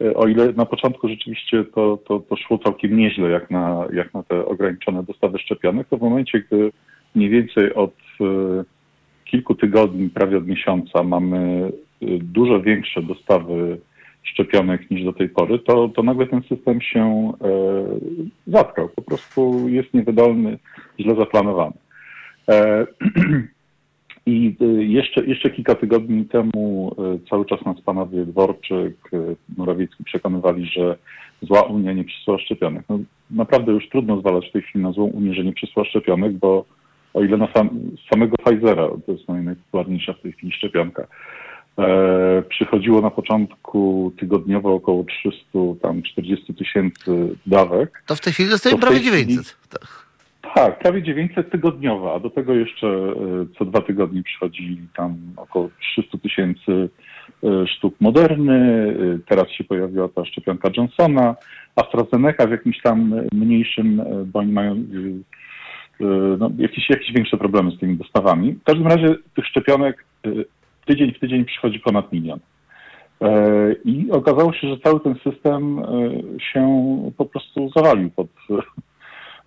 E, 0.00 0.14
o 0.14 0.28
ile 0.28 0.52
na 0.52 0.66
początku 0.66 1.08
rzeczywiście 1.08 1.64
to, 1.64 1.98
to, 2.06 2.18
to 2.18 2.36
szło 2.36 2.58
całkiem 2.58 2.96
nieźle, 2.96 3.30
jak 3.30 3.50
na, 3.50 3.86
jak 3.92 4.14
na 4.14 4.22
te 4.22 4.46
ograniczone 4.46 5.02
dostawy 5.02 5.38
szczepionek, 5.38 5.88
to 5.88 5.96
w 5.96 6.00
momencie, 6.00 6.40
gdy 6.40 6.72
mniej 7.14 7.30
więcej 7.30 7.74
od 7.74 7.94
e, 8.20 8.24
kilku 9.30 9.54
tygodni, 9.54 10.08
prawie 10.08 10.38
od 10.38 10.46
miesiąca 10.46 11.02
mamy 11.02 11.38
e, 12.02 12.06
dużo 12.18 12.60
większe 12.60 13.02
dostawy 13.02 13.78
szczepionek 14.22 14.90
niż 14.90 15.04
do 15.04 15.12
tej 15.12 15.28
pory, 15.28 15.58
to, 15.58 15.88
to 15.88 16.02
nagle 16.02 16.26
ten 16.26 16.42
system 16.42 16.80
się 16.80 17.32
e, 17.42 17.50
zatkał. 18.46 18.88
Po 18.88 19.02
prostu 19.02 19.68
jest 19.68 19.94
niewydolny, 19.94 20.58
źle 21.00 21.14
zaplanowany. 21.14 21.76
E, 22.48 22.86
I 24.26 24.56
y, 24.62 24.84
jeszcze, 24.84 25.26
jeszcze 25.26 25.50
kilka 25.50 25.74
tygodni 25.74 26.24
temu 26.24 26.94
y, 27.16 27.28
cały 27.30 27.46
czas 27.46 27.64
nas 27.64 27.80
panowie 27.80 28.26
Dworczyk, 28.26 29.12
y, 29.12 29.36
Morawiecki 29.56 30.04
przekonywali, 30.04 30.66
że 30.66 30.96
zła 31.42 31.62
Unia 31.62 31.92
nie 31.92 32.04
przysłała 32.04 32.38
szczepionek. 32.38 32.84
No, 32.88 32.98
naprawdę 33.30 33.72
już 33.72 33.88
trudno 33.88 34.20
zwalać 34.20 34.48
w 34.48 34.52
tej 34.52 34.62
chwili 34.62 34.84
na 34.84 34.92
złą 34.92 35.04
Unię, 35.04 35.34
że 35.34 35.44
nie 35.44 35.52
przysłała 35.52 35.88
szczepionek, 35.88 36.32
bo 36.32 36.64
o 37.14 37.22
ile 37.22 37.36
na 37.36 37.48
sam, 37.54 37.70
samego 38.12 38.36
Pfizera, 38.36 38.88
to 39.06 39.12
jest 39.12 39.28
najpopularniejsza 39.28 40.12
w 40.12 40.20
tej 40.20 40.32
chwili 40.32 40.52
szczepionka, 40.52 41.06
e, 41.78 42.42
przychodziło 42.48 43.00
na 43.00 43.10
początku 43.10 44.12
tygodniowo 44.18 44.74
około 44.74 45.04
340 45.04 46.54
tysięcy 46.54 47.36
dawek. 47.46 48.02
To 48.06 48.14
w 48.14 48.20
tej 48.20 48.32
chwili 48.32 48.50
dostaje 48.50 48.78
prawie 48.78 49.00
900. 49.00 49.46
Chwili, 49.46 49.68
tak. 49.70 50.10
Tak, 50.54 50.78
prawie 50.78 51.02
900 51.02 51.50
tygodniowo, 51.50 52.14
a 52.14 52.20
do 52.20 52.30
tego 52.30 52.54
jeszcze 52.54 52.86
e, 52.86 53.12
co 53.58 53.64
dwa 53.64 53.80
tygodnie 53.80 54.22
przychodzi 54.22 54.80
tam 54.96 55.16
około 55.36 55.68
300 55.80 56.18
tysięcy 56.18 56.88
e, 57.44 57.66
sztuk 57.66 57.94
Moderny, 58.00 58.54
e, 58.54 59.18
teraz 59.28 59.48
się 59.48 59.64
pojawiła 59.64 60.08
ta 60.08 60.24
szczepionka 60.24 60.70
Johnsona, 60.76 61.34
AstraZeneca 61.76 62.46
w 62.46 62.50
jakimś 62.50 62.82
tam 62.82 63.14
mniejszym, 63.32 64.02
bo 64.26 64.38
oni 64.38 64.52
mają 64.52 64.74
no, 66.38 66.50
jakieś, 66.58 66.90
jakieś 66.90 67.12
większe 67.12 67.36
problemy 67.36 67.70
z 67.70 67.78
tymi 67.78 67.96
dostawami. 67.96 68.52
W 68.52 68.64
każdym 68.64 68.86
razie 68.86 69.14
tych 69.36 69.46
szczepionek 69.46 70.04
tydzień 70.86 71.14
w 71.14 71.18
tydzień 71.18 71.44
przychodzi 71.44 71.80
ponad 71.80 72.12
milion. 72.12 72.38
I 73.84 74.10
okazało 74.10 74.52
się, 74.52 74.68
że 74.68 74.78
cały 74.78 75.00
ten 75.00 75.14
system 75.14 75.82
się 76.52 76.62
po 77.16 77.24
prostu 77.26 77.70
zawalił 77.76 78.10
pod, 78.10 78.26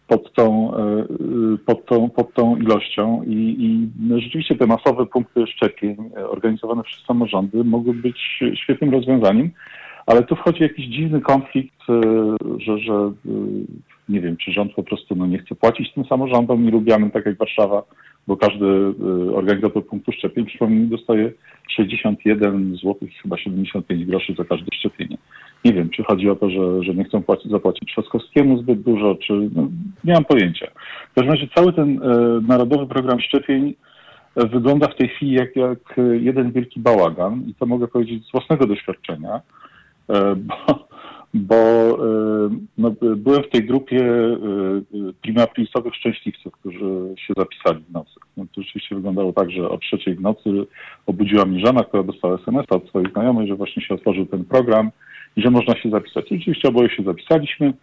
pod 0.08 0.34
tą, 0.34 0.76
e, 0.76 1.06
pod 1.66 1.86
tą, 1.86 2.10
pod 2.10 2.34
tą 2.34 2.58
ilością 2.58 3.24
i, 3.28 3.56
i 3.60 3.90
rzeczywiście 4.22 4.56
te 4.56 4.68
masowe 4.68 5.06
punkty 5.06 5.48
szczepień 5.48 5.96
e, 6.18 6.30
organizowane 6.30 6.84
przez 6.84 7.06
samorządy 7.06 7.64
mogły 7.64 7.94
być 7.94 8.44
świetnym 8.64 8.92
rozwiązaniem, 8.92 9.52
ale 10.06 10.24
tu 10.24 10.36
wchodzi 10.36 10.64
jakiś 10.64 10.86
dziwny 10.86 11.22
konflikt, 11.22 11.90
e, 11.90 12.02
że, 12.60 12.78
że 12.78 13.12
nie 14.10 14.22
wiem, 14.22 14.38
czy 14.38 14.52
rząd 14.52 14.74
po 14.74 14.84
prostu 14.84 15.16
no, 15.16 15.28
nie 15.28 15.38
chce 15.38 15.56
płacić 15.56 15.94
tym 15.94 16.06
samorządom 16.06 16.66
nielubianym, 16.66 17.12
tak 17.12 17.26
jak 17.26 17.38
Warszawa, 17.38 17.84
bo 18.28 18.38
każdy 18.38 18.66
organizator 19.34 19.86
punktu 19.86 20.12
szczepień, 20.12 20.46
przypomnij, 20.46 20.88
dostaje 20.88 21.32
61 21.76 22.76
zł, 22.76 22.96
chyba 23.22 23.38
75 23.38 24.06
groszy 24.06 24.34
za 24.38 24.44
każde 24.44 24.68
szczepienie. 24.74 25.18
Nie 25.66 25.74
wiem, 25.74 25.90
czy 25.90 26.04
chodzi 26.04 26.30
o 26.30 26.36
to, 26.36 26.50
że, 26.50 26.84
że 26.84 26.96
nie 26.96 27.04
chcą 27.04 27.24
płacić, 27.24 27.52
zapłacić 27.52 27.90
Trzaskowskiemu 27.92 28.58
zbyt 28.58 28.82
dużo, 28.82 29.16
czy 29.16 29.34
no, 29.56 29.68
nie 30.04 30.14
mam 30.14 30.26
pojęcia. 30.26 30.68
W 31.12 31.16
każdym 31.16 31.34
razie 31.34 31.48
cały 31.56 31.74
ten 31.74 32.00
e, 32.04 32.42
narodowy 32.48 32.88
program 32.88 33.20
szczepień 33.20 33.74
wygląda 34.36 34.88
w 34.88 34.96
tej 34.96 35.10
chwili 35.10 35.32
jak, 35.32 35.56
jak 35.56 35.96
jeden 36.14 36.52
wielki 36.52 36.80
bałagan 36.80 37.44
i 37.48 37.56
to 37.56 37.66
mogę 37.66 37.88
powiedzieć 37.88 38.28
z 38.28 38.32
własnego 38.32 38.68
doświadczenia, 38.68 39.42
bo, 40.36 40.88
bo 41.34 41.56
e, 41.56 42.50
no, 42.78 42.92
byłem 43.16 43.44
w 43.44 43.50
tej 43.50 43.66
grupie 43.66 44.06
e, 44.06 45.14
primaplisowych 45.22 45.96
szczęśliwców, 45.96 46.54
którzy 46.54 47.16
się 47.18 47.34
zapisali 47.38 47.84
w 47.90 47.92
nocy. 47.92 48.12
No, 48.38 48.46
to 48.56 48.62
rzeczywiście 48.62 48.96
wyglądało 48.96 49.34
tak, 49.34 49.52
że 49.52 49.70
o 49.70 49.78
trzeciej 49.78 50.16
w 50.16 50.22
nocy 50.22 50.50
obudziła 51.06 51.46
mnie 51.46 51.66
żona, 51.66 51.84
która 51.84 52.04
dostała 52.04 52.36
SMS 52.36 52.66
od 52.70 52.88
swoich 52.88 53.12
znajomych, 53.12 53.48
że 53.48 53.56
właśnie 53.56 53.84
się 53.84 53.94
otworzył 53.94 54.26
ten 54.26 54.46
program 54.46 54.92
i 55.36 55.42
że 55.42 55.50
można 55.50 55.76
się 55.76 55.90
zapisać. 55.90 56.26
Oczywiście 56.26 56.70
oboje 56.70 56.90
się 56.90 57.04
zapisaliśmy. 57.04 57.74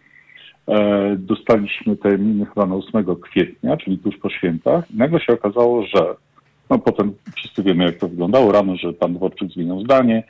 E, 0.67 1.15
dostaliśmy 1.19 1.97
terminy 1.97 2.45
chyba 2.45 2.65
na 2.65 2.75
8 2.75 3.05
kwietnia, 3.21 3.77
czyli 3.77 3.97
tuż 3.97 4.17
po 4.17 4.29
świętach. 4.29 4.91
I 4.91 4.97
nagle 4.97 5.19
się 5.19 5.33
okazało, 5.33 5.85
że 5.85 6.15
no 6.69 6.79
potem 6.79 7.13
wszyscy 7.35 7.63
wiemy, 7.63 7.83
jak 7.83 7.95
to 7.95 8.07
wyglądało 8.07 8.51
rano, 8.51 8.75
że 8.75 8.93
pan 8.93 9.13
Dworczyk 9.13 9.51
zmienił 9.51 9.79
zdanie 9.79 10.17
e, 10.17 10.23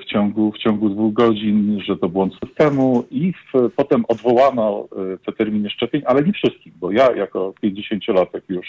w 0.00 0.04
ciągu, 0.06 0.52
w 0.52 0.58
ciągu 0.58 0.88
dwóch 0.88 1.12
godzin, 1.12 1.80
że 1.86 1.96
to 1.96 2.08
błąd 2.08 2.32
systemu 2.44 3.04
i 3.10 3.32
w, 3.32 3.70
potem 3.76 4.04
odwołano 4.08 4.88
e, 5.14 5.18
te 5.18 5.32
terminy 5.32 5.70
szczepień, 5.70 6.02
ale 6.06 6.22
nie 6.22 6.32
wszystkich, 6.32 6.72
bo 6.78 6.92
ja 6.92 7.16
jako 7.16 7.54
50-latek 7.62 8.40
już 8.48 8.66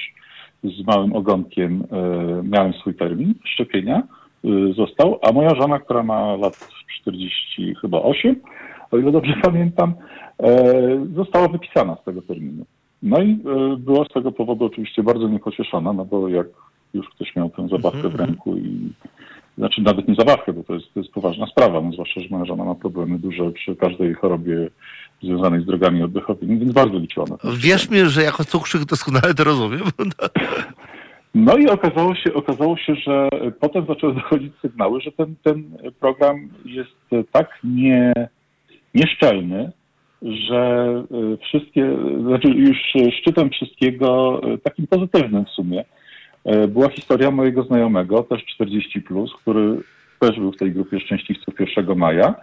z 0.64 0.86
małym 0.86 1.14
ogonkiem 1.14 1.84
e, 1.92 2.44
miałem 2.44 2.74
swój 2.74 2.96
termin 2.96 3.34
szczepienia, 3.46 4.04
został, 4.76 5.20
a 5.22 5.32
moja 5.32 5.56
żona, 5.56 5.80
która 5.80 6.04
ma 6.04 6.36
lat 6.36 6.70
40 7.02 7.76
chyba 7.82 8.02
8, 8.02 8.36
o 8.92 8.98
ile 8.98 9.12
dobrze 9.12 9.34
pamiętam, 9.44 9.94
e, 10.44 11.06
została 11.16 11.48
wypisana 11.48 11.98
z 12.02 12.06
tego 12.06 12.22
terminu. 12.22 12.66
No 13.04 13.22
i 13.22 13.32
e, 13.32 13.78
była 13.78 14.06
z 14.06 14.14
tego 14.14 14.32
powodu 14.32 14.66
oczywiście 14.66 15.04
bardzo 15.04 15.28
niepocieszona, 15.28 15.94
no 15.94 16.06
bo 16.06 16.30
jak 16.30 16.48
już 16.94 17.10
ktoś 17.10 17.36
miał 17.36 17.50
tę 17.50 17.68
zabawkę 17.68 18.02
w 18.02 18.06
mhm. 18.06 18.30
ręku 18.30 18.58
i 18.58 18.92
znaczy 19.58 19.82
nawet 19.82 20.08
nie 20.08 20.16
zabawkę, 20.16 20.54
bo 20.54 20.64
to 20.64 20.74
jest, 20.74 20.94
to 20.94 21.00
jest 21.00 21.14
poważna 21.14 21.48
sprawa, 21.48 21.82
no 21.82 21.92
zwłaszcza, 21.92 22.22
że 22.22 22.28
moja 22.30 22.46
żona 22.46 22.64
ma 22.64 22.76
problemy 22.76 23.20
duże 23.20 23.52
przy 23.52 23.76
każdej 23.76 24.14
chorobie 24.14 24.70
związanej 25.24 25.62
z 25.62 25.66
drogami 25.66 26.04
oddechowymi, 26.04 26.60
więc 26.60 26.72
bardzo 26.72 27.00
liczyła 27.00 27.26
na 27.30 27.38
to. 27.38 27.48
Wierz 27.54 27.90
mi, 27.90 27.98
że 28.06 28.24
jako 28.24 28.44
cukrzyk 28.44 28.86
doskonale 28.86 29.34
to 29.34 29.44
rozumiem. 29.44 29.82
No 31.36 31.58
i 31.58 31.68
okazało 31.68 32.16
się, 32.16 32.34
okazało 32.34 32.78
się, 32.78 32.96
że 32.96 33.30
potem 33.60 33.86
zaczęły 33.86 34.14
dochodzić 34.14 34.54
sygnały, 34.62 35.02
że 35.02 35.12
ten, 35.12 35.36
ten 35.44 35.64
program 36.00 36.50
jest 36.66 37.26
tak 37.32 37.60
nie, 37.64 38.14
nieszczelny, 38.94 39.72
że 40.22 40.94
wszystkie, 41.42 41.98
znaczy 42.22 42.48
już 42.48 42.78
szczytem 43.20 43.50
wszystkiego, 43.50 44.42
takim 44.64 44.88
pozytywnym 44.88 45.46
w 45.46 45.50
sumie, 45.50 45.86
była 46.68 46.90
historia 46.90 47.32
mojego 47.32 47.64
znajomego, 47.64 48.24
też 48.24 48.46
40, 48.46 49.04
który 49.42 49.78
też 50.20 50.40
był 50.40 50.52
w 50.52 50.58
tej 50.58 50.72
grupie 50.72 51.00
szczęśliwców 51.00 51.54
1 51.60 51.98
maja. 51.98 52.36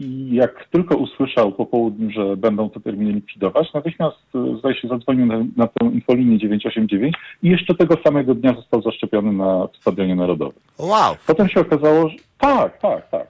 I 0.00 0.34
jak 0.34 0.68
tylko 0.70 0.96
usłyszał 0.96 1.52
po 1.52 1.66
południu, 1.66 2.10
że 2.10 2.36
będą 2.36 2.70
te 2.70 2.80
terminy 2.80 3.12
likwidować, 3.12 3.72
natychmiast, 3.74 4.16
e, 4.34 4.58
zdaje 4.58 4.74
się, 4.74 4.88
zadzwonił 4.88 5.26
na, 5.26 5.38
na 5.56 5.66
tę 5.66 5.86
infolinię 5.86 6.38
989 6.38 7.16
i 7.42 7.48
jeszcze 7.48 7.74
tego 7.74 7.94
samego 8.04 8.34
dnia 8.34 8.54
został 8.54 8.82
zaszczepiony 8.82 9.32
na 9.32 9.68
Stadionie 9.80 10.14
Narodowym. 10.14 10.60
Wow! 10.78 11.14
Potem 11.26 11.48
się 11.48 11.60
okazało, 11.60 12.08
że 12.08 12.16
tak, 12.38 12.80
tak, 12.80 13.10
tak. 13.10 13.26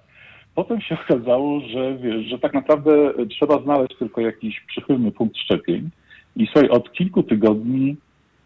Potem 0.55 0.81
się 0.81 0.97
okazało, 1.05 1.61
że 1.61 1.97
wiesz, 1.99 2.27
że 2.27 2.39
tak 2.39 2.55
naprawdę 2.55 3.13
trzeba 3.31 3.63
znaleźć 3.63 3.97
tylko 3.99 4.21
jakiś 4.21 4.61
przychylny 4.61 5.13
punkt 5.13 5.37
szczepień 5.37 5.91
i 6.37 6.47
sobie 6.47 6.71
od 6.71 6.93
kilku 6.93 7.23
tygodni 7.23 7.97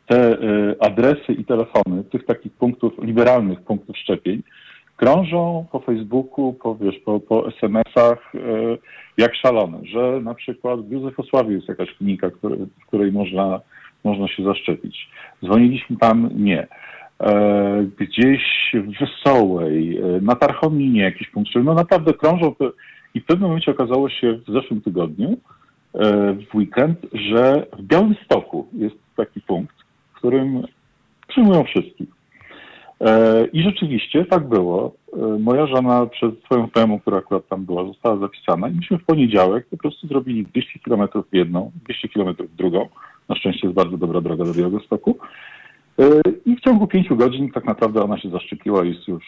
te 0.07 0.43
y, 0.43 0.77
adresy 0.81 1.33
i 1.33 1.45
telefony 1.45 2.05
tych 2.05 2.27
takich 2.27 2.53
punktów, 2.53 2.93
liberalnych 3.03 3.61
punktów 3.63 3.97
szczepień 3.97 4.43
krążą 4.97 5.67
po 5.73 5.81
Facebooku, 5.81 6.53
po, 6.53 6.77
wiesz, 6.77 6.99
po, 6.99 7.21
po 7.21 7.49
SMS-ach 7.49 8.35
e, 8.35 8.39
jak 9.19 9.35
szalone, 9.35 9.79
że 9.85 10.21
na 10.21 10.35
przykład 10.35 10.81
w 10.81 10.93
Józefosławie 10.93 11.55
jest 11.55 11.69
jakaś 11.69 11.95
klinika, 11.95 12.31
w 12.43 12.87
której 12.87 13.13
można, 13.13 13.61
można 14.05 14.29
się 14.29 14.45
zaszczepić. 14.45 15.09
Dzwoniliśmy 15.45 15.97
tam, 15.97 16.31
nie. 16.35 16.67
E, 17.21 17.87
gdzieś 17.99 18.43
w 18.75 18.99
Wesołej, 19.01 19.99
e, 19.99 20.21
na 20.21 20.35
Tarchominie 20.37 21.03
jakiś 21.03 21.29
punkt, 21.31 21.51
no 21.65 21.75
naprawdę 21.75 22.13
krążą 22.13 22.55
i 23.15 23.21
w 23.21 23.25
pewnym 23.25 23.49
momencie 23.49 23.71
okazało 23.71 24.09
się 24.09 24.33
w 24.33 24.53
zeszłym 24.53 24.81
tygodniu, 24.81 25.37
w 26.51 26.55
weekend, 26.55 26.99
że 27.13 27.67
w 27.79 27.83
Białymstoku 27.83 28.69
jest 28.73 28.97
taki 29.17 29.41
punkt, 29.41 29.84
którym 30.25 30.63
przyjmują 31.29 31.65
wszystkich. 31.65 32.09
E, 33.01 33.47
I 33.53 33.63
rzeczywiście 33.63 34.25
tak 34.25 34.49
było. 34.49 34.93
e, 35.13 35.39
moja 35.39 35.67
żona 35.67 36.07
przez 36.07 36.31
swoją 36.45 36.69
znajomą, 36.73 37.01
która 37.01 37.19
akurat 37.19 37.49
tam 37.49 37.65
była, 37.65 37.85
została 37.85 38.17
zapisana 38.17 38.69
i 38.69 38.73
myśmy 38.73 38.99
w 38.99 39.05
poniedziałek 39.05 39.67
po 39.67 39.77
prostu 39.77 40.07
zrobili 40.07 40.43
200 40.45 40.79
km 40.79 41.09
jedną, 41.33 41.71
200 41.85 42.09
km 42.09 42.35
drugą. 42.59 42.89
Na 43.29 43.37
szczęście 43.37 43.67
jest 43.67 43.75
bardzo 43.77 43.97
dobra 43.97 44.21
droga 44.21 44.45
do 44.45 44.55
Białegostoku. 44.55 45.19
E, 45.99 46.05
I 46.47 46.57
w 46.57 46.61
ciągu 46.61 46.87
pięciu 46.87 47.17
godzin 47.17 47.51
tak 47.51 47.65
naprawdę 47.65 48.03
ona 48.03 48.19
się 48.19 48.31
zaszczepiła 48.31 48.85
i 48.85 48.89
jest 48.89 49.09
już 49.09 49.25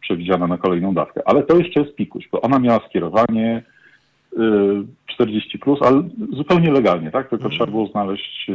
przewidziana 0.00 0.46
na 0.46 0.58
kolejną 0.58 0.94
dawkę. 0.94 1.20
Ale 1.24 1.42
to 1.42 1.56
jeszcze 1.56 1.80
jest 1.80 1.94
pikuś, 1.94 2.28
bo 2.32 2.40
ona 2.40 2.58
miała 2.58 2.80
skierowanie 2.88 3.62
40, 5.06 5.58
plus, 5.58 5.82
ale 5.82 6.08
zupełnie 6.32 6.70
legalnie, 6.70 7.10
tak? 7.10 7.30
Tylko 7.30 7.48
trzeba 7.48 7.66
było 7.66 7.86
znaleźć 7.86 8.46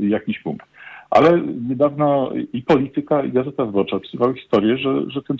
jakiś 0.00 0.38
punkt. 0.38 0.66
Ale 1.10 1.40
niedawno 1.68 2.30
i 2.52 2.62
polityka, 2.62 3.22
i 3.22 3.32
Gazeta 3.32 3.64
Wyborcza 3.64 4.00
pisywały 4.00 4.34
historię, 4.34 4.78
że, 4.78 5.10
że 5.10 5.22
ten 5.22 5.36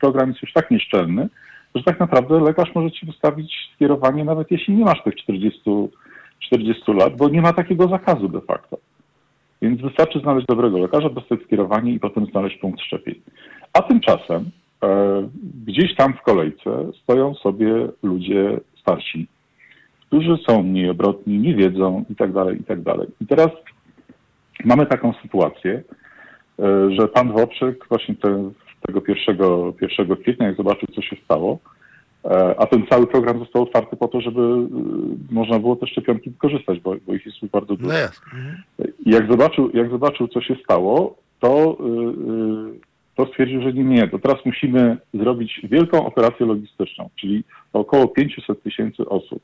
program 0.00 0.28
jest 0.28 0.42
już 0.42 0.52
tak 0.52 0.70
nieszczelny, 0.70 1.28
że 1.74 1.82
tak 1.82 2.00
naprawdę 2.00 2.40
lekarz 2.40 2.74
może 2.74 2.90
ci 2.90 3.06
wystawić 3.06 3.70
skierowanie, 3.74 4.24
nawet 4.24 4.50
jeśli 4.50 4.74
nie 4.74 4.84
masz 4.84 5.02
tych 5.02 5.14
40, 5.14 5.60
40 6.40 6.92
lat, 6.92 7.16
bo 7.16 7.28
nie 7.28 7.42
ma 7.42 7.52
takiego 7.52 7.88
zakazu 7.88 8.28
de 8.28 8.40
facto. 8.40 8.76
Więc 9.62 9.80
wystarczy 9.80 10.20
znaleźć 10.20 10.46
dobrego 10.46 10.78
lekarza, 10.78 11.10
dostać 11.10 11.40
skierowanie 11.42 11.92
i 11.92 12.00
potem 12.00 12.26
znaleźć 12.26 12.58
punkt 12.58 12.80
szczepień. 12.80 13.14
A 13.72 13.82
tymczasem 13.82 14.50
e, 14.82 15.28
gdzieś 15.66 15.94
tam 15.96 16.14
w 16.14 16.22
kolejce 16.22 16.92
stoją 17.02 17.34
sobie 17.34 17.88
ludzie 18.02 18.60
starsi, 18.84 19.26
którzy 20.06 20.36
są 20.48 20.62
mniej 20.62 20.90
obrotni, 20.90 21.38
nie 21.38 21.54
wiedzą 21.54 22.04
i 22.10 22.14
tak 22.14 22.32
dalej, 22.32 22.60
i 22.60 22.64
tak 22.64 22.82
dalej. 22.82 23.08
I 23.20 23.26
teraz 23.26 23.48
mamy 24.64 24.86
taką 24.86 25.12
sytuację, 25.22 25.82
e, 26.58 26.90
że 26.90 27.08
pan 27.08 27.28
Dworczyk 27.28 27.86
właśnie 27.88 28.14
te, 28.14 28.50
tego 28.86 29.00
pierwszego, 29.00 29.72
pierwszego 29.72 30.16
kwietnia, 30.16 30.46
jak 30.46 30.56
zobaczył, 30.56 30.88
co 30.94 31.02
się 31.02 31.16
stało, 31.24 31.58
e, 32.24 32.54
a 32.58 32.66
ten 32.66 32.86
cały 32.86 33.06
program 33.06 33.38
został 33.38 33.62
otwarty 33.62 33.96
po 33.96 34.08
to, 34.08 34.20
żeby 34.20 34.40
e, 34.40 34.68
można 35.30 35.58
było 35.58 35.76
te 35.76 35.86
szczepionki 35.86 36.30
wykorzystać, 36.30 36.80
bo, 36.80 36.94
bo 37.06 37.14
ich 37.14 37.26
jest 37.26 37.46
bardzo 37.46 37.76
dużo. 37.76 37.88
No. 37.88 38.84
I 39.06 39.10
jak 39.10 39.30
zobaczył, 39.30 39.70
jak 39.74 39.90
zobaczył, 39.90 40.28
co 40.28 40.40
się 40.40 40.56
stało, 40.64 41.16
to, 41.40 41.78
to 43.16 43.26
stwierdził, 43.26 43.62
że 43.62 43.72
nie, 43.72 43.84
nie, 43.84 44.08
to 44.08 44.18
teraz 44.18 44.44
musimy 44.44 44.96
zrobić 45.14 45.60
wielką 45.64 46.06
operację 46.06 46.46
logistyczną, 46.46 47.10
czyli 47.16 47.44
około 47.72 48.08
500 48.08 48.62
tysięcy 48.62 49.08
osób, 49.08 49.42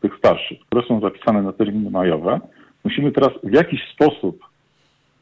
tych 0.00 0.16
starszych, 0.18 0.58
które 0.60 0.86
są 0.88 1.00
zapisane 1.00 1.42
na 1.42 1.52
terminy 1.52 1.90
majowe, 1.90 2.40
musimy 2.84 3.12
teraz 3.12 3.30
w 3.44 3.52
jakiś 3.52 3.80
sposób, 3.92 4.44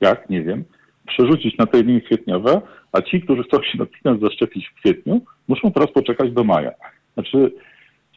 jak, 0.00 0.30
nie 0.30 0.42
wiem, 0.42 0.64
przerzucić 1.06 1.58
na 1.58 1.66
terminy 1.66 2.00
kwietniowe, 2.00 2.60
a 2.92 3.02
ci, 3.02 3.20
którzy 3.20 3.42
chcą 3.42 3.62
się 3.62 3.78
natychmiast 3.78 4.20
zaszczepić 4.20 4.68
w 4.68 4.74
kwietniu, 4.74 5.20
muszą 5.48 5.72
teraz 5.72 5.92
poczekać 5.92 6.32
do 6.32 6.44
maja. 6.44 6.72
Znaczy, 7.14 7.52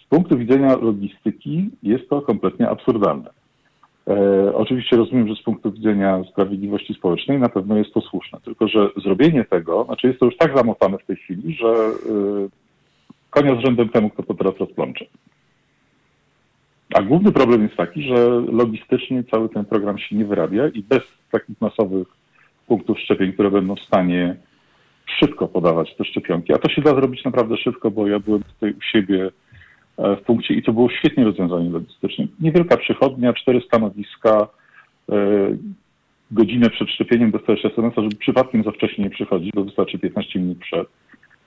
z 0.05 0.09
punktu 0.09 0.37
widzenia 0.37 0.75
logistyki 0.75 1.69
jest 1.83 2.09
to 2.09 2.21
kompletnie 2.21 2.69
absurdalne. 2.69 3.42
E, 4.07 4.55
oczywiście 4.55 4.97
rozumiem, 4.97 5.27
że 5.27 5.35
z 5.35 5.41
punktu 5.41 5.71
widzenia 5.71 6.23
sprawiedliwości 6.31 6.93
społecznej 6.93 7.39
na 7.39 7.49
pewno 7.49 7.77
jest 7.77 7.93
to 7.93 8.01
słuszne, 8.01 8.39
tylko 8.45 8.67
że 8.67 8.89
zrobienie 9.03 9.45
tego, 9.45 9.83
znaczy 9.83 10.07
jest 10.07 10.19
to 10.19 10.25
już 10.25 10.37
tak 10.37 10.57
zamotane 10.57 10.97
w 10.97 11.05
tej 11.05 11.15
chwili, 11.15 11.55
że 11.55 11.67
e, 11.67 11.93
konia 13.29 13.55
z 13.55 13.59
rzędem 13.59 13.89
temu, 13.89 14.09
kto 14.09 14.23
to 14.23 14.33
teraz 14.33 14.57
rozplącze. 14.59 15.05
A 16.93 17.01
główny 17.01 17.31
problem 17.31 17.63
jest 17.63 17.75
taki, 17.75 18.03
że 18.03 18.29
logistycznie 18.51 19.23
cały 19.23 19.49
ten 19.49 19.65
program 19.65 19.97
się 19.97 20.15
nie 20.15 20.25
wyrabia 20.25 20.67
i 20.67 20.83
bez 20.83 21.03
takich 21.31 21.61
masowych 21.61 22.07
punktów 22.67 22.99
szczepień, 22.99 23.33
które 23.33 23.51
będą 23.51 23.75
w 23.75 23.83
stanie 23.83 24.35
szybko 25.19 25.47
podawać 25.47 25.95
te 25.95 26.05
szczepionki, 26.05 26.53
a 26.53 26.57
to 26.57 26.69
się 26.69 26.81
da 26.81 26.95
zrobić 26.95 27.23
naprawdę 27.23 27.57
szybko, 27.57 27.91
bo 27.91 28.07
ja 28.07 28.19
byłem 28.19 28.43
tutaj 28.43 28.71
u 28.71 28.81
siebie 28.81 29.31
w 29.97 30.21
punkcie 30.25 30.53
i 30.53 30.63
to 30.63 30.73
było 30.73 30.89
świetnie 30.89 31.23
rozwiązanie 31.23 31.69
logistyczne. 31.69 32.27
Niewielka 32.39 32.77
przychodnia, 32.77 33.33
cztery 33.33 33.61
stanowiska, 33.67 34.47
e, 35.11 35.15
godzinę 36.31 36.69
przed 36.69 36.89
szczepieniem 36.89 37.31
dostajesz 37.31 37.65
SMS-a, 37.65 38.01
żeby 38.01 38.15
przypadkiem 38.15 38.63
za 38.63 38.71
wcześnie 38.71 39.03
nie 39.03 39.09
przychodzić, 39.09 39.51
bo 39.55 39.63
wystarczy 39.63 39.99
15 39.99 40.39
minut 40.39 40.57
przed. 40.57 40.87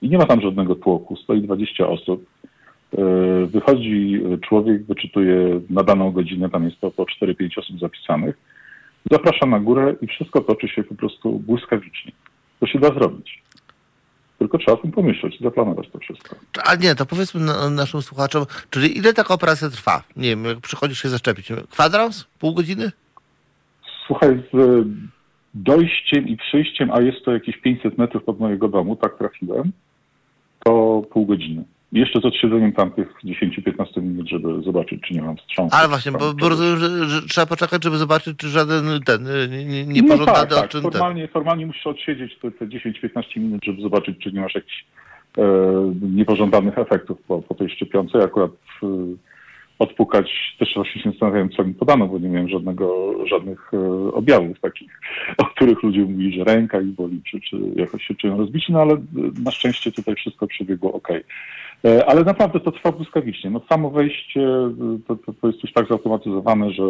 I 0.01 0.09
nie 0.09 0.17
ma 0.17 0.25
tam 0.25 0.41
żadnego 0.41 0.75
tłoku, 0.75 1.15
stoi 1.15 1.41
20 1.41 1.87
osób 1.87 2.25
E, 2.93 3.45
wychodzi 3.45 4.21
człowiek, 4.47 4.85
wyczytuje 4.85 5.61
na 5.69 5.83
daną 5.83 6.11
godzinę, 6.11 6.49
tam 6.49 6.63
jest 6.63 6.79
to 6.79 6.91
po 6.91 7.03
4-5 7.03 7.59
osób 7.59 7.79
zapisanych, 7.79 8.37
zaprasza 9.11 9.45
na 9.45 9.59
górę 9.59 9.95
i 10.01 10.07
wszystko 10.07 10.41
toczy 10.41 10.67
się 10.67 10.83
po 10.83 10.95
prostu 10.95 11.39
błyskawicznie. 11.39 12.11
To 12.59 12.67
się 12.67 12.79
da 12.79 12.87
zrobić. 12.87 13.43
Tylko 14.39 14.57
trzeba 14.57 14.77
o 14.77 14.81
tym 14.81 14.91
pomyśleć 14.91 15.35
i 15.41 15.43
zaplanować 15.43 15.89
to 15.89 15.99
wszystko. 15.99 16.35
A 16.65 16.75
nie, 16.75 16.95
to 16.95 17.05
powiedzmy 17.05 17.41
naszym 17.71 18.01
słuchaczom, 18.01 18.45
czyli 18.69 18.97
ile 18.97 19.13
taka 19.13 19.33
operacja 19.33 19.69
trwa? 19.69 20.03
Nie 20.15 20.29
wiem, 20.29 20.45
jak 20.45 20.59
przychodzisz 20.59 21.01
się 21.01 21.09
zaszczepić, 21.09 21.49
kwadrans? 21.69 22.27
Pół 22.39 22.53
godziny? 22.53 22.91
Słuchaj, 24.07 24.43
z 24.53 24.85
dojściem 25.53 26.27
i 26.27 26.37
przyjściem, 26.37 26.91
a 26.91 27.01
jest 27.01 27.25
to 27.25 27.33
jakieś 27.33 27.57
500 27.57 27.97
metrów 27.97 28.29
od 28.29 28.39
mojego 28.39 28.67
domu, 28.67 28.95
tak 28.95 29.17
trafiłem, 29.17 29.71
to 30.63 31.01
pół 31.11 31.25
godziny. 31.25 31.63
Jeszcze 31.91 32.21
z 32.21 32.25
odsiedzeniem 32.25 32.73
tam 32.73 32.91
tych 32.91 33.07
10-15 33.23 34.01
minut, 34.01 34.29
żeby 34.29 34.61
zobaczyć, 34.63 35.01
czy 35.01 35.13
nie 35.13 35.21
mam 35.21 35.37
wstrząsu. 35.37 35.75
Ale 35.75 35.87
właśnie, 35.87 36.11
bo, 36.11 36.33
bo 36.33 36.49
rozumiem, 36.49 36.77
że, 36.77 37.05
że, 37.05 37.21
trzeba 37.21 37.47
poczekać, 37.47 37.83
żeby 37.83 37.97
zobaczyć, 37.97 38.37
czy 38.37 38.49
żaden 38.49 38.85
ten 39.05 39.27
niepożądany 39.87 40.37
no 40.49 40.55
tak, 40.55 40.61
tak. 40.61 40.71
Ten... 40.71 40.81
Formalnie, 40.81 41.27
formalnie 41.27 41.65
musisz 41.65 41.87
odsiedzieć 41.87 42.39
te, 42.39 42.51
te 42.51 42.67
10-15 42.67 43.23
minut, 43.37 43.63
żeby 43.63 43.81
zobaczyć, 43.81 44.17
czy 44.19 44.31
nie 44.31 44.41
masz 44.41 44.55
jakichś 44.55 44.85
e, 45.37 45.43
niepożądanych 46.01 46.77
efektów 46.77 47.17
po, 47.27 47.41
po 47.41 47.53
tej 47.53 47.69
szczepionce. 47.69 48.23
Akurat 48.23 48.51
e, 48.83 48.87
odpukać, 49.79 50.55
też 50.59 50.75
właśnie 50.75 51.01
się 51.01 51.09
zastanawiałem, 51.09 51.49
co 51.49 51.63
mi 51.63 51.73
podano, 51.73 52.07
bo 52.07 52.19
nie 52.19 52.29
miałem 52.29 52.49
żadnego, 52.49 53.13
żadnych 53.27 53.71
e, 53.73 54.13
objawów 54.13 54.59
takich, 54.59 54.99
o 55.37 55.45
których 55.45 55.83
ludzie 55.83 55.99
mówili, 55.99 56.37
że 56.37 56.43
ręka 56.43 56.81
ich 56.81 56.91
boli, 56.91 57.21
czy, 57.31 57.41
czy 57.41 57.57
jakoś 57.75 58.03
się 58.03 58.15
czują 58.15 58.37
rozbici, 58.37 58.71
no 58.71 58.81
ale 58.81 58.93
e, 58.93 58.99
na 59.43 59.51
szczęście 59.51 59.91
tutaj 59.91 60.15
wszystko 60.15 60.47
przebiegło 60.47 60.93
ok. 60.93 61.07
E, 61.85 62.05
ale 62.05 62.23
naprawdę 62.23 62.59
to 62.59 62.71
trwa 62.71 62.91
błyskawicznie. 62.91 63.49
No 63.49 63.61
samo 63.69 63.89
wejście 63.89 64.41
to, 65.07 65.15
to, 65.15 65.33
to 65.41 65.47
jest 65.47 65.63
już 65.63 65.73
tak 65.73 65.87
zautomatyzowane, 65.87 66.71
że 66.71 66.83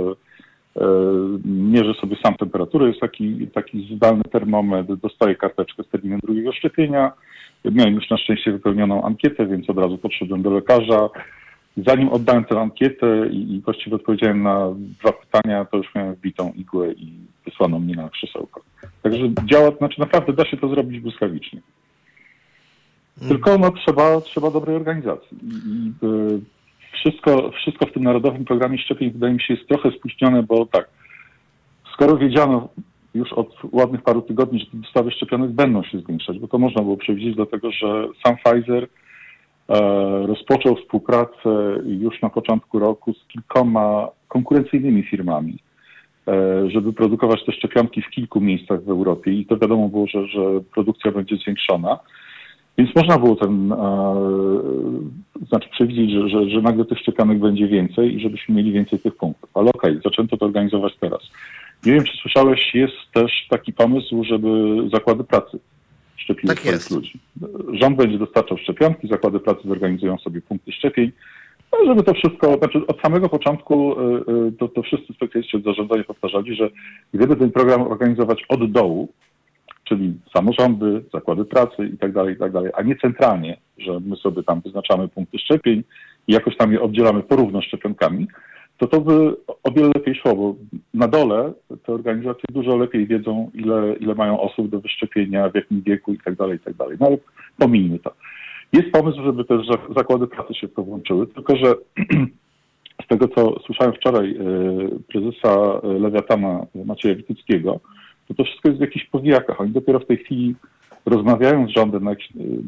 mierzy 1.45 1.93
sobie 1.93 2.17
sam 2.23 2.35
temperaturę, 2.35 2.87
jest 2.87 2.99
taki, 2.99 3.47
taki 3.47 3.95
zdalny 3.95 4.23
termometr, 4.31 4.95
dostaje 4.97 5.35
karteczkę 5.35 5.83
z 5.83 5.89
terminem 5.89 6.19
drugiego 6.23 6.51
szczepienia. 6.53 7.11
Miałem 7.65 7.95
już 7.95 8.09
na 8.09 8.17
szczęście 8.17 8.51
wypełnioną 8.51 9.03
ankietę, 9.03 9.45
więc 9.45 9.69
od 9.69 9.77
razu 9.77 9.97
podszedłem 9.97 10.41
do 10.41 10.51
lekarza. 10.51 11.09
Zanim 11.77 12.09
oddałem 12.09 12.45
tę 12.45 12.61
ankietę 12.61 13.27
i, 13.31 13.55
i 13.55 13.61
właściwie 13.61 13.95
odpowiedziałem 13.95 14.43
na 14.43 14.69
dwa 14.75 15.11
pytania, 15.11 15.65
to 15.65 15.77
już 15.77 15.95
miałem 15.95 16.15
wbitą 16.15 16.51
igłę 16.55 16.91
i 16.91 17.13
wysłano 17.45 17.79
mnie 17.79 17.95
na 17.95 18.09
krzesełko. 18.09 18.61
Także 19.03 19.29
działa, 19.45 19.71
znaczy 19.71 19.99
naprawdę 19.99 20.33
da 20.33 20.45
się 20.45 20.57
to 20.57 20.69
zrobić 20.69 20.99
błyskawicznie. 20.99 21.61
Mm. 23.21 23.29
Tylko 23.29 23.57
no, 23.57 23.71
trzeba, 23.71 24.21
trzeba 24.21 24.51
dobrej 24.51 24.75
organizacji. 24.75 25.37
I, 25.43 26.05
y, 26.05 26.41
wszystko, 26.91 27.51
wszystko 27.51 27.85
w 27.85 27.91
tym 27.91 28.03
Narodowym 28.03 28.45
Programie 28.45 28.77
Szczepień 28.77 29.11
wydaje 29.11 29.33
mi 29.33 29.41
się 29.41 29.53
jest 29.53 29.67
trochę 29.67 29.91
spóźnione, 29.91 30.43
bo 30.43 30.65
tak, 30.65 30.89
skoro 31.93 32.17
wiedziano 32.17 32.69
już 33.13 33.33
od 33.33 33.55
ładnych 33.71 34.01
paru 34.01 34.21
tygodni, 34.21 34.59
że 34.59 34.65
te 34.65 34.77
dostawy 34.77 35.11
szczepionek 35.11 35.51
będą 35.51 35.83
się 35.83 35.99
zwiększać, 35.99 36.39
bo 36.39 36.47
to 36.47 36.57
można 36.57 36.81
było 36.81 36.97
przewidzieć, 36.97 37.35
dlatego 37.35 37.71
że 37.71 38.07
sam 38.25 38.35
Pfizer 38.37 38.87
rozpoczął 40.25 40.75
współpracę 40.75 41.79
już 41.85 42.21
na 42.21 42.29
początku 42.29 42.79
roku 42.79 43.13
z 43.13 43.27
kilkoma 43.27 44.07
konkurencyjnymi 44.27 45.03
firmami, 45.03 45.59
e, 46.27 46.69
żeby 46.69 46.93
produkować 46.93 47.45
te 47.45 47.51
szczepionki 47.51 48.01
w 48.01 48.09
kilku 48.09 48.41
miejscach 48.41 48.83
w 48.83 48.89
Europie 48.89 49.31
i 49.31 49.45
to 49.45 49.57
wiadomo 49.57 49.89
było, 49.89 50.07
że, 50.07 50.27
że 50.27 50.41
produkcja 50.73 51.11
będzie 51.11 51.35
zwiększona. 51.37 51.99
Więc 52.77 52.95
można 52.95 53.17
było 53.17 53.35
ten, 53.35 53.71
e, 53.71 53.77
znaczy 55.47 55.69
przewidzieć, 55.69 56.11
że, 56.11 56.29
że, 56.29 56.49
że 56.49 56.61
nagle 56.61 56.85
tych 56.85 56.99
szczepionek 56.99 57.39
będzie 57.39 57.67
więcej 57.67 58.15
i 58.15 58.19
żebyśmy 58.19 58.55
mieli 58.55 58.71
więcej 58.71 58.99
tych 58.99 59.15
punktów. 59.15 59.49
Ale 59.53 59.69
okej, 59.69 59.91
okay, 59.91 60.01
zaczęto 60.03 60.37
to 60.37 60.45
organizować 60.45 60.93
teraz. 60.99 61.21
Nie 61.85 61.93
wiem, 61.93 62.03
czy 62.03 62.17
słyszałeś, 62.17 62.73
jest 62.73 63.11
też 63.13 63.31
taki 63.49 63.73
pomysł, 63.73 64.23
żeby 64.23 64.49
zakłady 64.93 65.23
pracy 65.23 65.59
szczepiły 66.27 66.55
tak 66.55 66.63
swoich 66.63 66.91
ludzi. 66.91 67.19
Rząd 67.81 67.97
będzie 67.97 68.17
dostarczał 68.17 68.57
szczepionki, 68.57 69.07
zakłady 69.07 69.39
pracy 69.39 69.61
zorganizują 69.65 70.17
sobie 70.17 70.41
punkty 70.41 70.71
szczepień, 70.71 71.11
no, 71.71 71.85
żeby 71.85 72.03
to 72.03 72.13
wszystko, 72.13 72.57
znaczy 72.57 72.87
od 72.87 73.01
samego 73.01 73.29
początku 73.29 73.95
e, 73.99 74.03
e, 74.03 74.51
to, 74.59 74.67
to 74.67 74.81
wszyscy 74.81 75.13
specjaliści 75.13 75.57
od 75.57 75.63
zarządzania 75.63 76.03
powtarzali, 76.03 76.55
że 76.55 76.69
gdyby 77.13 77.35
ten 77.35 77.51
program 77.51 77.81
organizować 77.81 78.45
od 78.49 78.71
dołu, 78.71 79.09
czyli 79.83 80.13
samorządy, 80.33 81.03
zakłady 81.13 81.45
pracy 81.45 81.89
i 81.93 81.97
tak 81.97 82.11
dalej, 82.13 82.35
i 82.35 82.37
tak 82.37 82.51
dalej, 82.51 82.71
a 82.75 82.81
nie 82.81 82.95
centralnie, 82.95 83.57
że 83.77 83.99
my 83.99 84.15
sobie 84.15 84.43
tam 84.43 84.61
wyznaczamy 84.61 85.07
punkty 85.07 85.39
szczepień 85.39 85.83
i 86.27 86.33
jakoś 86.33 86.57
tam 86.57 86.71
je 86.71 86.81
oddzielamy 86.81 87.23
porówno 87.23 87.61
szczepionkami, 87.61 88.27
to 88.77 88.87
to 88.87 89.01
by 89.01 89.35
o 89.63 89.71
wiele 89.71 89.91
lepiej 89.95 90.15
szło, 90.15 90.35
bo 90.35 90.55
na 90.93 91.07
dole 91.07 91.53
te 91.85 91.93
organizacje 91.93 92.43
dużo 92.49 92.77
lepiej 92.77 93.07
wiedzą, 93.07 93.51
ile, 93.53 93.95
ile 93.99 94.15
mają 94.15 94.39
osób 94.39 94.69
do 94.69 94.79
wyszczepienia, 94.79 95.49
w 95.49 95.55
jakim 95.55 95.81
wieku 95.81 96.13
i 96.13 96.17
tak 96.17 96.35
dalej, 96.35 96.57
i 96.57 96.59
tak 96.59 96.73
dalej. 96.73 96.97
No 96.99 97.07
ale 97.07 97.17
pomijmy 97.57 97.99
to. 97.99 98.11
Jest 98.73 98.91
pomysł, 98.91 99.23
żeby 99.23 99.45
też 99.45 99.67
zakłady 99.95 100.27
pracy 100.27 100.53
się 100.53 100.67
w 100.67 100.73
to 100.73 100.83
włączyły, 100.83 101.27
tylko 101.27 101.55
że 101.55 101.75
z 103.03 103.07
tego, 103.07 103.27
co 103.27 103.59
słyszałem 103.59 103.93
wczoraj 103.93 104.31
e, 104.31 104.39
prezesa 105.07 105.81
Lewiatana 105.83 106.65
Macieja 106.85 107.15
Wityczkiego, 107.15 107.79
to 108.27 108.33
to 108.33 108.43
wszystko 108.43 108.69
jest 108.69 108.79
w 108.79 108.81
jakichś 108.81 109.05
powijakach. 109.05 109.61
Oni 109.61 109.71
dopiero 109.71 109.99
w 109.99 110.05
tej 110.05 110.17
chwili 110.17 110.55
rozmawiają 111.05 111.67
z 111.67 111.69
rządem, 111.69 112.03
na, 112.03 112.11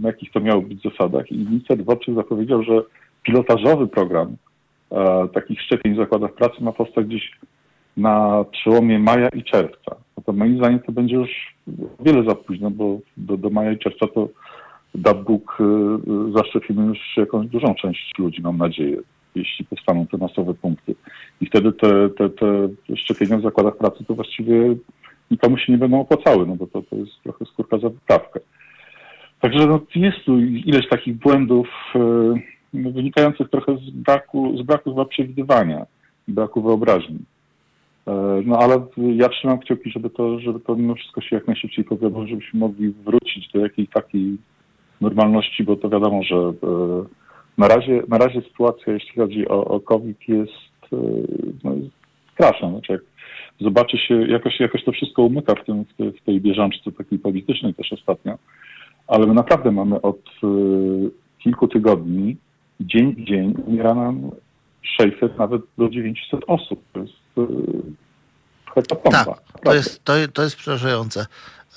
na 0.02 0.08
jakich 0.08 0.32
to 0.32 0.40
miało 0.40 0.62
być 0.62 0.84
zasadach 0.84 1.32
i 1.32 1.38
minister 1.38 1.78
Dworczyk 1.78 2.16
zapowiedział, 2.16 2.64
że 2.64 2.82
pilotażowy 3.24 3.88
program 3.88 4.28
e, 4.28 4.36
takich 5.34 5.62
szczepień 5.62 5.94
w 5.94 5.98
zakładach 5.98 6.34
pracy 6.34 6.64
ma 6.64 6.72
powstać 6.72 7.06
gdzieś 7.06 7.32
na 7.98 8.46
przełomie 8.52 9.00
maja 9.00 9.30
i 9.30 9.44
czerwca. 9.44 9.96
No 10.18 10.24
to 10.26 10.34
moim 10.34 10.58
zdaniem 10.58 10.80
to 10.80 10.92
będzie 10.92 11.16
już 11.16 11.56
wiele 12.00 12.24
za 12.24 12.36
późno, 12.36 12.72
bo 12.72 13.00
do, 13.18 13.38
do 13.38 13.50
maja 13.50 13.72
i 13.72 13.78
czerwca 13.78 14.08
to 14.08 14.30
da 14.96 15.14
Bóg 15.14 15.58
e, 15.60 16.34
zaszczepimy 16.36 16.86
już 16.86 17.00
jakąś 17.18 17.48
dużą 17.48 17.76
część 17.76 18.14
ludzi, 18.18 18.42
mam 18.42 18.58
nadzieję, 18.58 18.98
jeśli 19.36 19.66
powstaną 19.66 20.08
te 20.08 20.18
masowe 20.18 20.54
punkty. 20.54 20.96
I 21.42 21.46
wtedy 21.46 21.74
te, 21.74 22.10
te, 22.10 22.30
te 22.30 22.70
szczepienia 22.96 23.38
w 23.38 23.44
zakładach 23.44 23.78
pracy 23.78 24.06
to 24.08 24.16
właściwie 24.16 24.76
nikomu 25.32 25.58
się 25.58 25.72
nie 25.72 25.78
będą 25.78 26.00
opłacały, 26.00 26.46
no 26.48 26.56
bo 26.56 26.68
to, 26.68 26.82
to 26.82 26.96
jest 26.96 27.12
trochę 27.24 27.46
skórka 27.46 27.78
za 27.78 27.90
wyprawkę. 27.90 28.40
Także 29.40 29.68
no, 29.68 29.80
jest 29.96 30.18
tu 30.26 30.40
ileś 30.40 30.90
takich 30.90 31.16
błędów 31.16 31.68
yy, 31.96 32.42
wynikających 32.74 33.50
trochę 33.50 33.78
z 33.78 33.90
braku, 33.90 34.58
z 34.58 34.62
braku 34.62 34.90
chyba 34.90 35.06
przewidywania, 35.06 35.86
braku 36.28 36.62
wyobraźni. 36.62 37.20
Yy, 38.08 38.14
no 38.46 38.58
ale 38.58 38.86
ja 38.96 39.30
trzymam 39.30 39.60
kciuki, 39.60 39.92
żeby 39.92 40.10
to, 40.10 40.40
żeby 40.40 40.60
to 40.60 40.76
mimo 40.76 40.96
wszystko 40.96 41.22
się 41.22 41.36
jak 41.36 41.48
najszybciej 41.48 41.86
powiodło, 41.86 42.28
żebyśmy 42.28 42.60
mogli 42.60 42.90
wrócić 42.90 43.52
do 43.52 43.60
jakiejś 43.60 43.90
takiej 43.90 44.38
normalności, 45.02 45.64
bo 45.64 45.76
to 45.76 45.90
wiadomo, 45.90 46.24
że 46.24 46.36
yy, 46.36 47.06
na 47.58 47.68
razie, 47.68 48.04
na 48.08 48.18
razie 48.18 48.42
sytuacja, 48.42 48.94
jeśli 48.94 49.22
chodzi 49.22 49.48
o, 49.48 49.66
o 49.66 49.80
COVID, 49.80 50.18
jest, 50.28 50.92
no, 51.64 51.74
jest 51.74 51.92
straszna. 52.34 52.70
Znaczy, 52.70 52.94
jak 52.94 53.02
zobaczy 53.62 53.98
się, 53.98 54.28
jakoś, 54.28 54.60
jakoś 54.60 54.84
to 54.84 54.92
wszystko 54.92 55.24
umyka 55.24 55.56
w, 55.56 55.66
tym, 55.66 55.86
w, 55.86 55.94
tej, 55.94 56.12
w 56.12 56.22
tej 56.22 56.42
bieżączce 56.42 56.92
takiej 56.92 57.20
politycznej 57.20 57.74
też 57.74 57.94
ostatnio, 57.94 58.38
ale 59.08 59.28
my 59.28 59.34
naprawdę 59.34 59.72
mamy 59.72 60.02
od 60.02 60.22
kilku 61.40 61.68
tygodni, 61.68 62.38
dzień 62.80 63.16
w 63.16 63.24
dzień 63.28 63.54
umiera 63.66 63.94
nam 63.94 64.32
600, 64.98 65.38
nawet 65.38 65.62
do 65.78 65.90
900 65.90 66.42
osób. 66.48 66.84
To 66.94 67.00
jest 67.00 67.14
y, 67.38 69.12
Tak, 69.12 69.28
to 69.64 69.74
jest, 69.74 70.04
to, 70.04 70.14
to 70.34 70.44
jest 70.44 70.56
przerażające. 70.56 71.26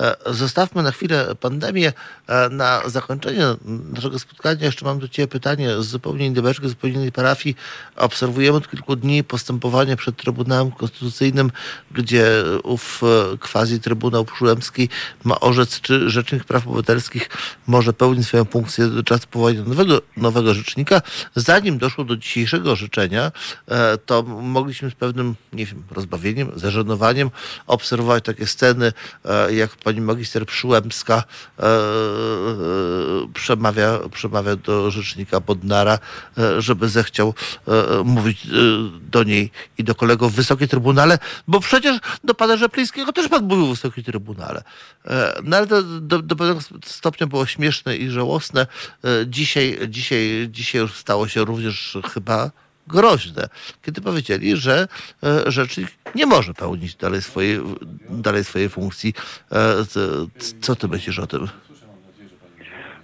E, 0.00 0.16
zostawmy 0.26 0.82
na 0.82 0.90
chwilę 0.92 1.34
pandemię. 1.40 1.92
E, 2.28 2.48
na 2.48 2.82
zakończenie 2.88 3.46
naszego 3.92 4.18
spotkania 4.18 4.66
jeszcze 4.66 4.84
mam 4.84 4.98
do 4.98 5.08
Ciebie 5.08 5.28
pytanie 5.28 5.82
z 5.82 5.86
zupełnie 5.86 6.26
innej 6.26 6.42
beczki, 6.42 6.66
z 6.66 6.70
zupełnie 6.70 6.96
innej 6.96 7.12
parafii. 7.12 7.56
Obserwujemy 7.96 8.56
od 8.56 8.70
kilku 8.70 8.96
dni 8.96 9.24
postępowanie 9.24 9.96
przed 9.96 10.16
Trybunałem 10.16 10.70
Konstytucyjnym, 10.70 11.50
gdzie 11.90 12.44
ów 12.62 13.02
e, 13.02 13.38
quasi 13.38 13.80
Trybunał 13.80 14.24
Przyłębski 14.24 14.88
ma 15.24 15.40
orzec, 15.40 15.80
czy 15.80 16.10
Rzecznik 16.10 16.44
Praw 16.44 16.66
Obywatelskich 16.66 17.30
może 17.66 17.92
pełnić 17.92 18.26
swoją 18.26 18.44
funkcję 18.44 18.86
do 18.86 19.02
czasu 19.02 19.26
powołania 19.30 19.62
nowego, 19.62 20.02
nowego 20.16 20.54
rzecznika. 20.54 21.02
Zanim 21.34 21.78
doszło 21.78 22.04
do 22.04 22.16
dzisiejszego 22.16 22.72
orzeczenia, 22.72 23.32
to 24.06 24.22
mogliśmy 24.22 24.90
z 24.90 24.94
pewnym, 24.94 25.34
nie 25.52 25.66
wiem, 25.66 25.82
rozbawieniem, 25.90 26.52
zażenowaniem 26.56 27.30
obserwować 27.66 28.24
takie 28.24 28.46
sceny, 28.46 28.92
jak 29.50 29.76
pani 29.76 29.91
magister 30.00 30.46
Przyłębska 30.46 31.14
e, 31.58 31.62
e, 31.62 31.68
przemawia, 33.34 33.98
przemawia 34.12 34.56
do 34.56 34.90
rzecznika 34.90 35.40
Bodnara, 35.40 35.98
e, 36.38 36.62
żeby 36.62 36.88
zechciał 36.88 37.34
e, 37.68 38.04
mówić 38.04 38.46
e, 38.46 38.50
do 39.10 39.22
niej 39.22 39.50
i 39.78 39.84
do 39.84 39.94
kolegów 39.94 40.32
w 40.32 40.36
Wysokim 40.36 40.68
Trybunale, 40.68 41.18
bo 41.48 41.60
przecież 41.60 41.98
do 42.24 42.34
pana 42.34 42.56
Rzeplińskiego 42.56 43.12
też 43.12 43.28
pan 43.28 43.44
mówił 43.44 43.66
w 43.66 43.70
Wysokim 43.70 44.04
Trybunale. 44.04 44.62
E, 45.06 45.40
no 45.44 45.56
ale 45.56 45.66
to 45.66 45.82
do, 45.82 46.22
do 46.22 46.36
pewnego 46.36 46.60
stopnia 46.84 47.26
było 47.26 47.46
śmieszne 47.46 47.96
i 47.96 48.10
żałosne. 48.10 48.66
Dzisiaj, 49.26 49.78
dzisiaj, 49.88 50.48
dzisiaj 50.50 50.80
już 50.80 50.94
stało 50.96 51.28
się 51.28 51.44
również 51.44 51.98
chyba 52.14 52.50
groźne, 52.86 53.48
kiedy 53.82 54.00
powiedzieli, 54.00 54.56
że 54.56 54.88
e, 55.22 55.50
rzecznik 55.50 55.88
nie 56.14 56.26
może 56.26 56.54
pełnić 56.54 56.94
dalej 56.94 57.22
swojej, 57.22 57.58
dalej 58.10 58.44
swojej 58.44 58.68
funkcji. 58.68 59.14
E, 59.52 59.84
co 60.60 60.76
ty 60.76 60.88
myślisz 60.88 61.18
o 61.18 61.26
tym? 61.26 61.46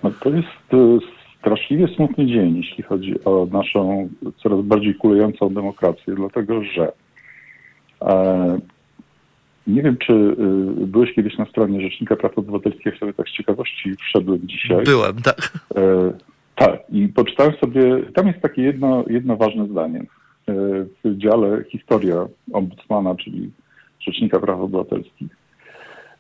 No 0.03 0.11
to 0.21 0.31
jest 0.31 0.49
e, 0.73 0.99
straszliwie 1.39 1.89
smutny 1.97 2.27
dzień, 2.27 2.57
jeśli 2.57 2.85
chodzi 2.85 3.25
o 3.25 3.49
naszą 3.53 4.09
coraz 4.43 4.61
bardziej 4.61 4.95
kulejącą 4.95 5.55
demokrację, 5.55 6.15
dlatego 6.15 6.65
że 6.65 6.93
e, 8.03 8.59
nie 9.67 9.83
wiem, 9.83 9.97
czy 9.97 10.37
byłeś 10.87 11.15
kiedyś 11.15 11.39
na 11.39 11.47
stronie 11.47 11.91
Rzecznika 11.91 12.17
Praw 12.17 12.39
Obywatelskich, 12.39 12.99
sobie 12.99 13.13
tak 13.13 13.29
z 13.29 13.33
ciekawości 13.33 13.97
wszedłem 13.97 14.41
dzisiaj. 14.49 14.85
Byłem, 14.85 15.23
tak. 15.23 15.53
E, 15.77 16.13
tak, 16.59 16.81
i 16.91 17.09
poczytałem 17.09 17.53
sobie, 17.53 18.03
tam 18.15 18.27
jest 18.27 18.41
takie 18.41 18.63
jedno, 18.63 19.05
jedno 19.07 19.37
ważne 19.37 19.67
zdanie. 19.67 20.05
E, 20.49 20.53
w 21.05 21.17
dziale 21.17 21.65
Historia 21.65 22.27
Ombudsmana, 22.53 23.15
czyli 23.15 23.51
Rzecznika 24.01 24.41
Praw 24.41 24.61
Obywatelskich. 24.61 25.37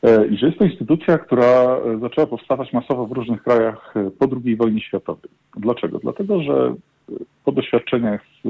E, 0.03 0.26
I 0.26 0.39
że 0.39 0.47
jest 0.47 0.59
to 0.59 0.64
instytucja, 0.64 1.18
która 1.18 1.80
zaczęła 2.01 2.26
powstawać 2.26 2.72
masowo 2.72 3.07
w 3.07 3.12
różnych 3.12 3.43
krajach 3.43 3.95
e, 3.97 4.11
po 4.11 4.26
II 4.45 4.57
wojnie 4.57 4.80
światowej. 4.80 5.30
Dlaczego? 5.57 5.99
Dlatego, 5.99 6.43
że 6.43 6.74
po 7.45 7.53
doświadczeniach 7.53 8.20
z 8.45 8.49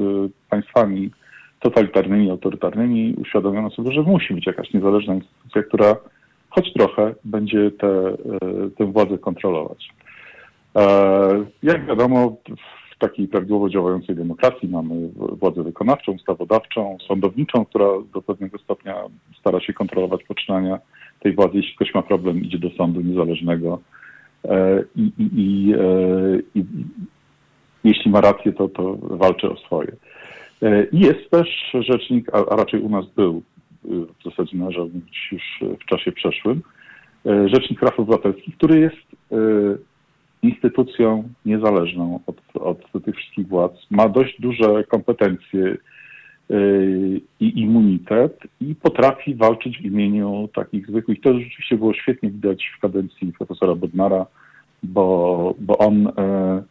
państwami 0.49 1.11
totalitarnymi, 1.59 2.31
autorytarnymi 2.31 3.15
uświadomiono 3.17 3.69
sobie, 3.69 3.91
że 3.91 4.01
musi 4.01 4.33
być 4.33 4.45
jakaś 4.47 4.73
niezależna 4.73 5.13
instytucja, 5.13 5.63
która 5.63 5.95
choć 6.49 6.73
trochę 6.73 7.15
będzie 7.23 7.71
tę 8.77 8.85
władzę 8.85 9.17
kontrolować. 9.17 9.89
E, 10.75 11.45
jak 11.63 11.85
wiadomo, 11.85 12.37
w 12.95 12.97
takiej 12.97 13.27
prawidłowo 13.27 13.69
działającej 13.69 14.15
demokracji 14.15 14.69
mamy 14.69 15.09
władzę 15.15 15.63
wykonawczą, 15.63 16.11
ustawodawczą, 16.11 16.97
sądowniczą, 17.07 17.65
która 17.65 17.85
do 18.13 18.21
pewnego 18.21 18.57
stopnia 18.57 18.95
stara 19.39 19.59
się 19.59 19.73
kontrolować 19.73 20.23
poczynania 20.23 20.79
tej 21.19 21.35
władzy. 21.35 21.51
Jeśli 21.53 21.75
ktoś 21.75 21.93
ma 21.93 22.01
problem, 22.01 22.41
idzie 22.41 22.57
do 22.57 22.69
sądu 22.69 23.01
niezależnego 23.01 23.79
e, 24.45 24.83
i, 24.95 25.11
i, 25.17 25.29
i, 25.33 25.73
e, 25.73 25.79
i 26.55 26.65
jeśli 27.83 28.11
ma 28.11 28.21
rację, 28.21 28.53
to, 28.53 28.67
to 28.67 28.97
walczy 29.01 29.49
o 29.49 29.57
swoje. 29.57 29.91
I 30.91 30.99
jest 30.99 31.29
też 31.29 31.47
rzecznik, 31.73 32.29
a, 32.33 32.55
raczej 32.55 32.81
u 32.81 32.89
nas 32.89 33.05
był, 33.15 33.41
w 33.83 34.23
zasadzie 34.25 34.57
należał 34.57 34.89
już 35.31 35.63
w 35.81 35.85
czasie 35.85 36.11
przeszłym, 36.11 36.61
rzecznik 37.25 37.79
praw 37.79 37.99
obywatelskich, 37.99 38.57
który 38.57 38.79
jest 38.79 39.31
instytucją 40.43 41.29
niezależną 41.45 42.19
od, 42.27 42.35
od 42.53 43.03
tych 43.05 43.15
wszystkich 43.15 43.47
władz, 43.47 43.73
ma 43.89 44.09
dość 44.09 44.41
duże 44.41 44.83
kompetencje 44.83 45.77
yy, 46.49 47.21
i 47.39 47.59
immunitet 47.61 48.39
i 48.61 48.75
potrafi 48.75 49.35
walczyć 49.35 49.77
w 49.77 49.85
imieniu 49.85 50.49
takich 50.55 50.87
zwykłych. 50.87 51.21
To 51.21 51.39
rzeczywiście 51.39 51.77
było 51.77 51.93
świetnie 51.93 52.29
widać 52.29 52.71
w 52.77 52.81
kadencji 52.81 53.33
profesora 53.33 53.75
Bodnara, 53.75 54.25
bo, 54.83 55.55
bo 55.59 55.77
on 55.77 56.03
yy, 56.03 56.63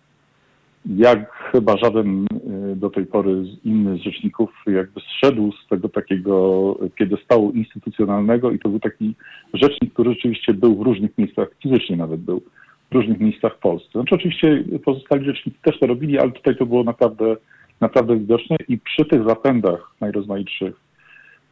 jak 0.96 1.32
chyba 1.52 1.76
żaden 1.76 2.26
yy, 2.30 2.76
do 2.76 2.90
tej 2.90 3.06
pory 3.06 3.44
inny 3.64 3.98
z 3.98 4.00
rzeczników 4.00 4.50
jakby 4.66 5.00
zszedł 5.00 5.52
z 5.52 5.68
tego 5.68 5.88
takiego 5.88 6.74
piedestału 6.94 7.50
instytucjonalnego 7.50 8.50
i 8.50 8.58
to 8.58 8.68
był 8.68 8.80
taki 8.80 9.14
rzecznik, 9.54 9.92
który 9.92 10.10
rzeczywiście 10.10 10.54
był 10.54 10.76
w 10.76 10.82
różnych 10.82 11.18
miejscach, 11.18 11.48
fizycznie 11.62 11.96
nawet 11.96 12.20
był 12.20 12.42
w 12.90 12.94
różnych 12.94 13.20
miejscach 13.20 13.54
w 13.56 13.58
Polsce. 13.58 13.90
Znaczy 13.92 14.14
oczywiście 14.14 14.64
pozostali 14.84 15.24
rzecznicy 15.24 15.58
też 15.62 15.78
to 15.78 15.86
robili, 15.86 16.18
ale 16.18 16.32
tutaj 16.32 16.56
to 16.56 16.66
było 16.66 16.84
naprawdę, 16.84 17.36
naprawdę 17.80 18.16
widoczne 18.16 18.56
i 18.68 18.78
przy 18.78 19.04
tych 19.04 19.28
zapędach 19.28 19.92
najrozmaitszych 20.00 20.74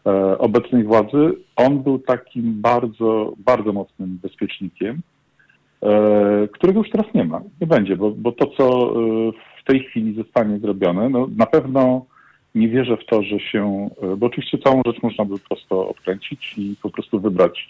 e, 0.06 0.38
obecnej 0.38 0.84
władzy 0.84 1.32
on 1.56 1.82
był 1.82 1.98
takim 1.98 2.60
bardzo, 2.60 3.32
bardzo 3.38 3.72
mocnym 3.72 4.18
bezpiecznikiem, 4.22 5.00
e, 5.82 6.48
którego 6.52 6.78
już 6.78 6.90
teraz 6.90 7.14
nie 7.14 7.24
ma, 7.24 7.42
nie 7.60 7.66
będzie, 7.66 7.96
bo, 7.96 8.10
bo 8.10 8.32
to, 8.32 8.46
co 8.46 8.90
e, 8.90 9.32
w 9.60 9.64
tej 9.64 9.84
chwili 9.84 10.14
zostanie 10.14 10.58
zrobione, 10.58 11.08
no, 11.08 11.28
na 11.36 11.46
pewno 11.46 12.06
nie 12.54 12.68
wierzę 12.68 12.96
w 12.96 13.06
to, 13.06 13.22
że 13.22 13.40
się, 13.40 13.90
e, 14.02 14.16
bo 14.16 14.26
oczywiście 14.26 14.58
całą 14.58 14.82
rzecz 14.86 15.02
można 15.02 15.24
by 15.24 15.38
prosto 15.38 15.88
odkręcić 15.88 16.58
i 16.58 16.74
po 16.82 16.90
prostu 16.90 17.20
wybrać 17.20 17.68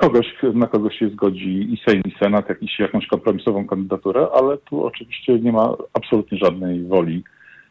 kogoś, 0.00 0.26
na 0.54 0.66
kogoś 0.66 0.98
się 0.98 1.08
zgodzi 1.08 1.72
i 1.72 1.80
Sejm, 1.88 2.02
i 2.04 2.18
Senat, 2.18 2.48
jakiś, 2.48 2.78
jakąś 2.78 3.06
kompromisową 3.06 3.66
kandydaturę, 3.66 4.26
ale 4.34 4.58
tu 4.58 4.86
oczywiście 4.86 5.38
nie 5.38 5.52
ma 5.52 5.74
absolutnie 5.92 6.38
żadnej 6.38 6.84
woli 6.84 7.24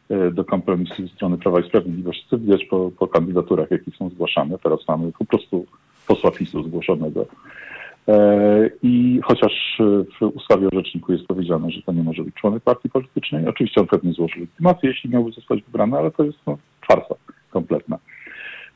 e, 0.09 0.31
do 0.31 0.45
kompromisu 0.45 1.07
ze 1.07 1.07
strony 1.07 1.37
Prawa 1.37 1.59
i 1.59 1.67
Sprawiedliwości, 1.67 2.25
co 2.29 2.37
widać 2.37 2.65
po, 2.65 2.91
po 2.99 3.07
kandydaturach, 3.07 3.71
jakie 3.71 3.91
są 3.91 4.09
zgłaszane. 4.09 4.57
Teraz 4.57 4.79
mamy 4.87 5.11
po 5.11 5.25
prostu 5.25 5.65
posła 6.07 6.31
PiSu 6.31 6.63
zgłoszonego. 6.63 7.25
E, 8.07 8.69
I 8.83 9.19
chociaż 9.23 9.81
w 10.19 10.25
ustawie 10.25 10.67
o 10.67 10.75
rzeczniku 10.75 11.11
jest 11.11 11.27
powiedziane, 11.27 11.71
że 11.71 11.81
to 11.81 11.91
nie 11.91 12.03
może 12.03 12.23
być 12.23 12.35
członek 12.35 12.63
partii 12.63 12.89
politycznej, 12.89 13.47
oczywiście 13.47 13.81
on 13.81 13.87
pewnie 13.87 14.13
złoży 14.13 14.39
legitymację, 14.39 14.89
jeśli 14.89 15.09
miałby 15.09 15.31
zostać 15.31 15.61
wybrany, 15.61 15.97
ale 15.97 16.11
to 16.11 16.23
jest 16.23 16.37
no, 16.47 16.57
farsa 16.87 17.15
kompletna. 17.49 17.97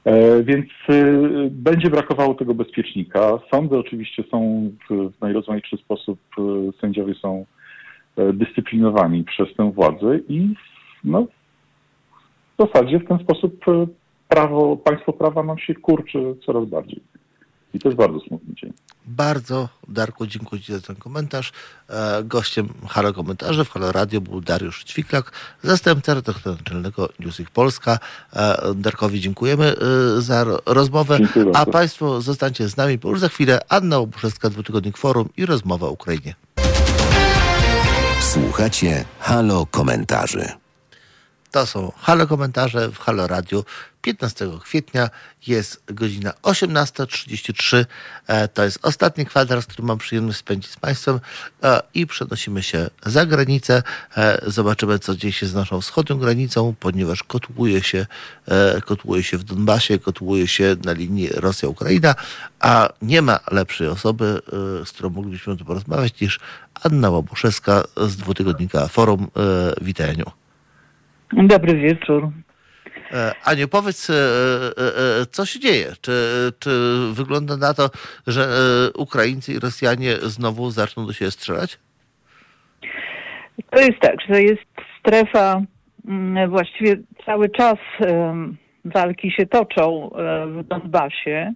E, 0.05 0.43
więc 0.43 0.65
y, 0.89 1.49
będzie 1.51 1.89
brakowało 1.89 2.33
tego 2.33 2.53
bezpiecznika. 2.53 3.39
Sądy 3.53 3.77
oczywiście 3.77 4.23
są 4.31 4.69
w, 4.89 5.21
najrozmaitszy 5.21 5.77
sposób, 5.77 6.19
y, 6.39 6.41
sędziowie 6.81 7.13
są 7.15 7.45
e, 8.17 8.33
dyscyplinowani 8.33 9.23
przez 9.23 9.55
tę 9.57 9.71
władzę 9.71 10.19
i 10.29 10.53
no, 11.03 11.27
w 12.57 12.65
zasadzie 12.65 12.99
w 12.99 13.07
ten 13.07 13.19
sposób 13.19 13.65
prawo, 14.27 14.77
państwo 14.77 15.13
prawa 15.13 15.43
nam 15.43 15.57
się 15.57 15.75
kurczy 15.75 16.35
coraz 16.45 16.65
bardziej. 16.65 17.01
I 17.73 17.79
to 17.79 17.89
jest 17.89 17.97
bardzo 17.97 18.19
smutny 18.19 18.55
dzień. 18.55 18.73
Bardzo, 19.05 19.69
Darku, 19.87 20.27
dziękuję 20.27 20.61
Ci 20.61 20.73
za 20.73 20.81
ten 20.81 20.95
komentarz. 20.95 21.51
E, 21.89 22.23
Gościem 22.23 22.69
Halo 22.89 23.13
Komentarzy 23.13 23.65
w 23.65 23.69
Halo 23.69 23.91
Radio 23.91 24.21
był 24.21 24.41
Dariusz 24.41 24.83
Ćwiklak, 24.83 25.31
zastępca 25.63 26.13
redaktora 26.13 26.55
naczelnego 26.55 27.09
Newsweek 27.19 27.49
Polska. 27.49 27.99
E, 28.33 28.57
Darkowi 28.75 29.19
dziękujemy 29.21 29.75
e, 30.17 30.21
za 30.21 30.43
ro- 30.43 30.59
rozmowę, 30.65 31.17
Dziękuję 31.17 31.45
a 31.49 31.51
bardzo. 31.51 31.71
Państwo 31.71 32.21
zostańcie 32.21 32.69
z 32.69 32.77
nami, 32.77 32.97
bo 32.97 33.09
już 33.09 33.19
za 33.19 33.29
chwilę 33.29 33.59
Anna 33.69 33.97
Obuszewska, 33.97 34.49
Dwutygodnik 34.49 34.97
Forum 34.97 35.29
i 35.37 35.45
rozmowa 35.45 35.87
o 35.87 35.91
Ukrainie. 35.91 36.35
Słuchacie 38.19 39.05
Halo 39.19 39.65
Komentarzy. 39.65 40.60
To 41.51 41.65
są 41.65 41.91
Halo 41.97 42.27
Komentarze 42.27 42.91
w 42.91 42.99
Halo 42.99 43.27
Radio. 43.27 43.63
15 44.01 44.49
kwietnia 44.63 45.09
jest 45.47 45.83
godzina 45.87 46.33
18.33. 46.43 47.85
E, 48.27 48.47
To 48.47 48.63
jest 48.63 48.79
ostatni 48.81 49.25
kwadrans, 49.25 49.65
który 49.65 49.87
mam 49.87 49.97
przyjemność 49.97 50.39
spędzić 50.39 50.71
z 50.71 50.75
Państwem 50.75 51.19
e, 51.63 51.81
i 51.93 52.07
przenosimy 52.07 52.63
się 52.63 52.89
za 53.05 53.25
granicę. 53.25 53.83
E, 54.17 54.41
Zobaczymy, 54.47 54.99
co 54.99 55.15
dzieje 55.15 55.33
się 55.33 55.47
z 55.47 55.53
naszą 55.53 55.81
wschodnią 55.81 56.17
granicą, 56.17 56.75
ponieważ 56.79 57.23
kotłuje 57.23 57.83
się, 57.83 58.05
kotłuje 58.85 59.23
się 59.23 59.37
w 59.37 59.43
Donbasie, 59.43 59.99
kotłuje 59.99 60.47
się 60.47 60.75
na 60.85 60.93
linii 60.93 61.29
Rosja-Ukraina, 61.29 62.15
a 62.59 62.89
nie 63.01 63.21
ma 63.21 63.39
lepszej 63.51 63.87
osoby, 63.87 64.41
z 64.85 64.89
którą 64.89 65.09
moglibyśmy 65.09 65.57
tu 65.57 65.65
porozmawiać 65.65 66.21
niż 66.21 66.39
Anna 66.83 67.09
Łabuszewska 67.09 67.83
z 67.97 68.15
dwutygodnika 68.15 68.87
Forum. 68.87 69.27
Aniu. 70.09 70.40
Dobry 71.33 71.75
wieczór. 71.75 72.31
E, 73.13 73.31
Aniu, 73.45 73.67
powiedz, 73.67 74.09
e, 74.09 74.13
e, 74.13 75.25
co 75.25 75.45
się 75.45 75.59
dzieje? 75.59 75.85
Czy, 76.01 76.11
czy 76.59 76.69
wygląda 77.13 77.57
na 77.57 77.73
to, 77.73 77.89
że 78.27 78.47
Ukraińcy 78.97 79.53
i 79.53 79.59
Rosjanie 79.59 80.15
znowu 80.15 80.69
zaczną 80.69 81.07
do 81.07 81.13
siebie 81.13 81.31
strzelać? 81.31 81.79
To 83.69 83.79
jest 83.81 83.99
tak, 84.01 84.15
że 84.29 84.41
jest 84.41 84.61
strefa, 84.99 85.61
mm, 86.07 86.49
właściwie 86.49 86.97
cały 87.25 87.49
czas 87.49 87.77
walki 88.85 89.31
się 89.31 89.45
toczą 89.45 90.11
w 90.47 90.63
Donbasie. 90.67 91.53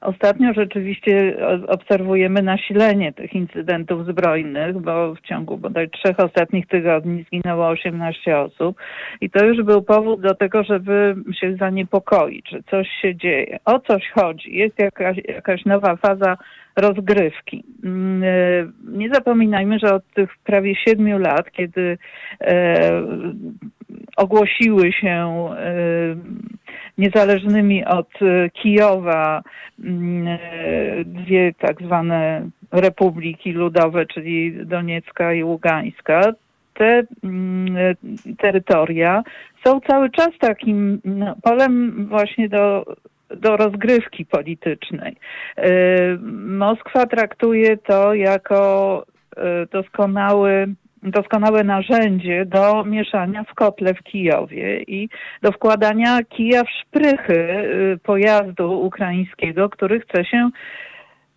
Ostatnio 0.00 0.52
rzeczywiście 0.52 1.36
obserwujemy 1.68 2.42
nasilenie 2.42 3.12
tych 3.12 3.34
incydentów 3.34 4.06
zbrojnych, 4.06 4.78
bo 4.78 5.14
w 5.14 5.20
ciągu 5.20 5.58
bodaj 5.58 5.90
trzech 5.90 6.20
ostatnich 6.20 6.66
tygodni 6.66 7.24
zginęło 7.24 7.68
18 7.68 8.38
osób 8.38 8.76
i 9.20 9.30
to 9.30 9.44
już 9.44 9.62
był 9.62 9.82
powód 9.82 10.20
do 10.20 10.34
tego, 10.34 10.64
żeby 10.64 11.14
się 11.40 11.56
zaniepokoić, 11.56 12.50
że 12.50 12.62
coś 12.70 12.88
się 13.02 13.16
dzieje. 13.16 13.58
O 13.64 13.80
coś 13.80 14.10
chodzi. 14.10 14.56
Jest 14.56 14.78
jakaś, 14.78 15.16
jakaś 15.28 15.64
nowa 15.64 15.96
faza 15.96 16.36
rozgrywki. 16.76 17.64
Mm, 17.84 18.22
e, 18.24 18.72
Nie 18.84 19.08
zapominajmy, 19.14 19.78
że 19.78 19.94
od 19.94 20.02
tych 20.14 20.30
prawie 20.44 20.74
siedmiu 20.74 21.18
lat, 21.18 21.50
kiedy 21.50 21.98
e, 22.40 23.02
ogłosiły 24.16 24.92
się 24.92 25.48
e, 25.56 26.16
niezależnymi 27.00 27.84
od 27.84 28.08
e, 28.22 28.50
Kijowa 28.50 29.42
mm, 29.84 30.28
e, 30.28 30.38
dwie 31.04 31.54
tak 31.58 31.82
zwane 31.82 32.48
republiki 32.72 33.52
ludowe, 33.52 34.06
czyli 34.06 34.66
Doniecka 34.66 35.32
i 35.32 35.44
Ługańska, 35.44 36.32
te 36.74 37.02
mm, 37.24 37.76
e, 37.76 37.94
terytoria 38.38 39.22
są 39.66 39.80
cały 39.80 40.10
czas 40.10 40.28
takim 40.40 41.00
no, 41.04 41.36
polem 41.42 42.06
właśnie 42.06 42.48
do, 42.48 42.96
do 43.36 43.56
rozgrywki 43.56 44.26
politycznej. 44.26 45.16
Moskwa 46.46 47.06
traktuje 47.06 47.76
to 47.76 48.14
jako 48.14 49.04
doskonały 49.72 50.74
doskonałe 51.02 51.64
narzędzie 51.64 52.46
do 52.46 52.84
mieszania 52.84 53.44
w 53.44 53.54
kotle 53.54 53.94
w 53.94 54.02
Kijowie 54.02 54.82
i 54.82 55.08
do 55.42 55.52
wkładania 55.52 56.22
kija 56.22 56.64
w 56.64 56.70
szprychy 56.70 57.34
y, 57.34 57.98
pojazdu 58.02 58.80
ukraińskiego, 58.80 59.68
który 59.68 60.00
chce 60.00 60.24
się 60.24 60.50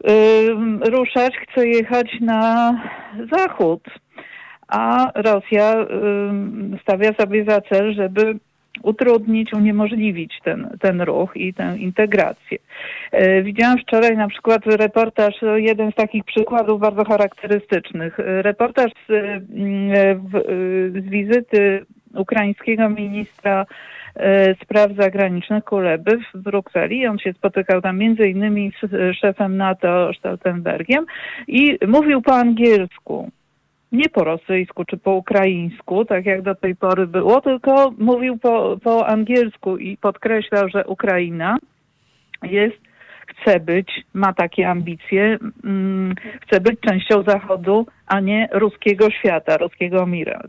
y, 0.09 0.89
ruszać, 0.91 1.33
chce 1.37 1.67
jechać 1.67 2.19
na 2.21 2.73
zachód. 3.37 3.83
A 4.67 5.11
Rosja 5.15 5.73
y, 5.73 5.85
stawia 6.81 7.13
sobie 7.13 7.45
za 7.45 7.61
cel, 7.61 7.93
żeby 7.93 8.39
utrudnić, 8.81 9.53
uniemożliwić 9.53 10.39
ten, 10.43 10.77
ten 10.79 11.01
ruch 11.01 11.31
i 11.35 11.53
tę 11.53 11.77
integrację. 11.77 12.57
E, 13.11 13.43
Widziałam 13.43 13.77
wczoraj 13.77 14.17
na 14.17 14.27
przykład 14.27 14.65
reportaż, 14.65 15.43
e, 15.43 15.61
jeden 15.61 15.91
z 15.91 15.95
takich 15.95 16.23
przykładów 16.23 16.81
bardzo 16.81 17.05
charakterystycznych. 17.05 18.19
E, 18.19 18.41
Reportaż 18.41 18.91
z, 19.09 19.11
mm, 19.11 20.31
z 20.91 21.09
wizyty 21.09 21.85
ukraińskiego 22.15 22.89
ministra 22.89 23.65
spraw 24.63 24.91
zagranicznych 24.91 25.63
Kuleby 25.63 26.19
w 26.33 26.37
Brukseli. 26.37 27.07
On 27.07 27.19
się 27.19 27.33
spotykał 27.33 27.81
tam 27.81 27.97
między 27.97 28.27
innymi 28.27 28.71
z 28.81 29.15
szefem 29.17 29.57
NATO 29.57 30.13
Stoltenbergiem 30.19 31.05
i 31.47 31.77
mówił 31.87 32.21
po 32.21 32.35
angielsku 32.35 33.31
nie 33.93 34.09
po 34.09 34.23
rosyjsku 34.23 34.85
czy 34.85 34.97
po 34.97 35.11
ukraińsku, 35.11 36.05
tak 36.05 36.25
jak 36.25 36.41
do 36.41 36.55
tej 36.55 36.75
pory 36.75 37.07
było, 37.07 37.41
tylko 37.41 37.93
mówił 37.97 38.37
po, 38.37 38.77
po 38.83 39.07
angielsku 39.07 39.77
i 39.77 39.97
podkreślał, 39.97 40.69
że 40.69 40.85
Ukraina 40.85 41.57
jest, 42.43 42.77
chce 43.27 43.59
być, 43.59 44.05
ma 44.13 44.33
takie 44.33 44.69
ambicje, 44.69 45.37
mm, 45.63 46.15
chce 46.41 46.61
być 46.61 46.79
częścią 46.79 47.23
Zachodu, 47.23 47.85
a 48.07 48.19
nie 48.19 48.49
ruskiego 48.51 49.11
świata, 49.11 49.57
ruskiego 49.57 50.05
mira. 50.05 50.41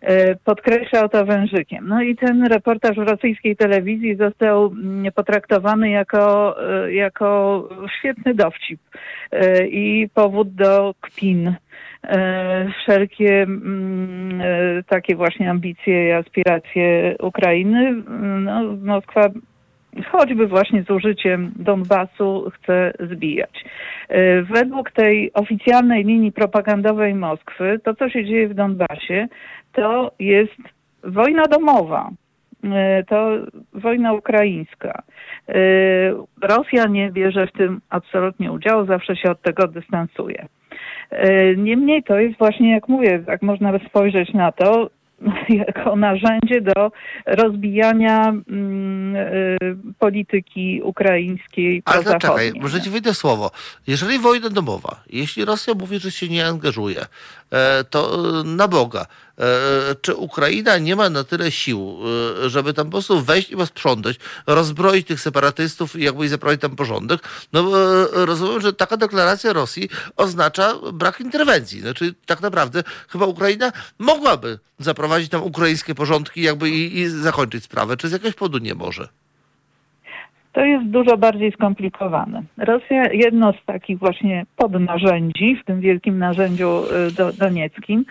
E, 0.00 0.36
Podkreślał 0.44 1.08
to 1.08 1.24
wężykiem. 1.26 1.88
No 1.88 2.02
i 2.02 2.16
ten 2.16 2.46
reportaż 2.46 2.96
w 2.96 3.08
rosyjskiej 3.08 3.56
telewizji 3.56 4.16
został 4.16 4.66
mm, 4.66 5.12
potraktowany 5.12 5.90
jako, 5.90 6.56
e, 6.84 6.92
jako 6.92 7.68
świetny 7.98 8.34
dowcip 8.34 8.80
e, 9.32 9.66
i 9.66 10.08
powód 10.14 10.54
do 10.54 10.94
kpin 11.00 11.54
wszelkie 12.82 13.42
mm, 13.42 14.40
e, 14.40 14.82
takie 14.82 15.16
właśnie 15.16 15.50
ambicje 15.50 16.08
i 16.08 16.12
aspiracje 16.12 17.16
Ukrainy. 17.20 17.88
mm, 17.88 18.44
No, 18.44 18.62
Moskwa 18.84 19.20
choćby 20.10 20.46
właśnie 20.46 20.82
z 20.82 20.90
użyciem 20.90 21.52
Donbasu 21.56 22.50
chce 22.54 22.92
zbijać. 23.00 23.64
E, 24.08 24.42
Według 24.42 24.90
tej 24.90 25.32
oficjalnej 25.32 26.04
linii 26.04 26.32
propagandowej 26.32 27.14
Moskwy, 27.14 27.80
to 27.84 27.94
co 27.94 28.08
się 28.08 28.24
dzieje 28.24 28.48
w 28.48 28.54
Donbasie, 28.54 29.28
to 29.72 30.12
jest 30.18 30.56
wojna 31.04 31.42
domowa. 31.42 32.10
E, 32.64 33.04
To 33.04 33.30
wojna 33.74 34.12
ukraińska. 34.12 35.02
E, 35.48 35.54
Rosja 36.42 36.86
nie 36.86 37.10
bierze 37.10 37.46
w 37.46 37.52
tym 37.52 37.80
absolutnie 37.90 38.52
udziału, 38.52 38.86
zawsze 38.86 39.16
się 39.16 39.30
od 39.30 39.42
tego 39.42 39.68
dystansuje. 39.68 40.46
E, 41.10 41.56
Niemniej 41.56 42.02
to 42.02 42.18
jest 42.18 42.38
właśnie, 42.38 42.72
jak 42.72 42.88
mówię, 42.88 43.22
tak 43.26 43.42
można 43.42 43.72
by 43.72 43.80
spojrzeć 43.88 44.34
na 44.34 44.52
to, 44.52 44.90
jako 45.66 45.96
narzędzie 45.96 46.60
do 46.60 46.92
rozbijania 47.26 48.28
mm, 48.28 49.16
y, 49.16 49.58
polityki 49.98 50.80
ukraińskiej 50.82 51.82
Ale 51.84 51.98
to 51.98 52.04
czekaj, 52.04 52.20
prozachodniej. 52.20 52.62
może 52.62 52.80
ci 52.80 52.90
wyjdę 52.90 53.14
słowo. 53.14 53.50
Jeżeli 53.86 54.18
wojna 54.18 54.50
domowa, 54.50 55.02
jeśli 55.10 55.44
Rosja 55.44 55.74
mówi, 55.74 55.98
że 55.98 56.10
się 56.10 56.28
nie 56.28 56.46
angażuje, 56.46 57.00
e, 57.52 57.84
to 57.84 58.10
e, 58.40 58.44
na 58.44 58.68
Boga, 58.68 59.00
E, 59.02 59.27
czy 60.00 60.14
Ukraina 60.14 60.78
nie 60.78 60.96
ma 60.96 61.10
na 61.10 61.24
tyle 61.24 61.50
sił, 61.50 61.98
e, 62.44 62.50
żeby 62.50 62.74
tam 62.74 62.86
po 62.86 62.90
prostu 62.90 63.20
wejść 63.20 63.50
i 63.50 63.56
posprzątać, 63.56 64.16
rozbroić 64.46 65.06
tych 65.06 65.20
separatystów 65.20 65.96
i 65.96 66.02
jakby 66.02 66.28
zaprowadzić 66.28 66.62
tam 66.62 66.76
porządek? 66.76 67.20
No 67.52 67.60
e, 67.60 68.06
rozumiem, 68.26 68.60
że 68.60 68.72
taka 68.72 68.96
deklaracja 68.96 69.52
Rosji 69.52 69.88
oznacza 70.16 70.74
brak 70.92 71.20
interwencji. 71.20 71.80
Znaczy 71.80 72.14
tak 72.26 72.40
naprawdę 72.40 72.84
chyba 73.08 73.26
Ukraina 73.26 73.72
mogłaby 73.98 74.58
zaprowadzić 74.78 75.30
tam 75.30 75.42
ukraińskie 75.42 75.94
porządki 75.94 76.42
jakby 76.42 76.70
i, 76.70 76.98
i 76.98 77.08
zakończyć 77.08 77.64
sprawę. 77.64 77.96
Czy 77.96 78.08
z 78.08 78.12
jakiegoś 78.12 78.34
powodu 78.34 78.58
nie 78.58 78.74
może? 78.74 79.08
To 80.52 80.64
jest 80.64 80.86
dużo 80.86 81.16
bardziej 81.16 81.52
skomplikowane. 81.52 82.42
Rosja, 82.58 83.12
jedno 83.12 83.52
z 83.52 83.64
takich 83.66 83.98
właśnie 83.98 84.46
podnarzędzi 84.56 85.56
w 85.56 85.64
tym 85.64 85.80
wielkim 85.80 86.18
narzędziu 86.18 86.82
y, 86.84 87.14
do, 87.14 87.32
donieckim 87.32 88.04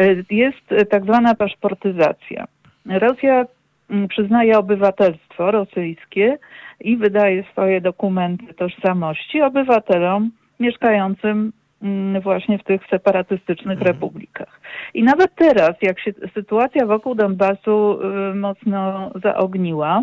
y, 0.00 0.24
jest 0.30 0.90
tak 0.90 1.04
zwana 1.04 1.34
paszportyzacja. 1.34 2.44
Rosja 2.86 3.44
mm, 3.90 4.08
przyznaje 4.08 4.58
obywatelstwo 4.58 5.50
rosyjskie 5.50 6.38
i 6.80 6.96
wydaje 6.96 7.44
swoje 7.52 7.80
dokumenty 7.80 8.54
tożsamości 8.54 9.42
obywatelom 9.42 10.30
mieszkającym 10.60 11.52
mm, 11.82 12.20
właśnie 12.22 12.58
w 12.58 12.64
tych 12.64 12.80
separatystycznych 12.90 13.78
mhm. 13.78 13.92
republikach. 13.92 14.60
I 14.94 15.02
nawet 15.02 15.34
teraz, 15.34 15.72
jak 15.82 16.00
się 16.00 16.12
sytuacja 16.34 16.86
wokół 16.86 17.14
Donbasu 17.14 17.98
y, 18.30 18.34
mocno 18.34 19.10
zaogniła, 19.22 20.02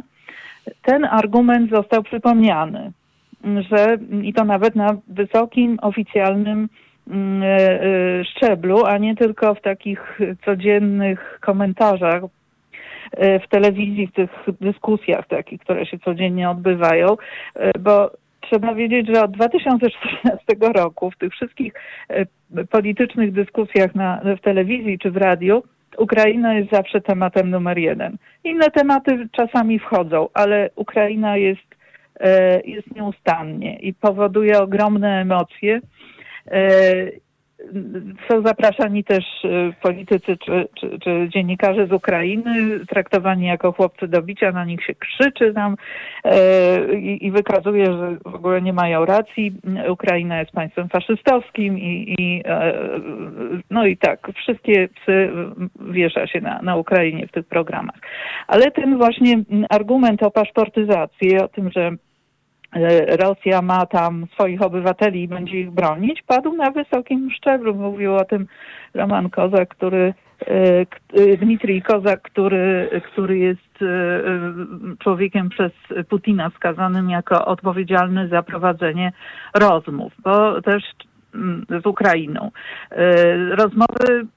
ten 0.82 1.06
argument 1.06 1.72
został 1.72 2.04
przypomniany, 2.04 2.92
że 3.72 3.98
i 4.24 4.34
to 4.34 4.44
nawet 4.44 4.76
na 4.76 4.98
wysokim 5.08 5.78
oficjalnym 5.82 6.70
mm, 7.08 7.44
e, 7.44 7.48
e, 7.48 8.26
szczeblu, 8.26 8.86
a 8.86 8.98
nie 8.98 9.16
tylko 9.16 9.56
w 9.56 9.62
takich 9.62 10.20
codziennych 10.46 11.40
komentarzach 11.42 12.24
e, 13.12 13.40
w 13.40 13.48
telewizji, 13.48 14.08
w 14.08 14.14
tych 14.14 14.30
dyskusjach 14.62 15.28
takich, 15.28 15.62
które 15.62 15.86
się 15.86 16.00
codziennie 16.00 16.50
odbywają, 16.50 17.08
bo 17.80 18.12
trzeba 18.42 18.76
wiedzieć, 18.76 19.08
że 19.08 19.24
od 19.24 19.32
2014 19.32 20.46
roku 20.76 21.12
w 21.12 21.18
tych 21.18 21.34
wszystkich 21.34 21.74
politycznych 22.70 23.32
dyskusjach 23.32 23.96
na, 23.96 24.22
w 24.38 24.42
telewizji 24.42 25.00
czy 25.00 25.12
w 25.12 25.18
radiu 25.18 25.64
Ukraina 25.98 26.54
jest 26.54 26.72
zawsze 26.72 27.02
tematem 27.02 27.50
numer 27.50 27.78
jeden. 27.78 28.18
Inne 28.44 28.72
tematy 28.72 29.28
czasami 29.32 29.80
wchodzą, 29.80 30.28
ale 30.34 30.70
Ukraina 30.76 31.38
jest, 31.38 31.76
e, 32.20 32.62
jest 32.62 32.96
nieustannie 32.96 33.80
i 33.80 33.94
powoduje 33.94 34.62
ogromne 34.62 35.22
emocje. 35.22 35.82
Są 38.30 38.42
zapraszani 38.42 39.04
też 39.04 39.24
e, 39.44 39.74
politycy 39.82 40.38
czy, 40.38 40.68
czy, 40.80 41.00
czy, 41.00 41.30
dziennikarze 41.34 41.88
z 41.88 41.92
Ukrainy, 41.92 42.80
traktowani 42.86 43.46
jako 43.46 43.72
chłopcy 43.72 44.08
do 44.08 44.22
bicia, 44.22 44.52
na 44.52 44.66
nich 44.66 44.84
się 44.84 44.96
krzyczy 44.96 45.54
tam 45.54 45.76
e, 46.24 46.96
i, 46.96 47.26
i, 47.26 47.32
wykazuje, 47.32 47.86
że 47.86 48.18
w 48.26 48.36
ogóle 48.36 48.62
nie 48.62 48.74
mają 48.74 49.06
racji. 49.06 49.54
Ukraina 49.90 50.40
jest 50.40 50.52
państwem 50.52 50.90
faszystowskim 50.90 51.80
i, 51.80 52.16
i 52.20 52.42
e, 52.46 52.74
no 53.70 53.86
i 53.86 53.98
tak, 53.98 54.28
wszystkie 54.36 54.88
psy 54.88 55.30
wiesza 55.80 56.28
się 56.28 56.42
na, 56.42 56.62
na 56.62 56.76
Ukrainie 56.76 57.28
w 57.28 57.32
tych 57.32 57.46
programach. 57.46 58.00
Ale 58.48 58.72
ten 58.72 58.98
właśnie 58.98 59.44
argument 59.70 60.24
o 60.24 60.32
paszportyzacji, 60.32 61.40
o 61.40 61.48
tym, 61.48 61.72
że 61.72 61.92
Rosja 63.08 63.62
ma 63.62 63.86
tam 63.86 64.26
swoich 64.34 64.62
obywateli 64.62 65.24
i 65.24 65.28
będzie 65.28 65.60
ich 65.60 65.72
bronić, 65.72 66.24
padł 66.28 66.56
na 66.56 66.72
wysokim 66.72 67.32
szczeblu. 67.32 67.76
Mówił 67.76 68.16
o 68.16 68.26
tym 68.26 68.48
Roman 68.94 69.30
Kozak, 69.30 69.70
który 69.70 70.14
e, 70.48 71.38
Dmitrij 71.38 71.82
Kozak, 71.82 72.22
który, 72.22 72.90
który 73.12 73.38
jest 73.38 73.82
e, 73.82 73.86
człowiekiem 75.00 75.50
przez 75.50 75.72
Putina 76.10 76.50
wskazanym 76.50 77.10
jako 77.10 77.46
odpowiedzialny 77.46 78.28
za 78.28 78.44
prowadzenie 78.44 79.12
rozmów, 79.54 80.14
bo 80.24 80.62
też 80.62 80.84
mm, 81.36 81.66
z 81.84 81.86
Ukrainą. 81.86 82.52
Rozmowy 83.52 84.28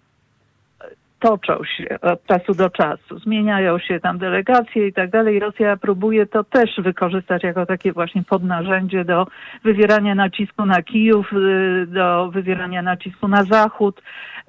toczą 1.18 1.64
się 1.64 2.00
od 2.00 2.26
czasu 2.26 2.54
do 2.54 2.70
czasu. 2.70 3.18
Zmieniają 3.18 3.78
się 3.78 4.00
tam 4.00 4.18
delegacje 4.18 4.86
i 4.86 4.92
tak 4.92 5.10
dalej. 5.10 5.38
Rosja 5.40 5.76
próbuje 5.76 6.26
to 6.26 6.44
też 6.44 6.70
wykorzystać 6.78 7.42
jako 7.42 7.66
takie 7.66 7.92
właśnie 7.92 8.22
podnarzędzie 8.24 9.04
do 9.04 9.26
wywierania 9.64 10.14
nacisku 10.14 10.66
na 10.66 10.82
Kijów, 10.82 11.32
y, 11.32 11.86
do 11.86 12.30
wywierania 12.30 12.82
nacisku 12.82 13.28
na 13.28 13.44
Zachód, 13.44 14.02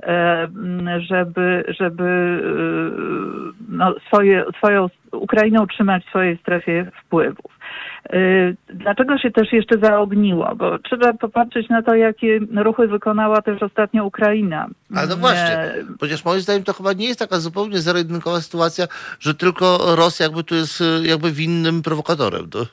e, 0.04 0.48
żeby, 0.98 1.64
żeby 1.68 2.04
y, 2.04 3.64
no, 3.70 3.96
swoje, 4.08 4.46
swoją 4.58 4.88
Ukrainę 5.12 5.62
utrzymać 5.62 6.06
w 6.06 6.10
swojej 6.10 6.38
strefie 6.38 6.92
wpływów. 7.06 7.60
Y, 8.14 8.56
dlaczego 8.74 9.18
się 9.18 9.32
też 9.32 9.54
jeszcze 9.54 9.80
zaogniło? 9.84 10.56
Bo 10.56 10.80
trzeba 10.80 11.14
popatrzeć 11.14 11.70
na 11.70 11.82
to, 11.82 11.96
jakie 11.96 12.40
ruchy 12.56 12.88
wykonała 12.88 13.42
też 13.42 13.64
ostatnio 13.64 14.06
Ukraina. 14.06 14.68
Ale 14.96 15.08
no 15.08 15.18
właśnie, 15.18 15.72
chociaż 16.00 16.26
moim 16.26 16.42
zdaniem 16.42 16.64
to 16.64 16.74
chyba 16.74 16.94
nie 16.94 17.08
jest 17.08 17.20
taka 17.20 17.40
zupełnie 17.40 17.80
zero 17.80 18.00
sytuacja, 18.42 18.88
że 19.20 19.36
tylko 19.36 19.96
Rosja 19.96 20.26
jakby 20.26 20.44
tu 20.44 20.56
jest 20.56 20.84
jakby 21.04 21.32
winnym 21.32 21.82
prowokatorem. 21.82 22.50
To... 22.50 22.66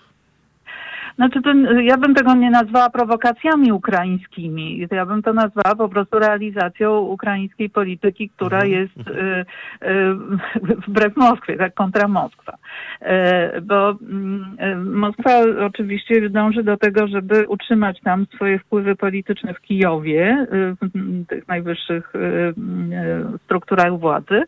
Znaczy, 1.17 1.43
ten, 1.43 1.69
ja 1.83 1.97
bym 1.97 2.15
tego 2.15 2.35
nie 2.35 2.51
nazwała 2.51 2.91
prowokacjami 2.91 3.73
ukraińskimi. 3.73 4.87
Ja 4.91 5.07
bym 5.07 5.23
to 5.23 5.33
nazwała 5.33 5.77
po 5.77 5.89
prostu 5.89 6.19
realizacją 6.19 6.99
ukraińskiej 6.99 7.71
polityki, 7.71 8.29
która 8.29 8.61
mhm. 8.61 8.73
jest 8.73 9.09
y, 9.09 9.45
y, 9.89 10.77
wbrew 10.89 11.17
Moskwie, 11.17 11.57
tak 11.57 11.75
kontra 11.75 12.09
Moskwa. 12.09 12.53
Y, 13.03 13.61
bo 13.61 13.91
y, 13.91 14.77
Moskwa 14.77 15.31
oczywiście 15.67 16.31
dąży 16.31 16.63
do 16.63 16.77
tego, 16.77 17.07
żeby 17.07 17.49
utrzymać 17.49 18.01
tam 18.01 18.27
swoje 18.35 18.59
wpływy 18.59 18.97
polityczne 18.97 19.55
w 19.55 19.61
Kijowie, 19.61 20.47
y, 20.53 20.77
w 20.81 21.27
tych 21.27 21.49
najwyższych 21.49 22.15
y, 22.15 22.55
strukturach 23.45 23.99
władzy. 23.99 24.43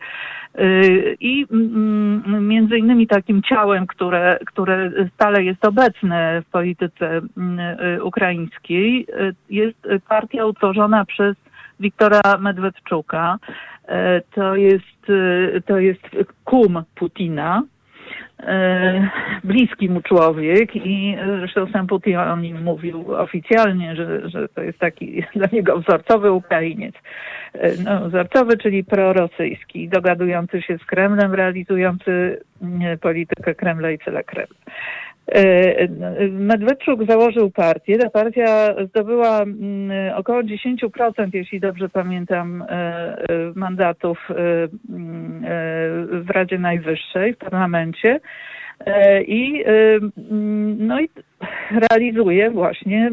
I 1.21 1.47
mm, 1.53 2.49
między 2.49 2.79
innymi 2.79 3.07
takim 3.07 3.43
ciałem, 3.43 3.87
które, 3.87 4.39
które 4.47 4.91
stale 5.15 5.45
jest 5.45 5.65
obecne 5.65 6.43
w 6.43 6.51
polityce 6.59 7.21
mm, 7.37 7.59
y, 7.61 8.05
ukraińskiej 8.05 9.07
y, 9.09 9.35
jest 9.51 9.79
partia 10.09 10.47
utworzona 10.47 11.05
przez 11.05 11.37
Wiktora 11.81 12.39
Medwedczuka. 12.39 13.39
Y, 13.39 13.93
to 14.35 14.57
jest, 14.57 15.07
to 15.67 15.79
jest 15.79 16.03
kum 16.45 16.83
Putina, 16.95 17.63
bliski 19.45 19.91
mu 19.91 20.01
człowiek 20.03 20.77
i 20.77 21.17
zresztą 21.39 21.67
sam 21.73 21.87
Putin 21.87 22.17
o 22.17 22.37
nim 22.37 22.63
mówił 22.63 23.15
oficjalnie, 23.15 23.97
że, 23.97 24.31
że 24.31 24.49
to 24.49 24.63
jest 24.63 24.79
taki 24.79 25.23
dla 25.37 25.49
niego 25.53 25.81
wzorcowy 25.81 26.33
Ukrainiec. 26.33 26.95
No, 27.85 28.09
wzorcowy, 28.09 28.57
czyli 28.57 28.85
prorosyjski, 28.85 29.89
dogadujący 29.89 30.63
się 30.63 30.79
z 30.79 30.85
Kremlem, 30.85 31.35
realizujący 31.35 32.41
politykę 33.01 33.55
Kremla 33.55 33.91
i 33.91 33.99
cele 33.99 34.25
Kremla. 34.25 34.59
E, 35.33 35.89
Medwedczuk 36.29 37.07
założył 37.07 37.51
partię. 37.51 37.99
Ta 37.99 38.11
partia 38.11 38.75
zdobyła 38.89 39.43
mm, 39.43 40.15
około 40.15 40.43
10%, 40.43 41.29
jeśli 41.33 41.61
dobrze 41.61 41.89
pamiętam, 41.89 42.63
e, 42.63 42.67
e, 42.69 43.17
mandatów 43.55 44.29
mm, 44.31 45.45
w 46.25 46.31
Radzie 46.31 46.59
Najwyższej, 46.59 47.35
w 47.35 47.39
parlamencie. 47.39 48.21
I, 49.27 49.65
mm, 49.67 50.87
no 50.87 51.01
i 51.01 51.09
realizuje 51.91 52.51
właśnie 52.51 53.11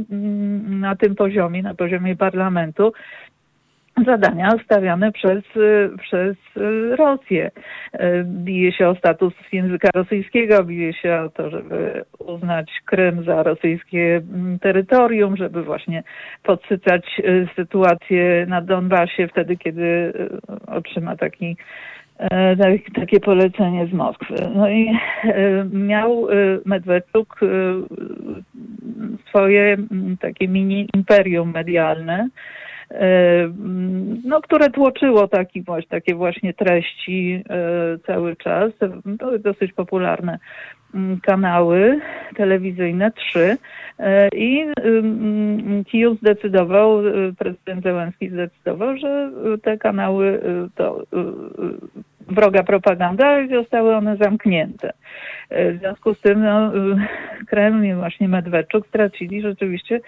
na 0.69 0.95
tym 0.95 1.15
poziomie, 1.15 1.63
na 1.63 1.73
poziomie 1.73 2.15
parlamentu, 2.15 2.93
zadania 4.05 4.51
stawiane 4.65 5.11
przez, 5.11 5.43
przez 6.01 6.35
Rosję. 6.95 7.51
Bije 8.25 8.71
się 8.71 8.87
o 8.87 8.95
status 8.95 9.33
języka 9.51 9.89
rosyjskiego, 9.95 10.63
bije 10.63 10.93
się 10.93 11.15
o 11.15 11.29
to, 11.29 11.49
żeby 11.49 12.03
uznać 12.19 12.71
Krym 12.85 13.23
za 13.23 13.43
rosyjskie 13.43 14.15
mm, 14.15 14.59
terytorium, 14.59 15.37
żeby 15.37 15.63
właśnie 15.63 16.03
podsycać 16.43 17.19
y, 17.19 17.47
sytuację 17.55 18.45
na 18.49 18.61
Donbasie 18.61 19.27
wtedy, 19.27 19.57
kiedy 19.57 19.83
y, 19.83 20.29
otrzyma 20.67 21.15
taki 21.15 21.57
takie 22.95 23.19
polecenie 23.19 23.87
z 23.87 23.93
Moskwy. 23.93 24.35
No 24.55 24.69
i 24.69 24.97
miał 25.73 26.29
y, 26.29 26.61
Medwedczuk 26.65 27.39
swoje 29.29 29.73
mm, 29.73 30.17
takie 30.17 30.47
mini 30.47 30.87
imperium 30.93 31.51
medialne, 31.51 32.29
no, 34.23 34.41
które 34.41 34.69
tłoczyło 34.69 35.27
taki, 35.27 35.63
takie 35.89 36.15
właśnie 36.15 36.53
treści 36.53 37.43
cały 38.07 38.35
czas. 38.35 38.71
To 39.19 39.39
dosyć 39.39 39.73
popularne 39.73 40.39
mm, 40.95 41.19
kanały 41.19 41.99
telewizyjne, 42.35 43.11
trzy. 43.11 43.57
I 44.35 44.65
Kijów 45.85 46.19
zdecydował, 46.19 47.01
prezydent 47.37 47.83
Zełenski 47.83 48.29
zdecydował, 48.29 48.97
że 48.97 49.31
te 49.63 49.77
kanały 49.77 50.41
to 50.75 51.03
wroga 52.27 52.63
propaganda 52.63 53.41
i 53.41 53.49
zostały 53.49 53.95
one 53.95 54.17
zamknięte. 54.17 54.93
W 55.51 55.77
związku 55.79 56.13
z 56.13 56.21
tym 56.21 56.43
no, 56.43 56.71
Kreml 57.47 57.85
i 57.85 57.93
właśnie 57.93 58.27
Medwedczuk 58.27 58.87
stracili 58.87 59.41
rzeczywiście 59.41 59.99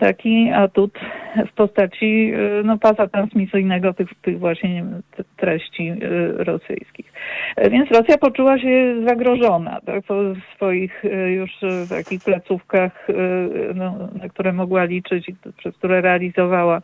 taki 0.00 0.50
atut 0.50 0.98
w 1.46 1.52
postaci 1.52 2.32
no, 2.64 2.78
pasa 2.78 3.06
transmisyjnego 3.06 3.92
tych, 3.92 4.08
tych 4.22 4.38
właśnie 4.38 4.84
treści 5.36 5.92
rosyjskich. 6.36 7.12
Więc 7.70 7.90
Rosja 7.90 8.18
poczuła 8.18 8.58
się 8.58 8.94
zagrożona 9.08 9.80
tak, 9.86 10.04
po 10.04 10.14
swoich 10.56 11.04
już 11.26 11.50
takich 11.88 12.24
placówkach, 12.24 13.08
no, 13.74 14.08
na 14.22 14.28
które 14.28 14.52
mogła 14.52 14.84
liczyć 14.84 15.28
i 15.28 15.34
przez 15.56 15.76
które 15.76 16.00
realizowała 16.00 16.82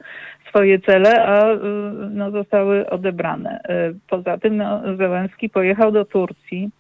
swoje 0.49 0.79
cele, 0.79 1.27
a 1.27 1.47
no, 2.11 2.31
zostały 2.31 2.91
odebrane. 2.91 3.61
Poza 4.09 4.39
tym 4.39 4.48
no, 4.51 4.97
Zełenski 4.97 5.49
pojechał 5.49 5.93
do 5.93 6.05
Turcji, 6.05 6.71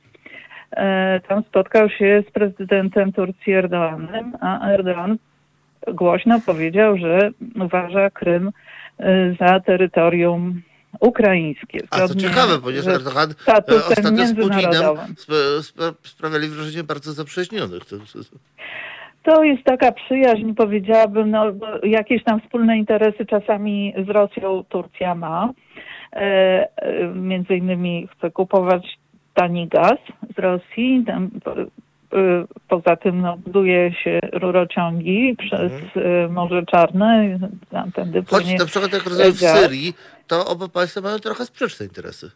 tam 1.29 1.43
spotkał 1.49 1.91
się 1.91 2.25
z 2.29 2.31
prezydentem 2.31 3.12
Turcji 3.12 3.53
Erdoganem, 3.53 4.33
a 4.41 4.69
Erdogan 4.69 5.19
głośno 5.89 6.41
powiedział, 6.47 6.99
że 6.99 7.31
uważa 7.61 8.11
Krym 8.11 8.51
za 9.41 9.61
terytorium 9.61 10.62
ukraińskie. 11.01 11.79
A 11.91 12.09
co 12.09 12.14
ciekawe, 12.14 12.59
ponieważ 12.62 12.87
Erdogan 12.87 13.35
ostatnio 13.79 14.27
z 14.27 14.35
Putinem 14.35 14.97
sprawiali 16.03 16.49
wrażenie 16.49 16.85
bardzo 16.85 17.12
zaprzyjaźnionych. 17.12 17.83
To 19.23 19.45
jest 19.45 19.64
taka 19.64 19.93
przyjaźń, 19.93 20.55
powiedziałabym, 20.55 21.31
no, 21.31 21.45
jakieś 21.83 22.25
tam 22.25 22.41
wspólne 22.41 22.79
interesy 22.79 23.27
czasami 23.27 23.95
z 24.07 24.09
Rosją 24.09 24.64
Turcja 24.69 25.14
ma. 25.14 25.53
E, 26.13 26.69
między 27.15 27.57
innymi 27.57 28.09
chce 28.17 28.31
kupować 28.31 28.99
tani 29.35 29.69
gaz 29.69 29.99
z 30.37 30.39
Rosji. 30.39 31.05
Tam, 31.07 31.31
poza 32.69 32.97
tym 32.97 33.21
no, 33.21 33.37
buduje 33.37 33.93
się 34.05 34.19
rurociągi 34.33 35.37
przez 35.39 35.73
mhm. 35.73 36.33
Morze 36.33 36.63
Czarne. 36.67 37.39
Choć 38.31 38.59
na 38.59 38.67
przykład 38.67 38.93
jak 38.93 39.05
rozumiem 39.05 39.33
w 39.33 39.39
Syrii, 39.39 39.95
to 40.27 40.47
oba 40.47 40.69
państwa 40.69 41.01
mają 41.01 41.19
trochę 41.19 41.47
sprzeczne 41.47 41.87
interesy. 41.87 42.31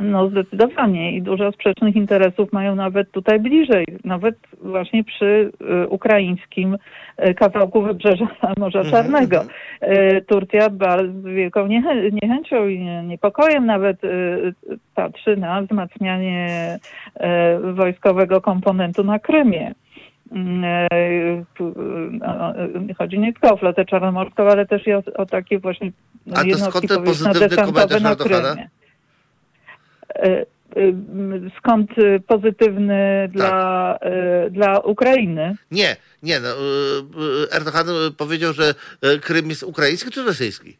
No 0.00 0.28
zdecydowanie 0.28 1.12
i 1.16 1.22
dużo 1.22 1.52
sprzecznych 1.52 1.96
interesów 1.96 2.52
mają 2.52 2.74
nawet 2.74 3.10
tutaj 3.10 3.40
bliżej, 3.40 3.86
nawet 4.04 4.36
właśnie 4.62 5.04
przy 5.04 5.52
y, 5.84 5.88
ukraińskim 5.88 6.76
y, 7.28 7.34
kawałku 7.34 7.82
wybrzeża 7.82 8.26
Morza 8.58 8.80
mhm, 8.80 8.90
Czarnego. 8.94 9.44
Y, 9.82 10.24
Turcja 10.28 10.68
z 11.22 11.24
wielką 11.24 11.66
niechę 11.66 12.10
niechęcią 12.10 12.68
i 12.68 12.78
niepokojem 13.04 13.66
nawet 13.66 13.96
patrzy 14.94 15.36
na 15.36 15.62
wzmacnianie 15.62 16.78
wojskowego 17.74 18.40
komponentu 18.40 19.04
na 19.04 19.18
Krymie. 19.18 19.74
Chodzi 22.98 23.18
nie 23.18 23.32
tylko 23.32 23.54
o 23.54 23.56
flotę 23.56 23.84
czarnomorską, 23.84 24.48
ale 24.48 24.66
też 24.66 24.86
i 24.86 24.92
o, 24.92 25.02
o 25.16 25.26
takie 25.26 25.58
właśnie 25.58 25.92
A 26.34 26.44
to 26.44 26.58
skąd 26.58 26.88
ten 26.88 27.02
pozytywny 27.02 27.56
komentarz 27.56 28.04
Erdogana? 28.04 28.56
E, 30.16 30.40
e, 30.40 30.46
skąd 31.58 31.90
pozytywny 32.26 33.28
dla, 33.32 33.98
tak. 34.00 34.10
dla 34.52 34.78
Ukrainy? 34.80 35.54
Nie, 35.70 35.96
nie. 36.22 36.40
No, 36.40 36.48
Erdogan 37.52 37.86
powiedział, 38.16 38.52
że 38.52 38.74
Krym 39.20 39.48
jest 39.48 39.62
ukraiński 39.62 40.10
czy 40.10 40.24
rosyjski? 40.24 40.76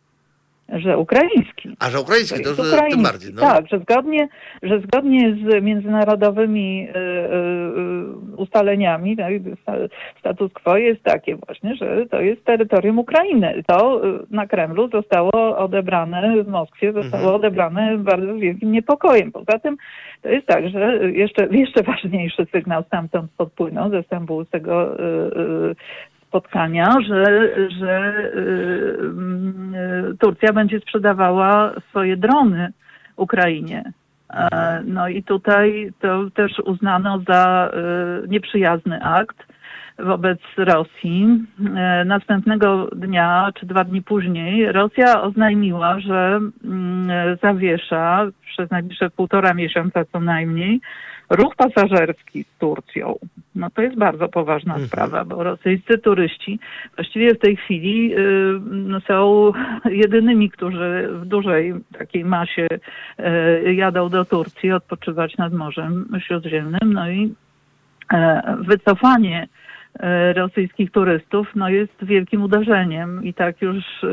Że 0.69 0.99
ukraiński. 0.99 1.77
A 1.79 1.91
że 1.91 2.01
ukraiński, 2.01 2.43
to, 2.43 2.55
to 2.55 2.63
tym 2.91 3.03
bardziej. 3.03 3.35
No. 3.35 3.41
Tak, 3.41 3.69
że 3.69 3.79
zgodnie, 3.79 4.29
że 4.63 4.81
zgodnie 4.81 5.35
z 5.35 5.65
międzynarodowymi 5.65 6.89
y, 6.89 6.99
y, 6.99 8.37
ustaleniami, 8.37 9.17
tak, 9.17 9.33
status 10.19 10.53
quo 10.53 10.77
jest 10.77 11.03
takie 11.03 11.37
właśnie, 11.37 11.77
że 11.77 12.07
to 12.07 12.21
jest 12.21 12.45
terytorium 12.45 12.99
Ukrainy. 12.99 13.63
To 13.67 14.07
y, 14.07 14.19
na 14.31 14.47
Kremlu 14.47 14.89
zostało 14.89 15.59
odebrane, 15.59 16.45
w 16.45 16.49
Moskwie 16.49 16.93
zostało 16.93 17.23
mhm. 17.23 17.35
odebrane 17.35 17.99
bardzo 17.99 18.35
wielkim 18.35 18.73
niepokojem. 18.73 19.33
Poza 19.33 19.59
tym 19.59 19.77
to 20.23 20.29
jest 20.29 20.47
tak, 20.47 20.69
że 20.69 21.11
jeszcze, 21.11 21.49
jeszcze 21.51 21.83
ważniejszy 21.83 22.47
sygnał 22.53 22.83
stamtąd 22.83 23.31
podpłynął 23.37 23.91
ze 23.91 24.03
stambulskiego 24.03 24.97
spotkania, 26.37 26.97
że, 27.09 27.25
że 27.79 28.15
y, 30.13 30.17
Turcja 30.21 30.53
będzie 30.53 30.81
sprzedawała 30.81 31.73
swoje 31.91 32.17
drony 32.17 32.73
Ukrainie. 33.17 33.93
E, 34.31 34.83
no 34.85 35.09
i 35.09 35.23
tutaj 35.23 35.93
to 36.01 36.31
też 36.31 36.53
uznano 36.59 37.21
za 37.29 37.71
y, 38.25 38.29
nieprzyjazny 38.29 39.03
akt 39.03 39.37
wobec 39.99 40.39
Rosji. 40.57 41.47
E, 41.77 42.05
następnego 42.05 42.89
dnia, 42.97 43.51
czy 43.61 43.67
dwa 43.67 43.85
dni 43.85 44.03
później, 44.03 44.73
Rosja 44.73 45.23
oznajmiła, 45.23 46.01
że 46.01 46.41
mm, 46.65 47.37
zawiesza 47.43 48.27
przez 48.47 48.71
najbliższe 48.71 49.11
półtora 49.11 49.55
miesiąca 49.55 50.05
co 50.13 50.21
najmniej 50.21 50.81
ruch 51.31 51.57
pasażerski 51.57 52.45
z 52.45 52.59
Turcją. 52.59 53.19
No 53.55 53.71
to 53.71 53.83
jest 53.83 53.97
bardzo 53.97 54.29
poważna 54.29 54.73
mhm. 54.73 54.89
sprawa, 54.89 55.25
bo 55.25 55.43
rosyjscy 55.43 55.99
turyści 55.99 56.59
właściwie 56.97 57.35
w 57.35 57.39
tej 57.39 57.57
chwili 57.57 58.15
y, 58.17 58.19
no, 58.71 59.01
są 59.01 59.53
jedynymi, 59.85 60.51
którzy 60.51 61.09
w 61.13 61.27
dużej 61.27 61.75
takiej 61.99 62.25
masie 62.25 62.67
y, 63.67 63.75
jadą 63.75 64.09
do 64.09 64.25
Turcji 64.25 64.73
odpoczywać 64.73 65.37
nad 65.37 65.53
Morzem 65.53 66.09
Śródziemnym. 66.27 66.93
No 66.93 67.11
i 67.11 67.35
y, 68.13 68.17
wycofanie 68.59 69.49
E, 69.49 69.66
rosyjskich 70.37 70.91
turystów 70.91 71.47
no 71.55 71.69
jest 71.69 71.93
wielkim 72.03 72.43
uderzeniem 72.43 73.25
i 73.25 73.35
tak 73.35 73.63
już 73.63 73.85
yy, 74.03 74.09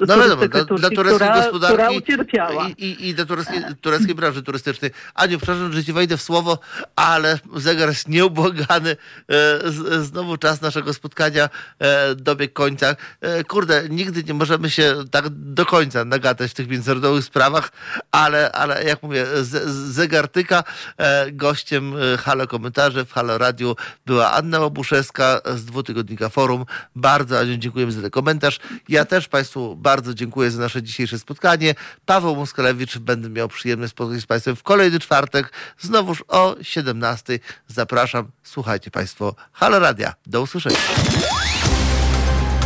no 0.00 0.18
wiadomo, 0.18 0.48
dla, 0.48 0.64
dla 0.64 0.90
tureckiej 0.90 1.28
która, 1.28 1.36
gospodarki 1.36 1.74
która 1.74 1.90
ucierpiała. 1.90 2.68
I, 2.68 2.84
i, 2.84 3.08
i 3.08 3.14
dla 3.14 3.24
tureckiej, 3.24 3.60
tureckiej 3.80 4.14
branży 4.14 4.42
turystycznej. 4.42 4.90
Aniu, 5.14 5.38
przepraszam, 5.38 5.72
że 5.72 5.84
ci 5.84 5.92
wejdę 5.92 6.16
w 6.16 6.22
słowo, 6.22 6.58
ale 6.96 7.38
zegar 7.56 7.88
jest 7.88 8.08
nieubłagany. 8.08 8.96
E, 9.30 9.70
znowu 10.02 10.36
czas 10.36 10.62
naszego 10.62 10.94
spotkania 10.94 11.48
e, 11.78 12.14
dobiegł 12.14 12.54
końca. 12.54 12.96
E, 13.20 13.44
kurde, 13.44 13.82
nigdy 13.88 14.24
nie 14.24 14.34
możemy 14.34 14.70
się 14.70 14.94
tak 15.10 15.28
do 15.28 15.66
końca 15.66 16.04
nagadać 16.04 16.50
w 16.50 16.54
tych 16.54 16.68
międzynarodowych 16.68 17.24
sprawach, 17.24 17.72
ale, 18.12 18.52
ale 18.52 18.84
jak 18.84 19.02
mówię, 19.02 19.26
z, 19.26 19.68
zegar 19.92 20.28
tyka. 20.28 20.64
E, 20.98 21.32
gościem 21.32 21.94
e, 21.96 22.16
Halo 22.16 22.46
Komentarzy 22.46 23.04
w 23.04 23.12
Halo 23.12 23.38
Radiu 23.38 23.76
była 24.06 24.32
Anna 24.32 24.60
Obuszewska 24.60 25.40
z 25.56 25.64
dwutygodnika 25.64 26.28
Forum. 26.28 26.64
Bardzo 26.96 27.56
dziękujemy 27.56 27.92
za 27.92 28.00
ten 28.00 28.10
komentarz. 28.10 28.60
Ja 28.88 29.04
też 29.04 29.28
Państwu 29.28 29.76
bardzo 29.76 30.14
dziękuję 30.14 30.50
za 30.50 30.62
nasze 30.62 30.82
dzisiejsze 30.82 31.18
spotkanie. 31.18 31.74
Paweł 32.06 32.36
Muskalewicz 32.36 32.98
będę 32.98 33.30
miał 33.30 33.48
przyjemność 33.48 33.90
spotkać 33.92 34.20
z 34.20 34.26
Państwem 34.26 34.56
w 34.56 34.62
kolejny 34.62 35.00
czwartek, 35.00 35.52
znowuż 35.78 36.24
o 36.28 36.56
17. 36.62 37.38
Zapraszam. 37.68 38.30
Słuchajcie 38.42 38.90
Państwo 38.90 39.34
Halo 39.52 39.78
Radia. 39.78 40.14
Do 40.26 40.42
usłyszenia. 40.42 40.76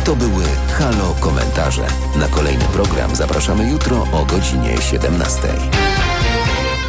To 0.05 0.15
były 0.15 0.43
Halo 0.77 1.15
Komentarze. 1.19 1.87
Na 2.15 2.27
kolejny 2.27 2.65
program 2.65 3.15
zapraszamy 3.15 3.71
jutro 3.71 4.07
o 4.13 4.25
godzinie 4.25 4.81
17. 4.81 6.00